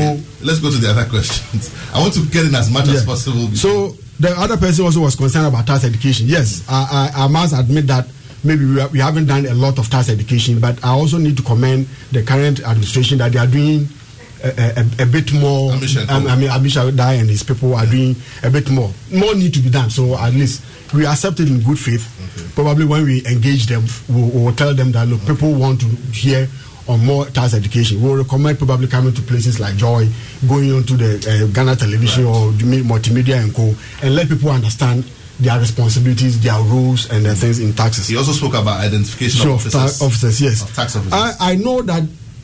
Let's 0.42 0.58
go 0.60 0.70
to 0.70 0.76
the 0.76 0.90
other 0.90 1.06
questions. 1.06 1.74
I 1.94 1.98
want 2.00 2.12
to 2.14 2.24
get 2.26 2.44
in 2.46 2.54
as 2.54 2.70
much 2.70 2.86
as 2.88 3.00
Yeah. 3.00 3.06
possible. 3.06 3.48
So 3.56 3.96
the 4.20 4.30
other 4.38 4.56
person 4.58 4.84
also 4.84 5.00
was 5.00 5.16
concerned 5.16 5.46
about 5.46 5.66
tax 5.66 5.84
education. 5.84 6.26
Yes, 6.28 6.64
I, 6.68 7.10
I, 7.16 7.24
I 7.24 7.26
must 7.28 7.54
admit 7.58 7.86
that 7.88 8.06
maybe 8.44 8.64
we, 8.64 8.80
are, 8.80 8.88
we 8.88 8.98
haven't 8.98 9.26
done 9.26 9.46
a 9.46 9.54
lot 9.54 9.78
of 9.78 9.88
tax 9.88 10.08
education, 10.08 10.60
but 10.60 10.82
I 10.84 10.90
also 10.90 11.18
need 11.18 11.36
to 11.36 11.42
commend 11.42 11.86
the 12.12 12.22
current 12.22 12.60
administration 12.60 13.18
that 13.18 13.32
they 13.32 13.38
are 13.38 13.46
doing 13.46 13.88
a, 14.42 14.80
a, 14.80 15.02
a 15.02 15.06
bit 15.06 15.32
more. 15.32 15.72
Um, 15.72 16.26
I 16.26 16.36
mean, 16.36 16.48
Ammishaddai 16.48 17.20
and 17.20 17.28
his 17.28 17.42
people 17.42 17.74
are 17.74 17.86
doing 17.86 18.16
a 18.42 18.50
bit 18.50 18.70
more. 18.70 18.90
More 19.12 19.34
need 19.34 19.52
to 19.54 19.60
be 19.60 19.70
done. 19.70 19.90
So 19.90 20.16
at 20.16 20.32
least 20.32 20.62
we 20.94 21.06
accept 21.06 21.40
it 21.40 21.48
in 21.48 21.60
good 21.60 21.78
faith. 21.78 22.06
Probably 22.54 22.86
when 22.86 23.04
we 23.04 23.24
engage 23.26 23.66
them, 23.66 23.84
we'll, 24.08 24.30
we'll 24.30 24.54
tell 24.54 24.74
them 24.74 24.92
that 24.92 25.08
look, 25.08 25.20
people 25.26 25.54
want 25.54 25.80
to 25.80 25.86
hear 26.12 26.48
on 26.88 27.04
more 27.04 27.26
tax 27.26 27.54
education. 27.54 28.02
We'll 28.02 28.16
recommend 28.16 28.58
probably 28.58 28.88
coming 28.88 29.12
to 29.14 29.22
places 29.22 29.60
like 29.60 29.76
Joy, 29.76 30.08
going 30.48 30.72
on 30.72 30.82
to 30.84 30.96
the 30.96 31.44
uh, 31.44 31.52
Ghana 31.52 31.76
television 31.76 32.24
or 32.24 32.50
multimedia 32.52 33.42
and 33.42 33.54
co, 33.54 33.74
and 34.02 34.14
let 34.14 34.28
people 34.28 34.50
understand 34.50 35.04
their 35.40 35.58
responsibilities, 35.58 36.40
their 36.42 36.60
roles, 36.60 37.10
and 37.10 37.24
their 37.24 37.34
things 37.34 37.58
in 37.58 37.72
taxes. 37.72 38.08
He 38.08 38.16
also 38.16 38.32
spoke 38.32 38.54
about 38.54 38.80
identification 38.80 39.40
Sure, 39.40 39.50
of 39.54 39.66
officers. 39.66 39.98
ta- 39.98 40.04
officers, 40.04 40.40
yes. 40.40 40.62
Of 40.62 40.74
tax 40.74 40.96
officers. 40.96 41.12
I, 41.12 41.32
I 41.40 41.54
know 41.56 41.82
that 41.82 42.02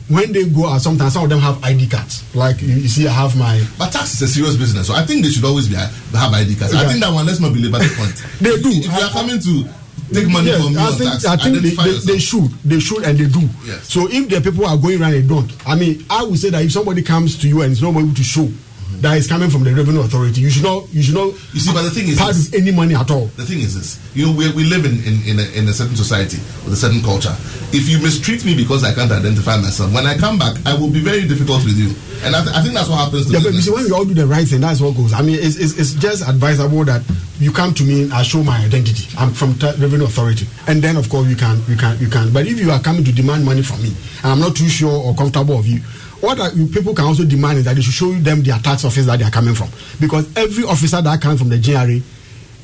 when 0.09 0.31
they 0.31 0.45
go 0.45 0.67
out, 0.67 0.81
sometimes 0.81 1.13
some 1.13 1.23
of 1.25 1.29
them 1.29 1.39
have 1.39 1.63
ID 1.63 1.87
cards. 1.87 2.23
Like 2.35 2.61
you, 2.61 2.69
you 2.75 2.87
see, 2.87 3.07
I 3.07 3.11
have 3.11 3.37
my. 3.37 3.63
But 3.77 3.91
tax 3.91 4.13
is 4.15 4.21
a 4.21 4.27
serious 4.27 4.55
business, 4.55 4.87
so 4.87 4.93
I 4.95 5.05
think 5.05 5.23
they 5.23 5.29
should 5.29 5.45
always 5.45 5.67
be 5.67 5.75
have 5.75 6.33
ID 6.33 6.55
cards. 6.55 6.73
I 6.73 6.81
Yeah. 6.83 6.87
think 6.89 7.03
that 7.03 7.13
one. 7.13 7.25
Let's 7.25 7.39
not 7.39 7.53
belabor 7.53 7.79
the 7.79 7.93
point. 7.95 8.15
They 8.41 8.61
do. 8.61 8.69
If 8.69 8.85
you 8.85 8.91
are 9.05 9.09
coming 9.11 9.39
to 9.39 9.69
take 10.13 10.29
money 10.29 10.47
Yes, 10.47 10.63
from 10.63 10.73
me 10.73 10.79
I 10.79 10.85
on 10.85 10.93
think, 10.93 11.11
tax, 11.11 11.25
I 11.25 11.35
think 11.37 11.61
they, 11.61 11.69
they, 11.69 11.97
they 12.13 12.19
should. 12.19 12.49
They 12.63 12.79
should 12.79 13.03
and 13.03 13.17
they 13.19 13.27
do. 13.27 13.47
Yes. 13.65 13.91
So 13.91 14.07
if 14.09 14.29
the 14.29 14.39
people 14.39 14.65
are 14.65 14.77
going 14.77 15.01
around 15.01 15.13
and 15.15 15.27
don't, 15.27 15.51
I 15.67 15.75
mean, 15.75 16.05
I 16.09 16.23
would 16.23 16.39
say 16.39 16.49
that 16.51 16.63
if 16.63 16.71
somebody 16.71 17.01
comes 17.03 17.37
to 17.39 17.47
you 17.49 17.61
and 17.61 17.73
is 17.73 17.81
not 17.81 17.89
able 17.95 18.13
to 18.13 18.23
show 18.23 18.47
that 19.01 19.17
is 19.17 19.27
coming 19.27 19.49
from 19.49 19.63
the 19.63 19.73
revenue 19.73 20.01
authority, 20.01 20.41
you 20.41 20.49
should 20.49 20.63
not. 20.63 20.91
You 20.93 21.01
should 21.03 21.15
not. 21.15 21.33
You 21.53 21.59
see, 21.59 21.73
but 21.73 21.83
the 21.83 21.91
thing 21.91 22.07
is 22.07 22.17
part 22.17 22.33
this. 22.33 22.53
any 22.53 22.71
money 22.71 22.95
at 22.95 23.09
all. 23.11 23.25
The 23.37 23.45
thing 23.45 23.59
is 23.59 23.75
this: 23.75 23.99
you 24.15 24.25
know, 24.25 24.31
we, 24.33 24.51
we 24.53 24.63
live 24.63 24.85
in 24.85 24.97
in, 25.05 25.21
in, 25.27 25.39
a, 25.39 25.45
in 25.57 25.67
a 25.67 25.73
certain 25.73 25.95
society 25.95 26.37
with 26.65 26.73
a 26.73 26.75
certain 26.75 27.01
culture. 27.01 27.33
If 27.73 27.89
you 27.89 27.99
mistreat 27.99 28.45
me 28.45 28.55
because 28.55 28.83
I 28.83 28.93
can't 28.93 29.11
identify 29.11 29.57
myself, 29.57 29.93
when 29.93 30.05
I 30.05 30.17
come 30.17 30.37
back, 30.39 30.55
I 30.65 30.73
will 30.73 30.89
be 30.89 30.99
very 30.99 31.27
difficult 31.27 31.63
with 31.65 31.77
you. 31.77 31.93
And 32.25 32.35
I, 32.35 32.41
th- 32.43 32.55
I 32.55 32.61
think 32.61 32.73
that's 32.73 32.89
what 32.89 32.97
happens 32.97 33.27
to 33.27 33.33
Yeah, 33.33 33.39
but 33.43 33.53
you 33.53 33.61
see, 33.61 33.71
when 33.71 33.83
we 33.85 33.91
all 33.91 34.05
do 34.05 34.13
the 34.15 34.25
right 34.25 34.47
thing, 34.47 34.61
that's 34.61 34.81
what 34.81 34.95
goes. 34.95 35.13
I 35.13 35.21
mean, 35.21 35.37
it's, 35.39 35.57
it's, 35.57 35.77
it's 35.77 35.93
just 35.93 36.27
advisable 36.27 36.83
that 36.85 37.03
you 37.39 37.51
come 37.51 37.73
to 37.75 37.83
me 37.83 38.03
and 38.03 38.13
I 38.13 38.23
show 38.23 38.41
my 38.41 38.57
identity. 38.57 39.05
I'm 39.17 39.31
from 39.31 39.53
ta- 39.59 39.75
revenue 39.77 40.05
authority, 40.05 40.47
and 40.67 40.81
then 40.81 40.95
of 40.97 41.09
course 41.09 41.27
you 41.27 41.35
can, 41.35 41.61
you 41.67 41.75
can, 41.75 41.99
you 41.99 42.07
can. 42.09 42.33
But 42.33 42.47
if 42.47 42.59
you 42.59 42.71
are 42.71 42.79
coming 42.79 43.03
to 43.03 43.11
demand 43.11 43.45
money 43.45 43.61
from 43.61 43.83
me, 43.83 43.93
and 44.23 44.31
I'm 44.31 44.39
not 44.39 44.55
too 44.55 44.67
sure 44.67 44.89
or 44.97 45.13
comfortable 45.13 45.59
of 45.59 45.67
you, 45.67 45.79
what 46.21 46.39
are, 46.39 46.51
you, 46.53 46.67
people 46.67 46.93
can 46.93 47.05
also 47.05 47.25
demand 47.25 47.59
is 47.59 47.65
that 47.65 47.75
they 47.75 47.81
should 47.81 47.93
show 47.93 48.11
them 48.11 48.41
their 48.43 48.57
tax 48.59 48.83
office 48.85 49.05
that 49.05 49.19
they 49.19 49.25
are 49.25 49.31
coming 49.31 49.53
from, 49.55 49.69
because 49.99 50.25
every 50.35 50.63
officer 50.63 51.01
that 51.01 51.21
comes 51.21 51.39
from 51.39 51.49
the 51.49 51.57
GRA 51.59 51.99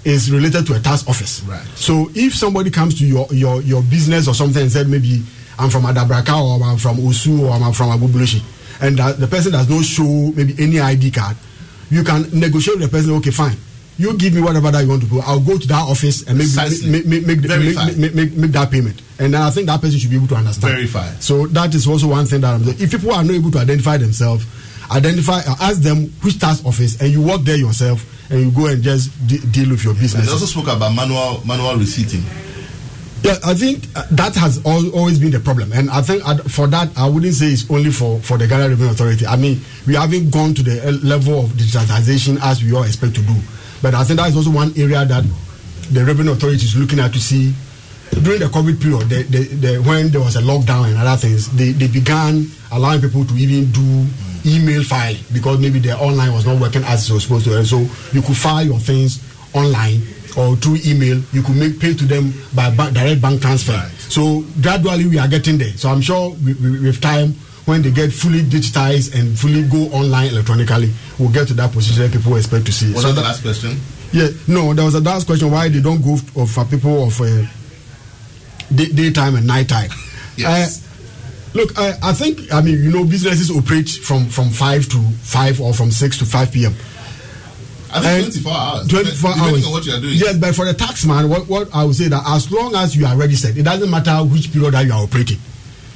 is 0.05 0.31
related 0.31 0.65
to 0.67 0.73
a 0.73 0.79
tax 0.79 1.07
office. 1.07 1.41
Right. 1.43 1.65
So 1.75 2.09
if 2.13 2.35
somebody 2.35 2.69
comes 2.69 2.97
to 2.99 3.05
your 3.05 3.27
your 3.31 3.61
your 3.61 3.81
business 3.83 4.27
or 4.27 4.33
something 4.33 4.61
and 4.61 4.71
said 4.71 4.87
maybe 4.87 5.21
I'm 5.57 5.69
from 5.69 5.83
Adabraka 5.83 6.33
or 6.33 6.63
I'm 6.63 6.77
from 6.77 6.97
Osu 6.97 7.41
or 7.41 7.51
I'm 7.51 7.73
from 7.73 7.89
Agbogbloshie, 7.97 8.43
and 8.81 8.97
that 8.97 9.19
the 9.19 9.27
person 9.27 9.51
does 9.51 9.69
not 9.69 9.83
show 9.85 10.03
maybe 10.35 10.55
any 10.59 10.79
ID 10.79 11.11
card, 11.11 11.37
you 11.89 12.03
can 12.03 12.27
negotiate 12.37 12.79
with 12.79 12.91
the 12.91 12.97
person. 12.97 13.13
Okay, 13.13 13.31
fine. 13.31 13.55
You 13.97 14.17
give 14.17 14.33
me 14.33 14.41
whatever 14.41 14.71
that 14.71 14.81
you 14.83 14.89
want 14.89 15.03
to 15.03 15.07
do. 15.09 15.19
I'll 15.19 15.39
go 15.39 15.57
to 15.57 15.67
that 15.67 15.87
office 15.87 16.23
and 16.27 16.37
make, 16.37 17.05
make, 17.05 17.25
make, 17.27 17.39
Verify. 17.39 17.85
make, 17.85 17.97
make, 17.97 18.15
make, 18.15 18.33
make 18.33 18.51
that 18.51 18.71
payment. 18.71 19.01
And 19.19 19.33
then 19.33 19.41
I 19.41 19.51
think 19.51 19.67
that 19.67 19.81
person 19.81 19.99
should 19.99 20.09
be 20.09 20.15
able 20.15 20.27
to 20.29 20.35
understand. 20.35 20.73
Verify. 20.73 21.07
So 21.19 21.45
that 21.47 21.73
is 21.75 21.87
also 21.87 22.07
one 22.07 22.25
thing 22.25 22.41
that 22.41 22.53
I'm 22.55 22.63
saying. 22.63 22.77
If 22.79 22.91
people 22.91 23.11
are 23.13 23.23
not 23.23 23.33
able 23.35 23.51
to 23.51 23.59
identify 23.59 23.97
themselves, 23.97 24.45
identify, 24.89 25.39
uh, 25.47 25.55
ask 25.61 25.81
them 25.81 26.07
which 26.23 26.39
tax 26.39 26.65
office, 26.65 26.99
and 27.01 27.11
you 27.11 27.21
work 27.21 27.41
there 27.41 27.55
yourself, 27.57 28.03
and 28.31 28.41
you 28.41 28.51
go 28.51 28.65
and 28.67 28.81
just 28.81 29.11
de- 29.27 29.37
deal 29.51 29.69
with 29.69 29.83
your 29.83 29.93
business. 29.93 30.25
They 30.25 30.31
also 30.31 30.45
spoke 30.45 30.75
about 30.75 30.93
manual 30.95 31.41
manual 31.45 31.75
receipting. 31.77 32.23
Yeah, 33.21 33.37
I 33.45 33.53
think 33.53 33.85
uh, 33.95 34.03
that 34.11 34.35
has 34.35 34.57
al- 34.65 34.89
always 34.91 35.17
been 35.19 35.31
the 35.31 35.39
problem, 35.39 35.71
and 35.71 35.89
I 35.89 36.01
think 36.01 36.27
uh, 36.27 36.37
for 36.43 36.67
that 36.67 36.89
I 36.97 37.07
wouldn't 37.07 37.33
say 37.35 37.47
it's 37.47 37.69
only 37.69 37.91
for 37.91 38.19
for 38.19 38.37
the 38.37 38.47
Ghana 38.47 38.69
Revenue 38.69 38.89
Authority. 38.91 39.25
I 39.27 39.35
mean, 39.37 39.61
we 39.87 39.95
haven't 39.95 40.31
gone 40.31 40.53
to 40.55 40.63
the 40.63 40.91
level 41.03 41.41
of 41.45 41.51
digitalization 41.51 42.39
as 42.41 42.61
we 42.63 42.73
all 42.73 42.83
expect 42.83 43.15
to 43.15 43.21
do, 43.21 43.35
but 43.83 43.93
I 43.93 44.05
think 44.05 44.17
that 44.19 44.29
is 44.29 44.37
also 44.37 44.49
one 44.49 44.71
area 44.77 45.03
that 45.03 45.25
the 45.91 46.05
Revenue 46.05 46.31
Authority 46.31 46.63
is 46.63 46.75
looking 46.75 46.99
at 46.99 47.11
to 47.11 47.19
see. 47.19 47.53
During 48.23 48.39
the 48.39 48.45
COVID 48.45 48.79
period, 48.81 49.09
the, 49.09 49.23
the, 49.23 49.43
the, 49.43 49.81
when 49.81 50.09
there 50.09 50.21
was 50.21 50.37
a 50.37 50.41
lockdown 50.41 50.87
and 50.87 50.97
other 50.97 51.17
things, 51.19 51.51
they, 51.51 51.71
they 51.71 51.87
began 51.87 52.45
allowing 52.71 53.01
people 53.01 53.25
to 53.25 53.33
even 53.35 53.71
do 53.71 54.05
email 54.45 54.83
filing 54.83 55.19
because 55.33 55.59
maybe 55.59 55.79
their 55.79 55.97
online 55.97 56.31
was 56.31 56.45
not 56.45 56.61
working 56.61 56.83
as 56.83 57.09
it 57.09 57.13
was 57.13 57.23
supposed 57.23 57.45
to. 57.45 57.57
And 57.57 57.67
so 57.67 57.79
you 58.13 58.21
could 58.21 58.37
file 58.37 58.63
your 58.63 58.79
things 58.79 59.19
online 59.53 60.01
or 60.37 60.55
through 60.55 60.77
email. 60.85 61.19
You 61.33 61.41
could 61.41 61.57
make 61.57 61.79
pay 61.79 61.93
to 61.93 62.05
them 62.05 62.33
by 62.55 62.69
bank, 62.73 62.93
direct 62.93 63.21
bank 63.21 63.41
transfer. 63.41 63.77
So 63.97 64.45
gradually 64.61 65.07
we 65.07 65.17
are 65.17 65.27
getting 65.27 65.57
there. 65.57 65.73
So 65.75 65.89
I'm 65.89 66.01
sure 66.01 66.31
we, 66.45 66.53
we, 66.53 66.79
with 66.79 67.01
time, 67.01 67.33
when 67.65 67.81
they 67.81 67.91
get 67.91 68.11
fully 68.11 68.41
digitized 68.41 69.17
and 69.17 69.37
fully 69.39 69.63
go 69.63 69.83
online 69.95 70.29
electronically, 70.31 70.91
we'll 71.17 71.31
get 71.31 71.47
to 71.47 71.53
that 71.53 71.71
position 71.71 72.03
that 72.03 72.11
people 72.11 72.35
expect 72.35 72.65
to 72.65 72.71
see. 72.73 72.91
Was 72.93 73.03
so 73.03 73.07
that 73.09 73.15
the 73.15 73.21
last 73.21 73.41
question? 73.41 73.77
yeah, 74.11 74.27
no, 74.47 74.73
there 74.73 74.85
was 74.85 74.95
a 74.95 74.99
last 74.99 75.25
question 75.27 75.49
why 75.49 75.69
they 75.69 75.81
don't 75.81 76.01
go 76.01 76.15
f- 76.15 76.49
for 76.49 76.65
people 76.65 77.05
of 77.07 77.19
uh, 77.21 77.45
day, 78.75 78.87
daytime 78.89 79.35
and 79.35 79.47
nighttime. 79.47 79.89
Yes. 80.35 80.83
Uh, 80.85 81.57
look, 81.59 81.77
I, 81.77 81.93
I 82.03 82.13
think 82.13 82.51
I 82.53 82.61
mean 82.61 82.83
you 82.83 82.91
know 82.91 83.05
businesses 83.05 83.49
operate 83.51 83.89
from 83.89 84.25
from 84.25 84.49
five 84.49 84.87
to 84.89 84.97
five 85.21 85.61
or 85.61 85.73
from 85.73 85.91
six 85.91 86.17
to 86.19 86.25
five 86.25 86.51
p.m. 86.51 86.73
I 87.95 87.99
think 88.01 88.33
24 88.33 88.51
hours. 88.51 88.87
24 88.87 89.31
depending 89.33 89.53
hours. 89.53 89.67
what 89.69 89.85
you 89.85 89.93
are 89.93 89.99
doing. 90.01 90.13
Yes, 90.15 90.37
but 90.37 90.55
for 90.55 90.65
the 90.65 90.73
tax 90.73 91.05
man, 91.05 91.29
what, 91.29 91.47
what 91.47 91.69
I 91.75 91.83
would 91.83 91.95
say 91.95 92.07
that 92.07 92.23
as 92.25 92.51
long 92.51 92.73
as 92.75 92.95
you 92.95 93.05
are 93.05 93.15
registered, 93.15 93.55
it 93.55 93.61
doesn't 93.63 93.89
matter 93.89 94.17
which 94.25 94.51
period 94.51 94.73
that 94.73 94.85
you 94.87 94.91
are 94.93 95.03
operating. 95.03 95.37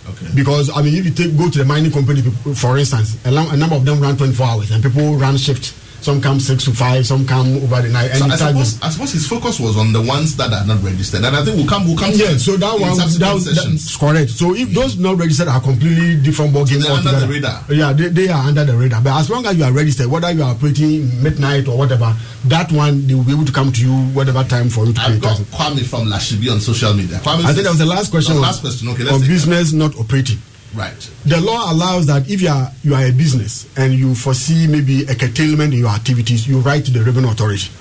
Okay. 0.10 0.28
Because 0.36 0.70
I 0.70 0.82
mean, 0.82 0.96
if 0.96 1.06
you 1.06 1.12
take 1.12 1.38
go 1.38 1.50
to 1.50 1.58
the 1.60 1.66
mining 1.66 1.92
company, 1.92 2.22
for 2.56 2.78
instance, 2.78 3.18
a, 3.26 3.32
number 3.58 3.76
of 3.76 3.86
them 3.86 4.00
run 4.00 4.16
24 4.18 4.46
hours, 4.46 4.72
and 4.72 4.82
people 4.84 5.16
run 5.16 5.38
shift. 5.38 5.74
Some 6.02 6.22
come 6.22 6.40
six 6.40 6.64
to 6.66 6.72
five, 6.72 7.06
some 7.06 7.26
come 7.26 7.58
over 7.58 7.82
the 7.82 7.90
night. 7.90 8.12
And 8.12 8.20
So 8.20 8.26
I 8.26 8.36
suppose, 8.36 8.82
I 8.82 8.90
suppose 8.90 9.12
his 9.14 9.28
focus 9.28 9.60
was 9.60 9.78
on 9.78 9.92
the 9.92 10.02
ones 10.02 10.36
that 10.38 10.54
are 10.54 10.66
not 10.66 10.82
registered, 10.84 11.24
and 11.24 11.36
I 11.36 11.44
think 11.44 11.58
we'll 11.58 11.68
come. 11.68 11.86
We'll 11.86 11.98
come. 11.98 12.12
Yeah, 12.14 12.38
so 12.38 12.56
that 12.58 12.80
one, 12.80 12.96
that, 12.98 13.10
that's 13.20 13.98
correct. 13.98 14.30
So 14.32 14.56
if 14.56 14.70
those 14.70 14.98
not 14.98 15.18
registered 15.18 15.48
are 15.48 15.60
completely 15.60 16.22
different 16.22 16.54
ball 16.54 16.66
game 16.66 16.82
under 16.84 16.92
altogether. 16.92 17.20
the 17.26 17.34
radar. 17.34 17.64
Yeah, 17.70 17.94
they, 17.94 18.08
they 18.10 18.28
are 18.30 18.44
under 18.48 18.64
the 18.64 18.78
radar. 18.78 19.02
But 19.02 19.20
as 19.20 19.30
long 19.30 19.46
as 19.46 19.58
you 19.58 19.64
are 19.64 19.72
registered, 19.74 20.08
whether 20.08 20.32
you 20.32 20.44
are 20.44 20.52
operating 20.54 21.22
midnight 21.22 21.68
or 21.68 21.78
whatever, 21.78 22.16
that 22.46 22.72
one 22.72 23.08
they 23.08 23.16
will 23.16 23.24
be 23.26 23.34
able 23.34 23.46
to 23.46 23.52
come 23.52 23.72
to 23.74 23.82
you 23.82 23.94
whatever 24.14 24.44
time 24.44 24.70
for 24.70 24.86
you 24.86 24.94
to 24.94 25.02
I've 25.02 25.22
got. 25.22 25.38
Kwame 25.38 25.84
from 25.86 26.08
Lashibi 26.08 26.52
on 26.52 26.60
social 26.60 26.94
media. 26.94 27.18
Kwame 27.20 27.44
I 27.46 27.54
think 27.54 27.64
that 27.64 27.70
was 27.72 27.80
the 27.80 27.86
last 27.86 28.12
question. 28.12 28.36
The 28.36 28.42
last 28.42 28.62
question. 28.62 28.88
Okay, 28.90 29.04
let's 29.04 29.16
on 29.16 29.20
take 29.22 29.28
that. 29.30 29.34
business 29.34 29.74
not 29.74 29.96
operating. 29.98 30.38
Right. 30.76 31.00
The 31.26 31.40
law 31.42 31.72
allows 31.72 32.06
that 32.08 32.30
if 32.30 32.42
you 32.42 32.50
are 32.50 32.72
you 32.84 32.94
are 32.94 33.04
a 33.06 33.12
business 33.12 33.68
and 33.78 33.94
you 33.94 34.14
foresee 34.16 34.68
maybe 34.68 35.04
a 35.04 35.16
curtailment 35.16 35.74
in 35.74 35.80
your 35.80 35.90
activities, 35.90 36.48
you 36.48 36.60
write 36.60 36.86
to 36.86 36.92
the 36.92 37.02
revenue 37.04 37.30
authority 37.30 37.72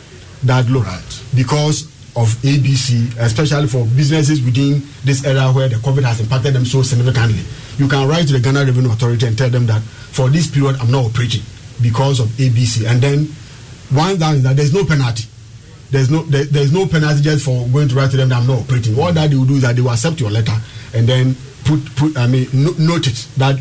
that 0.45 0.69
look 0.69 0.87
because 1.35 1.85
of 2.17 2.29
ABC, 2.43 3.17
especially 3.19 3.67
for 3.67 3.85
businesses 3.95 4.41
within 4.43 4.83
this 5.05 5.25
area 5.27 5.51
where 5.53 5.69
the 5.69 5.77
COVID 5.77 6.03
has 6.05 6.21
impacted 6.21 6.55
them 6.55 6.65
so 6.65 6.83
significantly. 6.83 7.43
You 7.77 7.89
can 7.89 8.09
write 8.09 8.27
to 8.29 8.33
the 8.33 8.41
Ghana 8.41 8.65
Revenue 8.65 8.91
Authority 8.91 9.27
and 9.27 9.37
tell 9.37 9.51
them 9.51 9.67
that 9.67 9.83
for 9.83 10.31
this 10.31 10.51
period 10.51 10.77
I'm 10.81 10.91
not 10.91 11.05
operating 11.05 11.43
because 11.83 12.21
of 12.21 12.29
ABC, 12.29 12.89
and 12.89 13.03
then 13.03 13.29
once 13.95 14.19
that 14.19 14.35
is 14.37 14.43
that 14.45 14.57
there's 14.57 14.73
no 14.73 14.85
penalty. 14.85 15.25
there's 15.91 16.11
no 16.11 16.23
there, 16.23 16.45
there's 16.45 16.73
no 16.73 16.87
penalty 16.87 17.21
just 17.23 17.45
for 17.45 17.67
going 17.69 17.89
to 17.89 17.95
write 17.95 18.11
to 18.11 18.17
them 18.17 18.29
that 18.31 18.39
I'm 18.41 18.47
not 18.47 18.61
operating. 18.61 18.99
All 18.99 19.13
that 19.13 19.31
they 19.31 19.37
will 19.37 19.45
do 19.45 19.55
is 19.57 19.63
that 19.63 19.77
they 19.77 19.83
will 19.83 19.91
accept 19.91 20.21
your 20.21 20.31
letter 20.31 20.57
and 20.95 21.07
then 21.07 21.37
put 21.67 21.85
put 21.97 22.17
I 22.17 22.27
mean 22.27 22.49
no, 22.53 22.73
note 22.79 23.07
it 23.07 23.27
that. 23.37 23.59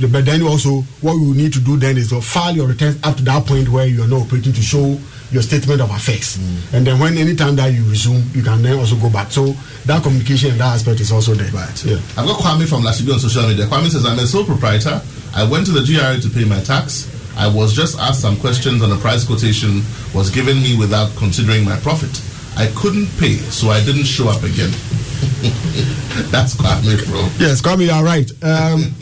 But 0.00 0.26
then 0.26 0.42
also, 0.42 0.82
what 1.02 1.14
will 1.14 1.34
need 1.34 1.52
to 1.54 1.58
do 1.58 1.76
then 1.76 1.98
is 1.98 2.10
to 2.10 2.20
file 2.20 2.54
your 2.54 2.68
returns 2.68 3.02
up 3.02 3.16
to 3.16 3.24
that 3.24 3.44
point 3.46 3.68
where 3.68 3.84
you 3.84 4.00
are 4.04 4.06
not 4.06 4.22
operating 4.22 4.52
to 4.52 4.62
show 4.62 4.96
your 5.30 5.42
statement 5.42 5.80
of 5.80 5.90
affairs. 5.90 6.38
Mm. 6.38 6.74
And 6.74 6.86
then 6.86 7.00
when 7.00 7.18
anytime 7.18 7.56
that 7.56 7.72
you 7.72 7.82
resume, 7.82 8.22
you 8.32 8.44
can 8.44 8.62
then 8.62 8.78
also 8.78 8.96
go 8.96 9.10
back. 9.10 9.32
So 9.32 9.46
that 9.86 10.04
communication 10.04 10.52
and 10.52 10.60
that 10.60 10.74
aspect 10.76 11.00
is 11.00 11.10
also 11.10 11.34
there. 11.34 11.50
Right. 11.50 11.84
Yeah. 11.84 11.96
I've 12.16 12.26
got 12.26 12.38
Kwame 12.40 12.68
from 12.68 12.82
Lashibi 12.82 13.12
on 13.12 13.18
social 13.18 13.48
media. 13.48 13.66
Kwame 13.66 13.90
says, 13.90 14.06
I'm 14.06 14.18
a 14.18 14.26
sole 14.26 14.44
proprietor. 14.44 15.02
I 15.34 15.42
went 15.42 15.66
to 15.66 15.72
the 15.72 15.82
GRA 15.82 16.20
to 16.20 16.30
pay 16.30 16.44
my 16.44 16.60
tax. 16.60 17.10
I 17.36 17.46
was 17.46 17.74
just 17.74 17.98
asked 17.98 18.20
some 18.22 18.36
questions 18.36 18.82
and 18.82 18.90
the 18.90 18.96
price 18.98 19.24
quotation 19.24 19.82
was 20.14 20.30
given 20.30 20.56
me 20.62 20.76
without 20.76 21.14
considering 21.16 21.64
my 21.64 21.76
profit. 21.80 22.10
I 22.58 22.66
couldn't 22.74 23.06
pay, 23.18 23.36
so 23.36 23.68
I 23.68 23.84
didn't 23.84 24.04
show 24.04 24.28
up 24.28 24.42
again. 24.42 24.70
That's 26.30 26.56
Kwame, 26.56 27.06
bro. 27.06 27.20
Yes, 27.38 27.62
Kwame, 27.62 27.84
you 27.84 27.92
are 27.92 28.02
right. 28.02 28.28
Um, 28.42 28.92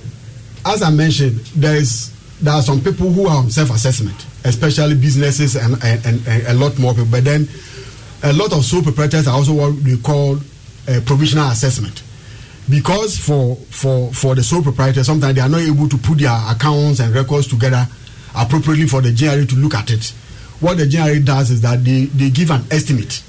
as 0.66 0.82
I 0.82 0.90
mentioned, 0.90 1.36
there 1.54 1.76
is 1.76 2.10
there 2.40 2.54
are 2.54 2.62
some 2.62 2.80
people 2.80 3.10
who 3.12 3.26
are 3.26 3.36
on 3.36 3.50
self-assessment, 3.50 4.26
especially 4.44 4.94
businesses 4.96 5.54
and, 5.56 5.74
and, 5.84 6.04
and, 6.06 6.26
and 6.26 6.46
a 6.46 6.54
lot 6.54 6.78
more 6.78 6.92
people. 6.92 7.10
But 7.10 7.24
then 7.24 7.46
a 8.22 8.32
lot 8.32 8.52
of 8.54 8.64
sole 8.64 8.82
proprietors 8.82 9.28
are 9.28 9.34
also 9.34 9.52
what 9.52 9.74
we 9.74 9.98
call 9.98 10.38
a 10.88 11.00
provisional 11.02 11.48
assessment. 11.50 12.02
Because 12.70 13.18
for 13.18 13.56
for 13.56 14.10
for 14.14 14.34
the 14.34 14.42
sole 14.42 14.62
proprietor, 14.62 15.04
sometimes 15.04 15.34
they 15.34 15.42
are 15.42 15.48
not 15.48 15.60
able 15.60 15.90
to 15.90 15.98
put 15.98 16.18
their 16.18 16.32
accounts 16.48 17.00
and 17.00 17.14
records 17.14 17.46
together 17.48 17.86
appropriately 18.34 18.86
for 18.86 19.02
the 19.02 19.12
GRA 19.12 19.44
to 19.44 19.56
look 19.56 19.74
at 19.74 19.90
it. 19.90 20.14
What 20.64 20.78
the 20.78 20.86
GRA 20.88 21.20
does 21.20 21.50
is 21.50 21.60
that 21.60 21.84
they, 21.84 22.06
they 22.06 22.30
give 22.30 22.50
an 22.50 22.62
estimate. 22.70 23.22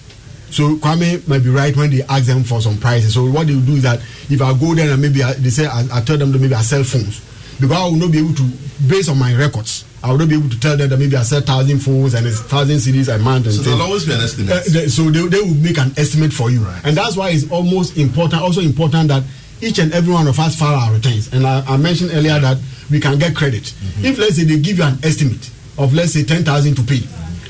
So 0.52 0.78
Kwame 0.78 1.28
might 1.28 1.44
be 1.44 1.50
right 1.50 1.76
when 1.76 1.90
they 1.92 2.02
ask 2.04 2.28
them 2.28 2.46
for 2.46 2.62
some 2.62 2.78
prices. 2.78 3.14
So 3.14 3.30
what 3.30 3.48
they 3.48 3.60
do 3.60 3.74
is 3.74 3.84
that 3.84 4.00
if 4.30 4.42
I 4.42 4.58
go 4.58 4.74
there 4.74 4.90
and 4.94 5.02
maybe 5.02 5.22
I, 5.22 5.34
they 5.34 5.50
say 5.50 5.66
I, 5.66 5.84
I 5.92 6.00
tell 6.00 6.18
them 6.18 6.32
that 6.32 6.40
maybe 6.40 6.54
I 6.56 6.62
sell 6.62 6.86
phones 6.86 7.20
because 7.60 7.76
I 7.76 7.84
will 7.84 7.98
not 8.00 8.14
be 8.14 8.20
able 8.20 8.34
to, 8.36 8.44
based 8.88 9.10
on 9.10 9.20
my 9.20 9.36
records, 9.36 9.84
I 10.02 10.12
will 10.12 10.20
not 10.20 10.30
be 10.30 10.36
able 10.36 10.48
to 10.50 10.58
tell 10.62 10.78
them 10.78 10.88
that 10.88 10.98
maybe 10.98 11.18
I 11.18 11.24
sell 11.24 11.42
thousand 11.42 11.80
phones 11.80 12.14
and 12.14 12.26
it's 12.26 12.40
thousand 12.40 12.78
CDs 12.78 13.14
a 13.14 13.20
month. 13.20 13.48
And 13.48 13.56
so 13.56 13.64
there'll 13.64 13.82
always 13.82 14.06
be 14.06 14.14
an 14.14 14.22
estimate. 14.22 14.52
Uh, 14.56 14.62
they, 14.72 14.88
so 14.88 15.04
they, 15.12 15.28
they 15.28 15.42
will 15.42 15.56
make 15.60 15.78
an 15.78 15.92
estimate 15.98 16.32
for 16.32 16.50
you, 16.50 16.62
right. 16.62 16.82
and 16.86 16.96
that's 16.96 17.18
why 17.18 17.32
it's 17.32 17.52
almost 17.52 17.98
important. 17.98 18.42
Also 18.42 18.62
important 18.62 19.10
that 19.10 19.24
each 19.60 19.80
and 19.80 19.92
every 19.92 20.14
one 20.14 20.28
of 20.28 20.40
us 20.40 20.56
file 20.58 20.80
our 20.80 20.94
returns. 20.94 21.34
And 21.34 21.46
I, 21.46 21.66
I 21.68 21.76
mentioned 21.76 22.12
earlier 22.14 22.40
that 22.40 22.58
we 22.90 23.02
can 23.02 23.20
get 23.20 23.36
credit 23.36 23.64
mm-hmm. 23.64 24.06
if 24.06 24.18
let's 24.20 24.38
say 24.38 24.46
they 24.46 24.60
give 24.60 24.78
you 24.78 24.86
an 24.86 25.00
estimate 25.04 25.52
of 25.78 25.94
let's 25.94 26.14
say 26.14 26.24
ten 26.24 26.44
thousand 26.44 26.76
to 26.76 26.84
pay, 26.84 27.02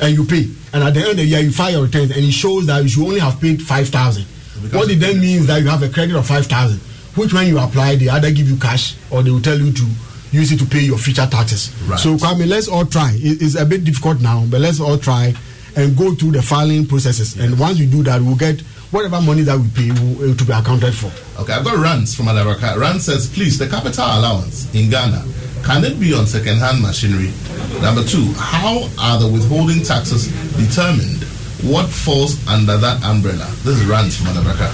and 0.01 0.15
you 0.15 0.25
pay, 0.25 0.47
and 0.73 0.83
at 0.83 0.93
the 0.93 1.01
end 1.01 1.09
of 1.11 1.17
the 1.17 1.25
year 1.25 1.39
you 1.39 1.51
file 1.51 1.71
your 1.71 1.83
returns 1.83 2.11
and 2.11 2.19
it 2.19 2.31
shows 2.31 2.65
that 2.65 2.81
you 2.83 2.89
should 2.89 3.03
only 3.05 3.19
have 3.19 3.39
paid 3.39 3.61
five 3.61 3.87
thousand. 3.89 4.25
What 4.71 4.89
it 4.89 4.99
then 4.99 5.19
means 5.19 5.47
that 5.47 5.61
you 5.61 5.67
have 5.67 5.83
a 5.83 5.89
credit 5.89 6.15
of 6.15 6.25
five 6.25 6.45
thousand 6.47 6.79
which 7.15 7.33
when 7.33 7.47
you 7.47 7.59
apply 7.59 7.95
they 7.95 8.09
either 8.09 8.31
give 8.31 8.49
you 8.49 8.57
cash 8.57 8.95
or 9.09 9.23
they 9.23 9.31
will 9.31 9.41
tell 9.41 9.57
you 9.57 9.71
to 9.71 9.85
use 10.31 10.51
it 10.51 10.59
to 10.59 10.65
pay 10.65 10.81
your 10.81 10.97
future 10.97 11.25
taxes. 11.25 11.73
Right. 11.83 11.99
So 11.99 12.15
Kwame, 12.15 12.47
let's 12.47 12.67
all 12.67 12.85
try. 12.85 13.11
It, 13.15 13.41
it's 13.41 13.55
a 13.55 13.65
bit 13.65 13.83
difficult 13.85 14.21
now, 14.21 14.45
but 14.49 14.59
let's 14.59 14.79
all 14.79 14.97
try 14.97 15.33
and 15.77 15.95
go 15.95 16.13
through 16.13 16.31
the 16.31 16.41
filing 16.41 16.85
processes. 16.85 17.35
Yes. 17.35 17.45
And 17.45 17.59
once 17.59 17.79
we 17.79 17.85
do 17.85 18.03
that, 18.03 18.21
we'll 18.21 18.35
get 18.35 18.59
whatever 18.91 19.21
money 19.21 19.43
that 19.43 19.57
we 19.57 19.67
pay 19.69 19.91
will, 19.91 20.31
uh, 20.31 20.35
to 20.35 20.43
be 20.43 20.51
accounted 20.51 20.93
for. 20.93 21.11
Okay, 21.41 21.53
I've 21.53 21.63
got 21.63 21.77
Rans 21.77 22.15
from 22.15 22.25
Adabraka. 22.25 22.77
Rans 22.77 23.05
says, 23.05 23.27
please, 23.27 23.57
the 23.57 23.67
capital 23.67 24.05
allowance 24.05 24.73
in 24.73 24.89
Ghana, 24.89 25.23
can 25.65 25.83
it 25.83 25.99
be 25.99 26.13
on 26.13 26.27
second-hand 26.27 26.81
machinery? 26.81 27.33
Number 27.81 28.03
two, 28.03 28.31
how 28.37 28.87
are 28.99 29.19
the 29.19 29.27
withholding 29.27 29.83
taxes 29.83 30.27
determined? 30.55 31.23
What 31.63 31.89
falls 31.89 32.45
under 32.47 32.77
that 32.77 33.03
umbrella? 33.03 33.45
This 33.63 33.79
is 33.81 33.85
Rans 33.85 34.15
from 34.15 34.27
Adabraka. 34.27 34.69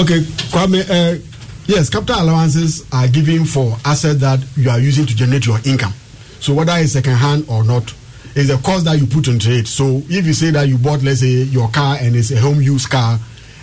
Okay, 0.00 0.20
Kwame, 0.50 0.80
uh, 0.88 1.18
yes, 1.66 1.90
capital 1.90 2.22
allowances 2.22 2.86
are 2.92 3.08
given 3.08 3.44
for 3.44 3.76
assets 3.84 4.20
that 4.20 4.40
you 4.56 4.70
are 4.70 4.78
using 4.80 5.04
to 5.04 5.14
generate 5.14 5.44
your 5.46 5.58
income. 5.64 5.92
So 6.40 6.54
whether 6.54 6.72
it's 6.76 6.92
second 6.92 7.14
hand 7.16 7.44
or 7.48 7.64
not, 7.64 7.92
is 8.34 8.48
the 8.48 8.56
cost 8.58 8.84
that 8.84 8.98
you 8.98 9.06
put 9.06 9.26
into 9.28 9.50
it. 9.50 9.66
So 9.66 10.02
if 10.08 10.26
you 10.26 10.32
say 10.32 10.50
that 10.52 10.68
you 10.68 10.78
bought, 10.78 11.02
let's 11.02 11.20
say, 11.20 11.26
your 11.26 11.68
car 11.70 11.96
and 12.00 12.14
it's 12.14 12.30
a 12.30 12.38
home 12.38 12.62
use 12.62 12.86
car 12.86 13.18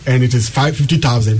and 0.06 0.22
it 0.24 0.34
is 0.34 0.50
five 0.50 0.76
fifty 0.76 0.98
thousand, 0.98 1.40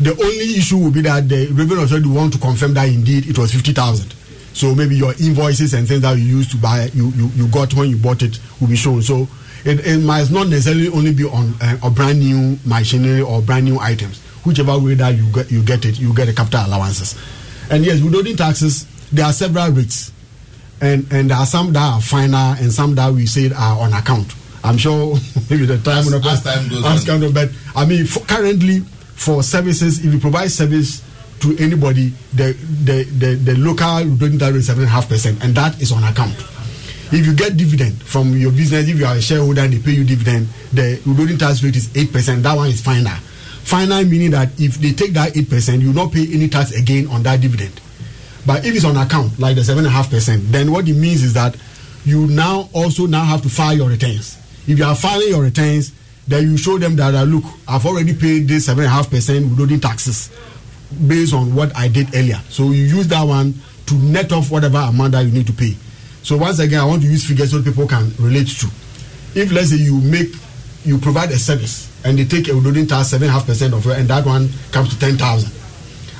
the 0.00 0.10
only 0.12 0.56
issue 0.56 0.78
will 0.78 0.90
be 0.90 1.02
that 1.02 1.28
the 1.28 1.46
revenue 1.48 1.82
authority 1.82 2.08
want 2.08 2.32
to 2.32 2.38
confirm 2.38 2.74
that 2.74 2.88
indeed 2.88 3.26
it 3.28 3.38
was 3.38 3.52
fifty 3.52 3.72
thousand. 3.72 4.14
So 4.52 4.74
maybe 4.74 4.96
your 4.96 5.12
invoices 5.20 5.74
and 5.74 5.86
things 5.86 6.00
that 6.02 6.18
you 6.18 6.24
used 6.24 6.50
to 6.52 6.56
buy, 6.56 6.86
you, 6.92 7.10
you, 7.10 7.28
you 7.34 7.48
got 7.48 7.72
when 7.74 7.88
you 7.88 7.96
bought 7.96 8.22
it 8.22 8.38
will 8.60 8.66
be 8.68 8.76
shown. 8.76 9.00
So 9.00 9.28
it, 9.64 9.86
it 9.86 9.98
might 9.98 10.30
not 10.30 10.48
necessarily 10.48 10.88
only 10.88 11.12
be 11.14 11.24
on 11.24 11.54
uh, 11.60 11.76
a 11.84 11.90
brand 11.90 12.18
new 12.18 12.58
machinery 12.64 13.20
or 13.20 13.42
brand 13.42 13.66
new 13.66 13.78
items. 13.78 14.20
Whichever 14.44 14.78
way 14.78 14.94
that 14.94 15.14
you 15.14 15.30
get, 15.30 15.50
you 15.50 15.62
get 15.62 15.84
it, 15.84 16.00
you 16.00 16.14
get 16.14 16.26
the 16.26 16.32
capital 16.32 16.64
allowances. 16.66 17.14
And 17.70 17.84
yes, 17.84 18.00
withholding 18.02 18.36
taxes, 18.36 18.86
there 19.12 19.26
are 19.26 19.32
several 19.32 19.70
rates, 19.70 20.10
and 20.80 21.06
and 21.12 21.30
there 21.30 21.36
are 21.36 21.46
some 21.46 21.72
that 21.74 21.82
are 21.82 22.00
final 22.00 22.54
and 22.54 22.72
some 22.72 22.94
that 22.94 23.12
we 23.12 23.26
said 23.26 23.52
are 23.52 23.78
on 23.80 23.92
account. 23.92 24.34
I'm 24.64 24.78
sure 24.78 25.14
maybe 25.50 25.66
the 25.66 25.78
time 25.78 25.98
as, 25.98 26.14
as 26.14 26.42
time 26.42 26.68
goes 26.68 26.84
as 26.84 27.08
on. 27.08 27.22
Of, 27.22 27.34
but 27.34 27.50
I 27.76 27.84
mean, 27.86 28.06
currently 28.26 28.82
for 29.20 29.42
services, 29.42 30.02
if 30.02 30.14
you 30.14 30.18
provide 30.18 30.50
service 30.50 31.04
to 31.40 31.54
anybody, 31.58 32.08
the 32.32 32.54
the 32.84 33.04
the, 33.04 33.34
the 33.34 33.54
local 33.58 34.08
withholding 34.08 34.38
tax 34.38 34.54
is 34.56 34.66
seven 34.66 34.82
and 34.84 34.88
a 34.88 34.92
half 34.92 35.08
percent, 35.08 35.44
and 35.44 35.54
that 35.54 35.80
is 35.80 35.92
on 35.92 36.02
account. 36.04 36.34
If 37.12 37.26
you 37.26 37.34
get 37.34 37.56
dividend 37.56 38.00
from 38.02 38.34
your 38.36 38.52
business 38.52 38.88
if 38.88 38.98
you 38.98 39.04
are 39.04 39.16
a 39.16 39.20
shareholder 39.20 39.62
and 39.62 39.72
they 39.74 39.78
pay 39.78 39.90
you 39.98 40.04
dividend 40.04 40.46
the 40.72 41.02
withholding 41.04 41.36
tax 41.38 41.62
rate 41.62 41.76
is 41.76 41.94
eight 41.96 42.12
percent. 42.12 42.42
That 42.44 42.56
one 42.56 42.68
is 42.68 42.80
final. 42.80 43.12
Final 43.64 44.04
meaning 44.04 44.30
that 44.30 44.48
if 44.58 44.76
they 44.76 44.92
take 44.92 45.12
that 45.12 45.36
eight 45.36 45.50
percent 45.50 45.82
you 45.82 45.92
not 45.92 46.12
pay 46.12 46.26
any 46.32 46.48
tax 46.48 46.72
again 46.72 47.06
on 47.08 47.22
that 47.24 47.40
dividend. 47.42 47.78
But 48.46 48.64
if 48.64 48.74
it's 48.74 48.86
on 48.86 48.96
account 48.96 49.38
like 49.38 49.56
the 49.56 49.64
seven 49.64 49.84
and 49.84 49.92
a 49.92 49.96
half 49.96 50.08
percent 50.08 50.50
then 50.50 50.72
what 50.72 50.88
it 50.88 50.94
means 50.94 51.22
is 51.22 51.34
that 51.34 51.56
you 52.06 52.26
now 52.26 52.70
also 52.72 53.04
now 53.06 53.24
have 53.24 53.42
to 53.42 53.50
file 53.50 53.74
your 53.74 53.90
returns. 53.90 54.38
If 54.66 54.78
you 54.78 54.84
are 54.84 54.94
filing 54.94 55.28
your 55.28 55.42
returns 55.42 55.92
then 56.30 56.44
you 56.50 56.56
show 56.56 56.78
them 56.78 56.96
that 56.96 57.14
uh, 57.14 57.24
look 57.24 57.44
i've 57.68 57.84
already 57.84 58.14
paid 58.14 58.46
this 58.48 58.66
seven 58.66 58.84
and 58.84 58.92
a 58.92 58.94
half 58.94 59.10
percent 59.10 59.48
withholding 59.48 59.80
taxes 59.80 60.30
based 61.06 61.34
on 61.34 61.54
what 61.54 61.74
i 61.76 61.88
did 61.88 62.14
earlier 62.14 62.40
so 62.48 62.64
you 62.70 62.84
use 62.84 63.06
that 63.08 63.22
one 63.22 63.54
to 63.86 63.94
net 63.96 64.32
off 64.32 64.50
whatever 64.50 64.78
amount 64.78 65.12
that 65.12 65.20
you 65.24 65.32
need 65.32 65.46
to 65.46 65.52
pay 65.52 65.74
so 66.22 66.36
once 66.36 66.58
again, 66.58 66.80
I 66.80 66.84
want 66.84 67.02
to 67.02 67.08
use 67.08 67.26
figures 67.26 67.50
so 67.50 67.62
people 67.62 67.86
can 67.86 68.12
relate 68.18 68.48
to. 68.60 68.66
If 69.34 69.52
let's 69.52 69.70
say 69.70 69.76
you 69.76 70.00
make, 70.00 70.28
you 70.84 70.98
provide 70.98 71.30
a 71.30 71.38
service 71.38 71.88
and 72.04 72.18
they 72.18 72.24
take 72.24 72.48
a 72.48 72.54
withholding 72.54 72.86
tax 72.86 73.08
seven 73.08 73.28
half 73.28 73.46
percent 73.46 73.74
of 73.74 73.86
it, 73.86 73.98
and 73.98 74.08
that 74.08 74.26
one 74.26 74.48
comes 74.70 74.90
to 74.90 74.98
ten 74.98 75.16
thousand. 75.16 75.50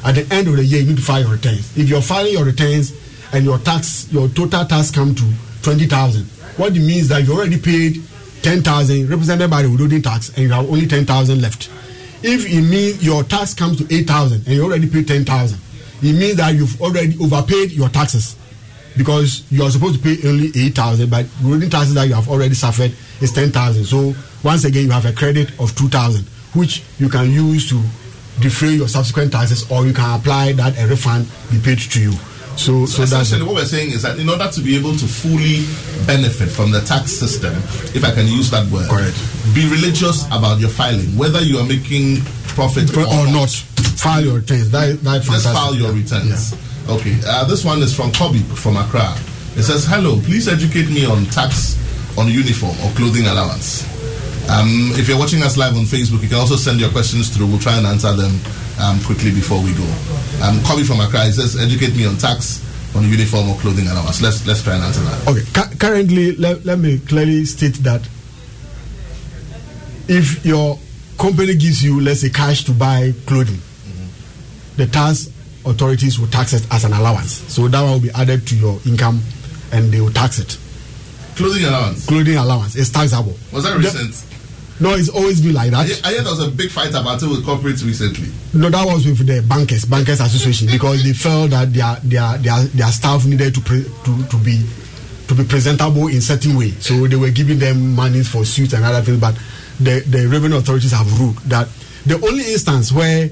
At 0.04 0.14
the 0.14 0.34
end 0.34 0.48
of 0.48 0.56
the 0.56 0.64
year, 0.64 0.80
you 0.80 0.88
need 0.88 0.96
to 0.96 1.02
file 1.02 1.20
your 1.20 1.32
returns. 1.32 1.76
If 1.76 1.88
you're 1.88 2.00
filing 2.00 2.32
your 2.32 2.44
returns 2.44 2.92
and 3.32 3.44
your 3.44 3.58
tax, 3.58 4.10
your 4.10 4.28
total 4.28 4.64
tax 4.64 4.90
come 4.90 5.14
to 5.14 5.32
twenty 5.62 5.86
thousand, 5.86 6.24
what 6.56 6.74
it 6.74 6.80
means 6.80 7.08
that 7.08 7.24
you 7.24 7.34
already 7.34 7.60
paid 7.60 8.02
ten 8.42 8.62
thousand 8.62 9.08
represented 9.08 9.50
by 9.50 9.62
the 9.62 9.70
withholding 9.70 10.02
tax, 10.02 10.28
and 10.30 10.38
you 10.38 10.50
have 10.50 10.68
only 10.68 10.86
ten 10.86 11.04
thousand 11.04 11.40
left. 11.42 11.70
If 12.22 12.46
it 12.46 12.62
means 12.62 13.04
your 13.04 13.22
tax 13.24 13.54
comes 13.54 13.78
to 13.78 13.94
eight 13.94 14.06
thousand 14.06 14.46
and 14.46 14.56
you 14.56 14.64
already 14.64 14.88
paid 14.88 15.08
ten 15.08 15.24
thousand, 15.24 15.58
it 16.02 16.12
means 16.12 16.36
that 16.36 16.54
you've 16.54 16.80
already 16.80 17.16
overpaid 17.20 17.72
your 17.72 17.88
taxes 17.88 18.36
because 18.96 19.50
you 19.50 19.62
are 19.62 19.70
supposed 19.70 20.02
to 20.02 20.02
pay 20.02 20.28
only 20.28 20.50
eight 20.56 20.74
thousand, 20.74 21.10
but 21.10 21.24
withholding 21.42 21.70
taxes 21.70 21.94
that 21.94 22.08
you 22.08 22.14
have 22.14 22.28
already 22.28 22.54
suffered 22.54 22.92
is 23.20 23.32
ten 23.32 23.50
thousand. 23.50 23.84
So 23.84 24.14
once 24.42 24.64
again, 24.64 24.84
you 24.84 24.90
have 24.90 25.06
a 25.06 25.12
credit 25.12 25.50
of 25.60 25.74
two 25.76 25.88
thousand, 25.88 26.24
which 26.54 26.82
you 26.98 27.08
can 27.08 27.30
use 27.30 27.68
to 27.70 27.80
defray 28.40 28.70
your 28.70 28.88
subsequent 28.88 29.32
taxes, 29.32 29.70
or 29.70 29.86
you 29.86 29.92
can 29.92 30.18
apply 30.18 30.52
that 30.52 30.78
a 30.78 30.86
refund 30.86 31.26
be 31.50 31.60
paid 31.60 31.78
to 31.78 32.00
you. 32.00 32.12
So, 32.56 32.86
so, 32.86 33.02
essentially, 33.02 33.42
what 33.42 33.54
we're 33.54 33.64
saying 33.64 33.90
is 33.90 34.02
that 34.02 34.18
in 34.18 34.28
order 34.28 34.48
to 34.48 34.60
be 34.60 34.76
able 34.76 34.94
to 34.96 35.06
fully 35.06 35.64
benefit 36.06 36.50
from 36.50 36.70
the 36.70 36.80
tax 36.82 37.12
system, 37.12 37.54
if 37.96 38.04
I 38.04 38.12
can 38.12 38.26
use 38.26 38.50
that 38.50 38.70
word, 38.70 38.88
Correct. 38.90 39.16
be 39.54 39.68
religious 39.70 40.26
about 40.26 40.60
your 40.60 40.68
filing, 40.68 41.16
whether 41.16 41.40
you 41.40 41.58
are 41.58 41.66
making 41.66 42.22
profit 42.54 42.94
or, 42.96 43.06
or 43.06 43.26
not. 43.32 43.50
File 44.00 44.24
your 44.24 44.36
returns. 44.36 44.70
That, 44.70 45.00
that 45.00 45.22
Just 45.22 45.44
file 45.52 45.74
your 45.74 45.92
returns. 45.92 46.52
Yeah. 46.52 46.94
Okay, 46.94 47.18
uh, 47.26 47.44
this 47.44 47.64
one 47.64 47.82
is 47.82 47.94
from 47.94 48.12
Kobe 48.12 48.38
from 48.56 48.76
Accra. 48.76 49.14
It 49.56 49.62
says, 49.62 49.86
Hello, 49.86 50.20
please 50.20 50.48
educate 50.48 50.88
me 50.88 51.04
on 51.06 51.24
tax 51.26 51.78
on 52.18 52.28
uniform 52.28 52.76
or 52.84 52.90
clothing 52.94 53.26
allowance. 53.26 53.89
Um, 54.50 54.90
if 54.98 55.08
you're 55.08 55.18
watching 55.18 55.42
us 55.42 55.56
live 55.56 55.76
on 55.76 55.84
Facebook, 55.84 56.22
you 56.22 56.28
can 56.28 56.38
also 56.38 56.56
send 56.56 56.80
your 56.80 56.90
questions 56.90 57.28
through. 57.30 57.46
We'll 57.46 57.60
try 57.60 57.76
and 57.78 57.86
answer 57.86 58.12
them 58.12 58.34
um, 58.82 58.98
quickly 59.04 59.30
before 59.30 59.62
we 59.62 59.72
go. 59.74 59.86
Um, 60.42 60.58
Kobe 60.64 60.82
from 60.82 60.98
Accra 61.00 61.30
says, 61.30 61.54
Educate 61.56 61.94
me 61.94 62.04
on 62.06 62.16
tax 62.16 62.58
on 62.96 63.04
uniform 63.08 63.48
or 63.48 63.56
clothing 63.58 63.86
allowance. 63.86 64.20
Let's 64.20 64.44
let's 64.46 64.62
try 64.62 64.74
and 64.74 64.82
answer 64.82 65.00
that. 65.02 65.28
Okay, 65.28 65.44
Cu- 65.54 65.76
currently, 65.78 66.34
let, 66.36 66.64
let 66.64 66.78
me 66.78 66.98
clearly 66.98 67.44
state 67.44 67.74
that 67.84 68.02
if 70.08 70.44
your 70.44 70.78
company 71.18 71.54
gives 71.54 71.84
you, 71.84 72.00
let's 72.00 72.22
say, 72.22 72.30
cash 72.30 72.64
to 72.64 72.72
buy 72.72 73.12
clothing, 73.26 73.56
mm-hmm. 73.56 74.76
the 74.76 74.86
tax 74.86 75.30
authorities 75.64 76.18
will 76.18 76.26
tax 76.26 76.52
it 76.52 76.66
as 76.72 76.84
an 76.84 76.92
allowance. 76.92 77.32
So 77.52 77.68
that 77.68 77.80
one 77.80 77.92
will 77.92 78.00
be 78.00 78.10
added 78.10 78.46
to 78.48 78.56
your 78.56 78.80
income 78.86 79.20
and 79.72 79.92
they 79.92 80.00
will 80.00 80.10
tax 80.10 80.40
it. 80.40 80.58
Clothing 81.36 81.64
allowance. 81.64 82.06
Clothing 82.06 82.36
allowance 82.36 82.74
is 82.74 82.90
taxable. 82.90 83.36
Was 83.52 83.64
that 83.64 83.76
recent? 83.76 84.29
No, 84.80 84.94
it's 84.94 85.10
always 85.10 85.40
been 85.42 85.52
like 85.54 85.70
that. 85.72 86.00
I, 86.04 86.08
I 86.08 86.12
heard 86.14 86.24
there 86.24 86.32
was 86.32 86.46
a 86.48 86.50
big 86.50 86.70
fight 86.70 86.90
about 86.90 87.22
it 87.22 87.28
with 87.28 87.44
corporates 87.44 87.84
recently. 87.84 88.28
No, 88.58 88.70
that 88.70 88.86
was 88.86 89.04
with 89.06 89.26
the 89.26 89.42
bankers, 89.46 89.84
bankers 89.84 90.20
association, 90.20 90.68
because 90.68 91.04
they 91.04 91.12
felt 91.12 91.50
that 91.50 91.72
their 91.72 91.96
their 92.02 92.38
their, 92.38 92.64
their 92.64 92.88
staff 92.88 93.26
needed 93.26 93.54
to, 93.54 93.60
pre, 93.60 93.84
to 93.84 94.26
to 94.28 94.36
be 94.38 94.64
to 95.28 95.34
be 95.34 95.44
presentable 95.44 96.08
in 96.08 96.20
certain 96.22 96.56
way. 96.56 96.70
So 96.80 97.06
they 97.06 97.16
were 97.16 97.30
giving 97.30 97.58
them 97.58 97.94
money 97.94 98.22
for 98.22 98.44
suits 98.44 98.72
and 98.72 98.84
other 98.84 99.02
things. 99.02 99.20
But 99.20 99.36
the 99.78 100.00
the 100.00 100.26
revenue 100.26 100.56
authorities 100.56 100.92
have 100.92 101.20
ruled 101.20 101.36
that 101.50 101.68
the 102.06 102.14
only 102.26 102.50
instance 102.52 102.90
where 102.90 103.28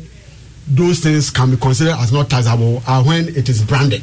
those 0.68 1.00
things 1.00 1.30
can 1.30 1.50
be 1.50 1.56
considered 1.56 1.94
as 1.94 2.12
not 2.12 2.28
taxable 2.28 2.82
are 2.86 3.02
when 3.02 3.28
it 3.28 3.48
is 3.48 3.62
branded. 3.64 4.02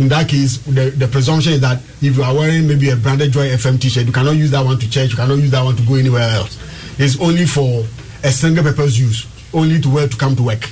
In 0.00 0.08
that 0.08 0.30
case, 0.30 0.56
the, 0.64 0.88
the 0.96 1.06
presumption 1.06 1.52
is 1.52 1.60
that 1.60 1.76
if 2.00 2.16
you 2.16 2.22
are 2.22 2.34
wearing 2.34 2.66
maybe 2.66 2.88
a 2.88 2.96
branded 2.96 3.32
Joy 3.32 3.50
FM 3.50 3.78
T-shirt, 3.78 4.06
you 4.06 4.12
cannot 4.12 4.32
use 4.32 4.50
that 4.50 4.64
one 4.64 4.78
to 4.78 4.88
church. 4.88 5.10
You 5.10 5.16
cannot 5.16 5.34
use 5.34 5.50
that 5.50 5.62
one 5.62 5.76
to 5.76 5.82
go 5.82 5.96
anywhere 5.96 6.22
else. 6.22 6.56
It's 6.98 7.20
only 7.20 7.44
for 7.44 7.84
a 8.24 8.30
single 8.32 8.64
purpose 8.64 8.96
use, 8.96 9.26
only 9.52 9.78
to 9.78 9.90
wear 9.90 10.08
to 10.08 10.16
come 10.16 10.34
to 10.36 10.42
work. 10.42 10.70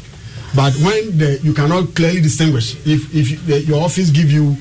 But 0.56 0.74
when 0.76 1.18
the, 1.18 1.38
you 1.42 1.52
cannot 1.52 1.94
clearly 1.94 2.22
distinguish, 2.22 2.74
if 2.86 3.14
if 3.14 3.30
you, 3.30 3.36
the, 3.36 3.60
your 3.64 3.84
office 3.84 4.08
give 4.10 4.32
you 4.32 4.56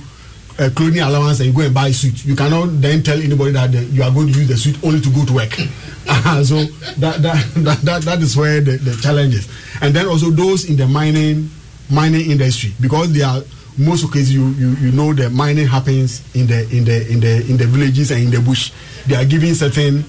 a 0.59 0.69
clothing 0.69 0.99
allowance 0.99 1.39
and 1.39 1.47
you 1.47 1.55
go 1.55 1.61
and 1.61 1.73
buy 1.73 1.87
a 1.87 1.93
suit, 1.93 2.25
you 2.25 2.35
cannot 2.35 2.81
then 2.81 3.01
tell 3.01 3.21
anybody 3.21 3.51
that 3.51 3.71
the, 3.71 3.85
you 3.85 4.03
are 4.03 4.11
going 4.11 4.27
to 4.27 4.37
use 4.37 4.49
the 4.49 4.57
suit 4.57 4.83
only 4.83 4.99
to 4.99 5.09
go 5.11 5.23
to 5.23 5.33
work. 5.33 5.53
so 6.43 6.63
that, 6.99 7.21
that, 7.21 7.51
that, 7.55 7.79
that, 7.83 8.01
that 8.01 8.19
is 8.19 8.35
where 8.35 8.59
the, 8.59 8.75
the 8.75 8.99
challenge 9.01 9.33
is. 9.33 9.47
And 9.79 9.95
then 9.95 10.07
also 10.07 10.29
those 10.29 10.69
in 10.69 10.75
the 10.75 10.87
mining 10.87 11.51
mining 11.89 12.29
industry 12.29 12.73
because 12.81 13.13
they 13.13 13.21
are 13.21 13.41
most 13.77 14.03
occasions 14.03 14.33
you, 14.33 14.47
you, 14.49 14.69
you 14.77 14.91
know 14.91 15.13
the 15.13 15.29
mining 15.29 15.67
happens 15.67 16.23
in 16.35 16.47
the 16.47 16.67
in 16.75 16.83
the 16.83 17.07
in 17.11 17.19
the 17.19 17.45
in 17.49 17.57
the 17.57 17.65
villages 17.65 18.11
and 18.11 18.23
in 18.23 18.31
the 18.31 18.41
bush. 18.41 18.71
They 19.05 19.15
are 19.15 19.25
giving 19.25 19.53
certain 19.53 20.03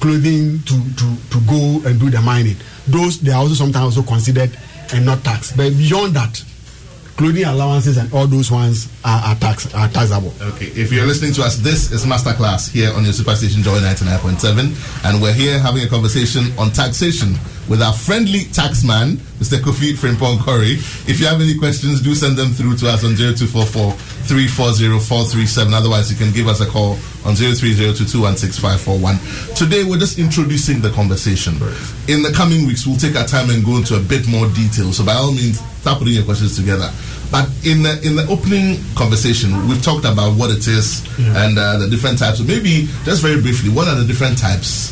clothing 0.00 0.58
to, 0.60 0.74
to, 0.96 1.16
to 1.30 1.40
go 1.46 1.86
and 1.88 2.00
do 2.00 2.08
the 2.10 2.20
mining. 2.22 2.56
Those 2.88 3.20
they 3.20 3.32
are 3.32 3.40
also 3.40 3.54
sometimes 3.54 3.96
also 3.96 4.02
considered 4.02 4.50
and 4.92 5.04
not 5.04 5.22
taxed. 5.22 5.56
But 5.56 5.76
beyond 5.76 6.14
that, 6.14 6.42
clothing 7.16 7.44
allowances 7.44 7.98
and 7.98 8.12
all 8.14 8.26
those 8.26 8.50
ones 8.50 8.88
are, 9.04 9.20
are 9.20 9.34
tax 9.36 9.72
are 9.74 9.88
taxable. 9.88 10.32
Okay, 10.40 10.66
if 10.72 10.90
you're 10.90 11.06
listening 11.06 11.34
to 11.34 11.42
us, 11.42 11.56
this 11.58 11.92
is 11.92 12.06
Masterclass 12.06 12.70
here 12.72 12.92
on 12.94 13.04
your 13.04 13.12
Superstation 13.12 13.62
Joy 13.62 13.78
99.7, 13.78 15.04
and 15.04 15.22
we're 15.22 15.34
here 15.34 15.58
having 15.58 15.82
a 15.82 15.88
conversation 15.88 16.46
on 16.58 16.70
taxation 16.70 17.34
with 17.70 17.80
our 17.80 17.92
friendly 17.94 18.40
taxman, 18.50 19.14
Mr. 19.38 19.58
Kofi 19.58 19.94
Frimpong 19.94 20.40
Corey. 20.44 20.72
If 21.06 21.20
you 21.20 21.26
have 21.26 21.40
any 21.40 21.56
questions, 21.56 22.00
do 22.02 22.14
send 22.16 22.36
them 22.36 22.50
through 22.50 22.76
to 22.78 22.88
us 22.90 23.04
on 23.04 23.14
0244 23.14 23.92
340 24.26 24.98
437. 24.98 25.72
Otherwise, 25.72 26.10
you 26.10 26.16
can 26.18 26.32
give 26.34 26.48
us 26.48 26.60
a 26.60 26.66
call 26.66 26.98
on 27.24 27.34
0302216541. 27.38 29.54
Today, 29.56 29.84
we're 29.84 29.98
just 29.98 30.18
introducing 30.18 30.80
the 30.80 30.90
conversation. 30.90 31.54
In 32.08 32.22
the 32.22 32.32
coming 32.34 32.66
weeks, 32.66 32.84
we'll 32.86 32.96
take 32.98 33.14
our 33.16 33.26
time 33.26 33.50
and 33.50 33.64
go 33.64 33.76
into 33.76 33.94
a 33.96 34.00
bit 34.00 34.26
more 34.26 34.48
detail. 34.48 34.92
So, 34.92 35.04
by 35.06 35.14
all 35.14 35.30
means, 35.32 35.60
start 35.80 35.98
putting 35.98 36.14
your 36.14 36.24
questions 36.24 36.56
together. 36.56 36.90
But 37.30 37.48
in 37.64 37.82
the 37.86 38.00
in 38.02 38.16
the 38.16 38.26
opening 38.28 38.78
conversation, 38.96 39.54
we've 39.68 39.80
talked 39.82 40.04
about 40.04 40.34
what 40.36 40.50
it 40.50 40.66
is 40.66 41.04
Yeah. 41.16 41.44
and 41.46 41.56
uh, 41.56 41.78
the 41.78 41.86
different 41.88 42.18
types. 42.18 42.38
So 42.38 42.44
maybe 42.44 42.88
just 43.04 43.22
very 43.22 43.40
briefly, 43.40 43.70
what 43.70 43.86
are 43.86 43.94
the 43.94 44.04
different 44.04 44.36
types? 44.36 44.90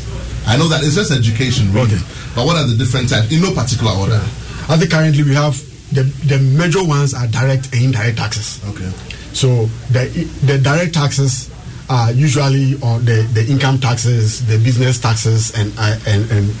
I 0.49 0.57
know 0.57 0.67
that 0.67 0.83
it's 0.83 0.95
just 0.95 1.11
education, 1.11 1.71
really. 1.71 1.97
But 2.35 2.45
what 2.45 2.57
are 2.57 2.65
the 2.67 2.75
different 2.75 3.09
types 3.09 3.31
in 3.31 3.41
no 3.41 3.53
particular 3.53 3.91
order? 3.93 4.19
I 4.67 4.77
think 4.77 4.91
currently 4.91 5.23
we 5.23 5.33
have 5.35 5.55
the 5.93 6.03
the 6.27 6.39
major 6.39 6.83
ones 6.83 7.13
are 7.13 7.27
direct 7.27 7.73
and 7.73 7.83
indirect 7.93 8.17
taxes. 8.17 8.59
Okay. 8.69 8.89
So 9.33 9.65
the 9.91 10.05
the 10.45 10.57
direct 10.57 10.93
taxes 10.93 11.49
are 11.89 12.11
usually 12.11 12.75
on 12.83 13.03
the, 13.05 13.25
the 13.33 13.45
income 13.49 13.79
taxes, 13.79 14.45
the 14.45 14.57
business 14.59 14.99
taxes, 14.99 15.51
and 15.57 15.73
uh, 15.77 15.97
and 16.07 16.29
and 16.31 16.53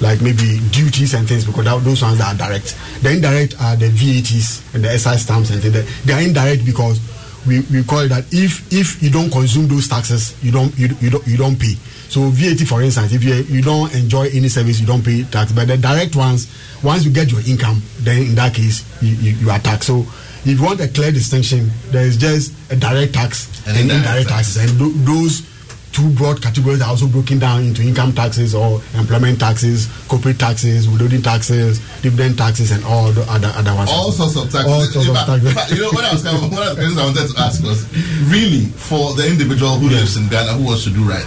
like 0.00 0.20
maybe 0.20 0.60
duties 0.72 1.14
and 1.14 1.26
things 1.28 1.44
because 1.46 1.64
that, 1.64 1.82
those 1.84 2.02
ones 2.02 2.20
are 2.20 2.34
direct. 2.34 2.76
The 3.02 3.12
indirect 3.12 3.54
are 3.60 3.76
the 3.76 3.88
VATs 3.88 4.74
and 4.74 4.84
the 4.84 4.98
SI 4.98 5.16
stamps 5.16 5.50
and 5.50 5.62
things. 5.62 5.72
They- 5.72 5.88
They 6.04 6.12
are 6.12 6.20
indirect 6.20 6.64
because 6.66 7.00
we, 7.46 7.60
we 7.72 7.84
call 7.84 8.00
it 8.00 8.08
that 8.08 8.24
if 8.32 8.72
if 8.72 9.02
you 9.02 9.10
don't 9.10 9.30
consume 9.30 9.68
those 9.68 9.88
taxes, 9.88 10.34
you 10.42 10.50
don't 10.52 10.76
you, 10.78 10.88
you 11.00 11.10
don't 11.10 11.26
you 11.26 11.36
don't 11.38 11.56
pay. 11.58 11.76
So 12.14 12.30
VAT, 12.30 12.64
for 12.68 12.80
instance, 12.80 13.12
if 13.12 13.24
you 13.24 13.34
you 13.34 13.60
don't 13.60 13.92
enjoy 13.92 14.28
any 14.32 14.46
service, 14.48 14.78
you 14.78 14.86
don't 14.86 15.02
pay 15.04 15.24
tax. 15.24 15.50
But 15.50 15.66
the 15.66 15.76
direct 15.76 16.14
ones, 16.14 16.46
once 16.80 17.04
you 17.04 17.10
get 17.10 17.32
your 17.32 17.40
income, 17.42 17.82
then 18.06 18.22
in 18.22 18.34
that 18.36 18.54
case 18.54 18.86
you, 19.02 19.16
you, 19.16 19.32
you 19.42 19.50
are 19.50 19.58
taxed. 19.58 19.88
So 19.88 20.06
if 20.46 20.54
you 20.58 20.62
want 20.62 20.78
a 20.80 20.86
clear 20.86 21.10
distinction, 21.10 21.70
there 21.90 22.06
is 22.06 22.16
just 22.16 22.54
a 22.70 22.76
direct 22.76 23.14
tax 23.14 23.50
And 23.66 23.76
and, 23.76 23.90
indirect 23.90 24.28
taxes, 24.28 24.56
and 24.62 24.70
tho- 24.78 24.94
those 25.12 25.42
two 25.90 26.08
broad 26.14 26.40
categories 26.40 26.82
are 26.82 26.90
also 26.90 27.08
broken 27.08 27.40
down 27.40 27.64
into 27.64 27.82
income 27.82 28.12
taxes 28.12 28.54
or 28.54 28.80
employment 28.94 29.40
taxes, 29.40 29.88
corporate 30.06 30.38
taxes, 30.38 30.88
withholding 30.88 31.22
taxes, 31.22 31.80
dividend 32.02 32.38
taxes, 32.38 32.70
and 32.70 32.84
all 32.84 33.10
the 33.10 33.22
other 33.28 33.50
other 33.58 33.74
ones. 33.74 33.90
All 33.90 34.12
sorts 34.12 34.36
of 34.36 34.50
taxes. 34.52 34.70
All 34.70 34.82
sorts 34.86 35.08
of 35.08 35.16
taxes. 35.16 35.50
you 35.76 35.82
know, 35.82 35.90
what 35.90 36.04
I 36.04 36.12
was 36.12 36.22
one 36.22 36.34
of 36.38 36.50
the 36.50 36.74
questions 36.78 36.98
I 36.98 37.04
wanted 37.10 37.26
to 37.34 37.40
ask 37.42 37.62
was 37.64 37.82
really 38.30 38.66
for 38.78 39.14
the 39.18 39.26
individual 39.26 39.78
who 39.82 39.88
lives 39.88 40.16
in 40.16 40.28
Ghana 40.28 40.52
who 40.52 40.64
wants 40.66 40.84
to 40.84 40.90
do 40.90 41.02
right. 41.02 41.26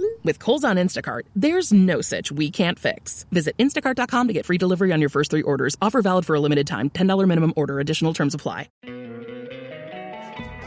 With 0.23 0.39
Kohl's 0.39 0.63
on 0.63 0.77
Instacart, 0.77 1.23
there's 1.35 1.73
no 1.73 2.01
such 2.01 2.31
we 2.31 2.49
can't 2.51 2.79
fix. 2.79 3.25
Visit 3.31 3.57
instacart.com 3.57 4.27
to 4.27 4.33
get 4.33 4.45
free 4.45 4.57
delivery 4.57 4.91
on 4.91 4.99
your 4.99 5.09
first 5.09 5.31
three 5.31 5.41
orders. 5.41 5.75
Offer 5.81 6.01
valid 6.01 6.25
for 6.25 6.35
a 6.35 6.39
limited 6.39 6.67
time. 6.67 6.89
$10 6.89 7.27
minimum 7.27 7.53
order. 7.55 7.79
Additional 7.79 8.13
terms 8.13 8.33
apply. 8.33 8.69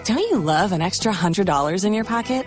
Don't 0.05 0.19
you 0.19 0.39
love 0.39 0.73
an 0.73 0.83
extra 0.83 1.13
$100 1.13 1.85
in 1.85 1.95
your 1.95 2.05
pocket? 2.05 2.45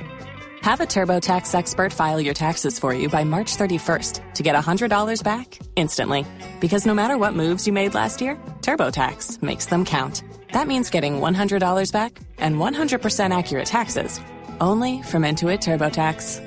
Have 0.61 0.79
a 0.81 0.85
TurboTax 0.85 1.55
expert 1.55 1.91
file 1.91 2.21
your 2.21 2.33
taxes 2.33 2.77
for 2.77 2.93
you 2.93 3.09
by 3.09 3.23
March 3.23 3.55
31st 3.55 4.33
to 4.33 4.43
get 4.43 4.55
$100 4.55 5.23
back 5.23 5.57
instantly. 5.75 6.25
Because 6.59 6.85
no 6.85 6.93
matter 6.93 7.17
what 7.17 7.33
moves 7.33 7.65
you 7.65 7.73
made 7.73 7.95
last 7.95 8.21
year, 8.21 8.35
TurboTax 8.61 9.41
makes 9.41 9.67
them 9.67 9.85
count. 9.85 10.23
That 10.53 10.67
means 10.67 10.89
getting 10.89 11.21
$100 11.21 11.91
back 11.91 12.19
and 12.37 12.57
100% 12.57 13.37
accurate 13.37 13.65
taxes 13.65 14.19
only 14.59 15.01
from 15.01 15.23
Intuit 15.23 15.59
TurboTax. 15.59 16.46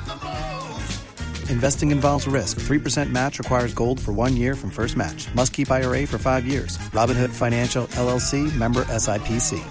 Investing 1.51 1.91
involves 1.91 2.27
risk. 2.27 2.59
3% 2.61 3.11
match 3.11 3.37
requires 3.37 3.73
gold 3.73 3.99
for 3.99 4.13
one 4.13 4.37
year 4.37 4.55
from 4.55 4.71
first 4.71 4.95
match. 4.95 5.27
Must 5.35 5.51
keep 5.51 5.69
IRA 5.69 6.07
for 6.07 6.17
five 6.17 6.45
years. 6.45 6.77
Robinhood 6.95 7.29
Financial 7.29 7.87
LLC 7.87 8.55
member 8.55 8.85
SIPC. 8.85 9.61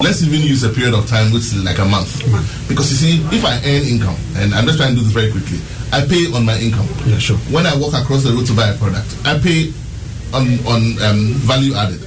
Let's 0.00 0.22
even 0.22 0.40
use 0.40 0.62
a 0.62 0.70
period 0.70 0.94
of 0.94 1.08
time 1.08 1.32
which 1.32 1.50
is 1.50 1.64
like 1.64 1.78
a 1.78 1.84
month. 1.84 2.22
Because 2.68 2.90
you 2.90 2.96
see, 2.96 3.36
if 3.36 3.44
I 3.44 3.56
earn 3.66 3.82
income, 3.82 4.16
and 4.36 4.54
I'm 4.54 4.66
just 4.66 4.78
trying 4.78 4.94
to 4.94 4.96
do 4.96 5.02
this 5.02 5.12
very 5.12 5.32
quickly, 5.32 5.58
I 5.90 6.06
pay 6.06 6.30
on 6.30 6.44
my 6.46 6.58
income. 6.58 6.86
Yeah, 7.06 7.18
sure. 7.18 7.38
When 7.50 7.66
I 7.66 7.74
walk 7.76 7.94
across 7.94 8.22
the 8.22 8.30
road 8.30 8.46
to 8.46 8.54
buy 8.54 8.68
a 8.68 8.76
product, 8.78 9.18
I 9.26 9.38
pay 9.42 9.74
on 10.30 10.46
on 10.66 10.94
um, 11.02 11.34
value 11.42 11.74
added. 11.74 11.98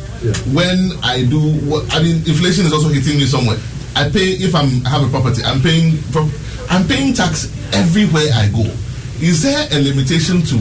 When 0.55 0.95
I 1.03 1.25
do 1.27 1.39
what 1.67 1.83
I 1.93 1.99
mean, 2.03 2.23
inflation 2.23 2.65
is 2.65 2.71
also 2.71 2.87
hitting 2.87 3.19
me 3.19 3.25
somewhere. 3.25 3.57
I 3.95 4.09
pay 4.09 4.39
if 4.39 4.55
I'm 4.55 4.85
I 4.85 4.95
have 4.95 5.03
a 5.03 5.09
property. 5.09 5.43
I'm 5.43 5.59
paying 5.59 5.99
pro- 6.11 6.31
I'm 6.69 6.87
paying 6.87 7.13
tax 7.13 7.45
everywhere 7.73 8.27
I 8.33 8.49
go. 8.49 8.63
Is 9.19 9.41
there 9.43 9.67
a 9.71 9.81
limitation 9.81 10.41
to 10.43 10.55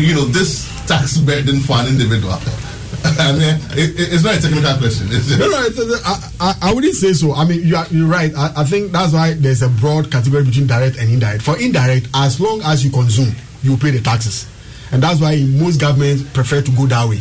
you 0.00 0.14
know 0.14 0.24
this 0.26 0.66
tax 0.86 1.18
burden 1.18 1.60
for 1.60 1.74
an 1.78 1.86
individual? 1.88 2.34
I 3.04 3.32
mean, 3.32 3.56
it, 3.78 3.98
it- 4.00 4.12
it's 4.12 4.24
not 4.24 4.36
a 4.36 4.40
technical 4.42 4.76
question. 4.78 5.08
No, 5.38 5.48
no, 5.48 5.62
it's, 5.66 5.78
it's, 5.78 6.04
I, 6.04 6.30
I, 6.40 6.54
I 6.70 6.74
wouldn't 6.74 6.94
say 6.94 7.12
so. 7.12 7.32
I 7.34 7.44
mean, 7.44 7.62
you 7.62 7.76
are, 7.76 7.86
you're 7.90 8.08
right. 8.08 8.32
I, 8.36 8.52
I 8.56 8.64
think 8.64 8.92
that's 8.92 9.12
why 9.12 9.34
there's 9.34 9.62
a 9.62 9.68
broad 9.68 10.10
category 10.10 10.44
between 10.44 10.66
direct 10.66 10.96
and 10.98 11.08
indirect. 11.10 11.42
For 11.42 11.58
indirect, 11.58 12.08
as 12.14 12.40
long 12.40 12.60
as 12.62 12.84
you 12.84 12.90
consume, 12.90 13.32
you 13.62 13.76
pay 13.76 13.90
the 13.90 14.00
taxes. 14.00 14.46
and 14.92 15.02
that's 15.02 15.20
why 15.20 15.36
most 15.46 15.80
governments 15.80 16.22
prefer 16.32 16.62
to 16.62 16.70
go 16.72 16.86
that 16.86 17.08
way. 17.08 17.20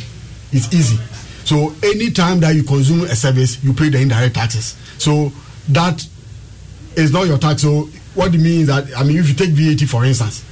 It's 0.51 0.73
easy. 0.73 0.97
So 1.45 1.73
anytime 1.83 2.39
that 2.39 2.55
you 2.55 2.63
consume 2.63 3.01
a 3.01 3.15
service, 3.15 3.63
you 3.63 3.73
pay 3.73 3.89
the 3.89 3.99
indirect 4.01 4.35
taxes. 4.35 4.75
So 4.97 5.31
that 5.69 6.05
is 6.95 7.11
not 7.11 7.27
your 7.27 7.37
tax. 7.37 7.61
So 7.61 7.89
what 8.15 8.33
it 8.33 8.39
means 8.39 8.67
that 8.67 8.85
I 8.97 9.03
mean, 9.03 9.17
if 9.17 9.27
you 9.27 9.35
take 9.35 9.51
VAT 9.51 9.87
for 9.87 10.05
instance, 10.05 10.43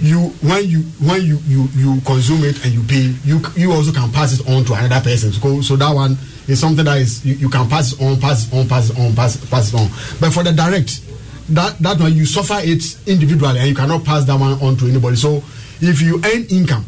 you 0.00 0.18
when 0.42 0.66
you 0.68 0.80
when 1.00 1.22
you 1.22 1.38
you 1.46 1.68
you 1.74 2.00
consume 2.02 2.44
it 2.44 2.64
and 2.64 2.72
you 2.72 2.82
pay, 2.82 3.14
you 3.24 3.40
you 3.56 3.72
also 3.72 3.92
can 3.92 4.10
pass 4.12 4.38
it 4.38 4.48
on 4.48 4.64
to 4.64 4.74
another 4.74 5.00
person. 5.02 5.32
So, 5.32 5.60
so 5.60 5.76
that 5.76 5.92
one 5.94 6.16
is 6.48 6.60
something 6.60 6.84
that 6.84 6.98
is 6.98 7.24
you, 7.24 7.34
you 7.34 7.48
can 7.48 7.68
pass 7.68 7.92
it 7.92 8.02
on, 8.02 8.18
pass 8.18 8.46
it 8.46 8.54
on, 8.54 8.68
pass 8.68 8.90
it 8.90 8.98
on, 8.98 9.14
pass 9.14 9.36
pass 9.50 9.72
it 9.72 9.76
on. 9.76 9.88
But 10.20 10.32
for 10.32 10.42
the 10.42 10.52
direct, 10.52 11.00
that 11.50 11.78
that 11.80 12.00
one 12.00 12.14
you 12.14 12.24
suffer 12.26 12.58
it 12.60 12.82
individually 13.06 13.58
and 13.58 13.68
you 13.68 13.74
cannot 13.74 14.04
pass 14.04 14.24
that 14.24 14.38
one 14.38 14.60
on 14.62 14.76
to 14.76 14.86
anybody. 14.86 15.16
So 15.16 15.42
if 15.80 16.00
you 16.00 16.20
earn 16.24 16.44
income 16.50 16.84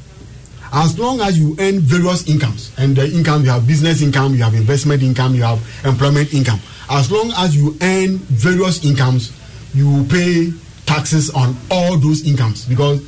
as 0.73 0.99
long 0.99 1.21
as 1.21 1.39
you 1.39 1.55
earn 1.59 1.81
various 1.81 2.27
incomes 2.29 2.73
and 2.79 2.97
the 2.97 3.07
income 3.13 3.45
you 3.45 3.51
have 3.51 3.67
business 3.67 4.01
income 4.01 4.35
you 4.35 4.43
have 4.43 4.55
investment 4.55 5.03
income 5.03 5.35
you 5.35 5.43
have 5.43 5.61
employment 5.85 6.33
income 6.33 6.59
as 6.91 7.11
long 7.13 7.31
as 7.37 7.55
you 7.55 7.77
earn 7.83 8.17
various 8.33 8.85
incomes 8.85 9.33
you 9.75 10.05
pay 10.09 10.53
taxes 10.87 11.31
on 11.31 11.57
all 11.71 11.97
those 11.97 12.27
incomes 12.27 12.67
because 12.67 13.01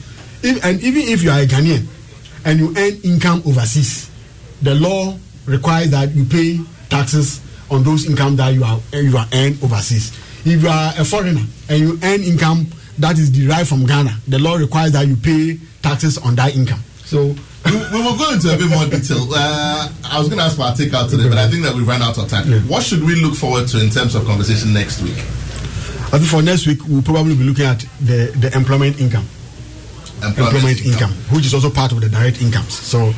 if, 0.42 0.64
and 0.64 0.82
even 0.82 1.02
if 1.02 1.22
you 1.22 1.30
are 1.30 1.40
a 1.40 1.46
ghanaian 1.46 1.86
and 2.44 2.58
you 2.58 2.68
earn 2.76 2.94
income 3.02 3.42
overseas 3.46 4.10
the 4.62 4.74
law 4.74 5.16
requires 5.46 5.90
that 5.90 6.10
you 6.12 6.24
pay 6.24 6.58
taxes 6.88 7.40
on 7.70 7.82
those 7.82 8.08
income 8.08 8.36
that 8.36 8.54
you 8.54 8.64
are 8.64 8.78
you 8.92 9.16
are 9.16 9.26
earned 9.34 9.62
overseas 9.62 10.12
if 10.46 10.62
you 10.62 10.68
are 10.68 10.92
a 10.98 11.04
foreigner 11.04 11.42
and 11.68 11.80
you 11.80 11.98
earn 12.02 12.22
income 12.22 12.66
that 12.98 13.18
is 13.18 13.30
derived 13.30 13.68
from 13.68 13.84
ghana 13.84 14.16
the 14.28 14.38
law 14.38 14.54
requires 14.56 14.92
that 14.92 15.06
you 15.06 15.16
pay 15.16 15.58
taxes 15.82 16.16
on 16.18 16.34
that 16.34 16.54
income 16.56 16.80
so 17.04 17.34
we, 17.64 17.72
we 17.92 18.02
will 18.02 18.16
go 18.16 18.32
into 18.32 18.52
a 18.52 18.58
bit 18.58 18.68
more 18.68 18.84
detail. 18.84 19.26
Uh, 19.32 19.88
I 20.04 20.18
was 20.18 20.28
going 20.28 20.38
to 20.38 20.44
ask 20.44 20.56
for 20.56 20.62
a 20.62 20.72
takeout 20.76 21.08
today, 21.08 21.28
but 21.30 21.38
I 21.38 21.48
think 21.48 21.62
that 21.62 21.74
we've 21.74 21.88
run 21.88 22.02
out 22.02 22.18
of 22.18 22.28
time. 22.28 22.46
Yeah. 22.50 22.58
What 22.60 22.82
should 22.82 23.02
we 23.02 23.14
look 23.22 23.34
forward 23.34 23.68
to 23.68 23.82
in 23.82 23.88
terms 23.88 24.14
of 24.14 24.26
conversation 24.26 24.74
next 24.74 25.00
week? 25.00 25.16
I 26.14 26.18
think 26.18 26.30
for 26.30 26.42
next 26.42 26.68
week 26.68 26.78
we'll 26.86 27.02
probably 27.02 27.34
be 27.34 27.42
looking 27.42 27.64
at 27.66 27.80
the 27.98 28.30
the 28.38 28.54
employment 28.54 29.00
income, 29.00 29.26
Employment 30.22 30.86
income, 30.86 31.10
which 31.34 31.44
is 31.44 31.52
also 31.54 31.70
part 31.70 31.90
of 31.90 32.00
the 32.00 32.08
direct 32.08 32.40
incomes. 32.40 32.72
So, 32.72 33.12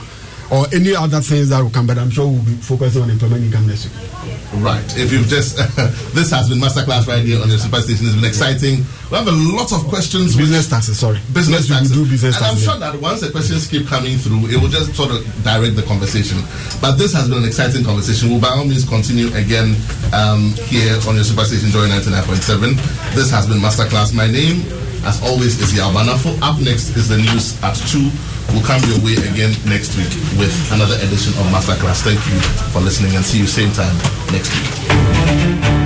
or 0.51 0.67
any 0.73 0.95
other 0.95 1.21
things 1.21 1.49
that 1.51 1.61
will 1.61 1.71
come, 1.71 1.87
but 1.87 1.99
I'm 1.99 2.11
sure 2.11 2.27
we'll 2.27 2.45
be 2.45 2.55
focusing 2.55 3.03
on 3.03 3.11
employment 3.11 3.45
income 3.45 3.67
next 3.67 3.87
week. 3.87 4.17
Right. 4.63 4.85
If 4.97 5.13
you've 5.13 5.27
just 5.27 5.57
this 6.15 6.31
has 6.31 6.49
been 6.49 6.59
masterclass 6.59 7.07
right 7.07 7.25
here 7.25 7.43
on 7.43 7.49
your 7.49 7.59
superstation. 7.59 8.07
It's 8.07 8.15
been 8.15 8.25
exciting. 8.25 8.87
We 9.11 9.17
have 9.19 9.27
a 9.29 9.35
lot 9.35 9.73
of 9.73 9.87
questions. 9.89 10.37
Business 10.37 10.69
taxes, 10.69 10.99
sorry. 10.99 11.19
Business 11.33 11.69
taxes. 11.69 11.93
do 11.93 12.09
business 12.09 12.37
and 12.37 12.45
I'm 12.45 12.51
taxes, 12.55 12.65
sure 12.65 12.79
that 12.79 12.95
once 13.01 13.21
the 13.21 13.31
questions 13.31 13.67
keep 13.67 13.87
coming 13.87 14.19
through, 14.19 14.47
it 14.49 14.57
will 14.61 14.71
just 14.71 14.95
sort 14.95 15.11
of 15.11 15.23
direct 15.43 15.77
the 15.77 15.83
conversation. 15.83 16.39
But 16.81 16.97
this 16.97 17.13
has 17.13 17.29
been 17.29 17.39
an 17.39 17.45
exciting 17.45 17.85
conversation. 17.85 18.31
We'll 18.31 18.41
by 18.41 18.55
all 18.55 18.65
means 18.65 18.89
continue 18.89 19.29
again 19.35 19.75
um, 20.15 20.55
here 20.71 20.95
on 21.11 21.19
your 21.19 21.27
superstation 21.27 21.75
Joy 21.75 21.91
99.7. 21.91 23.15
This 23.15 23.31
has 23.31 23.47
been 23.47 23.59
masterclass. 23.59 24.15
My 24.15 24.31
name, 24.31 24.63
as 25.07 25.23
always, 25.23 25.59
is 25.63 25.73
Yabanafo. 25.73 26.37
Up 26.43 26.59
next 26.61 26.97
is 26.97 27.09
the 27.09 27.17
news 27.17 27.55
at 27.63 27.77
two. 27.89 28.11
We'll 28.53 28.67
come 28.67 28.83
your 28.91 28.99
way 29.07 29.15
again 29.31 29.55
next 29.65 29.97
week 29.97 30.11
with 30.39 30.55
another 30.73 30.97
edition 30.97 31.33
of 31.39 31.47
Masterclass. 31.55 32.03
Thank 32.03 32.21
you 32.27 32.39
for 32.75 32.81
listening 32.81 33.15
and 33.15 33.25
see 33.25 33.39
you 33.39 33.47
same 33.47 33.73
time 33.73 33.95
next 34.33 34.51
week. 34.51 35.86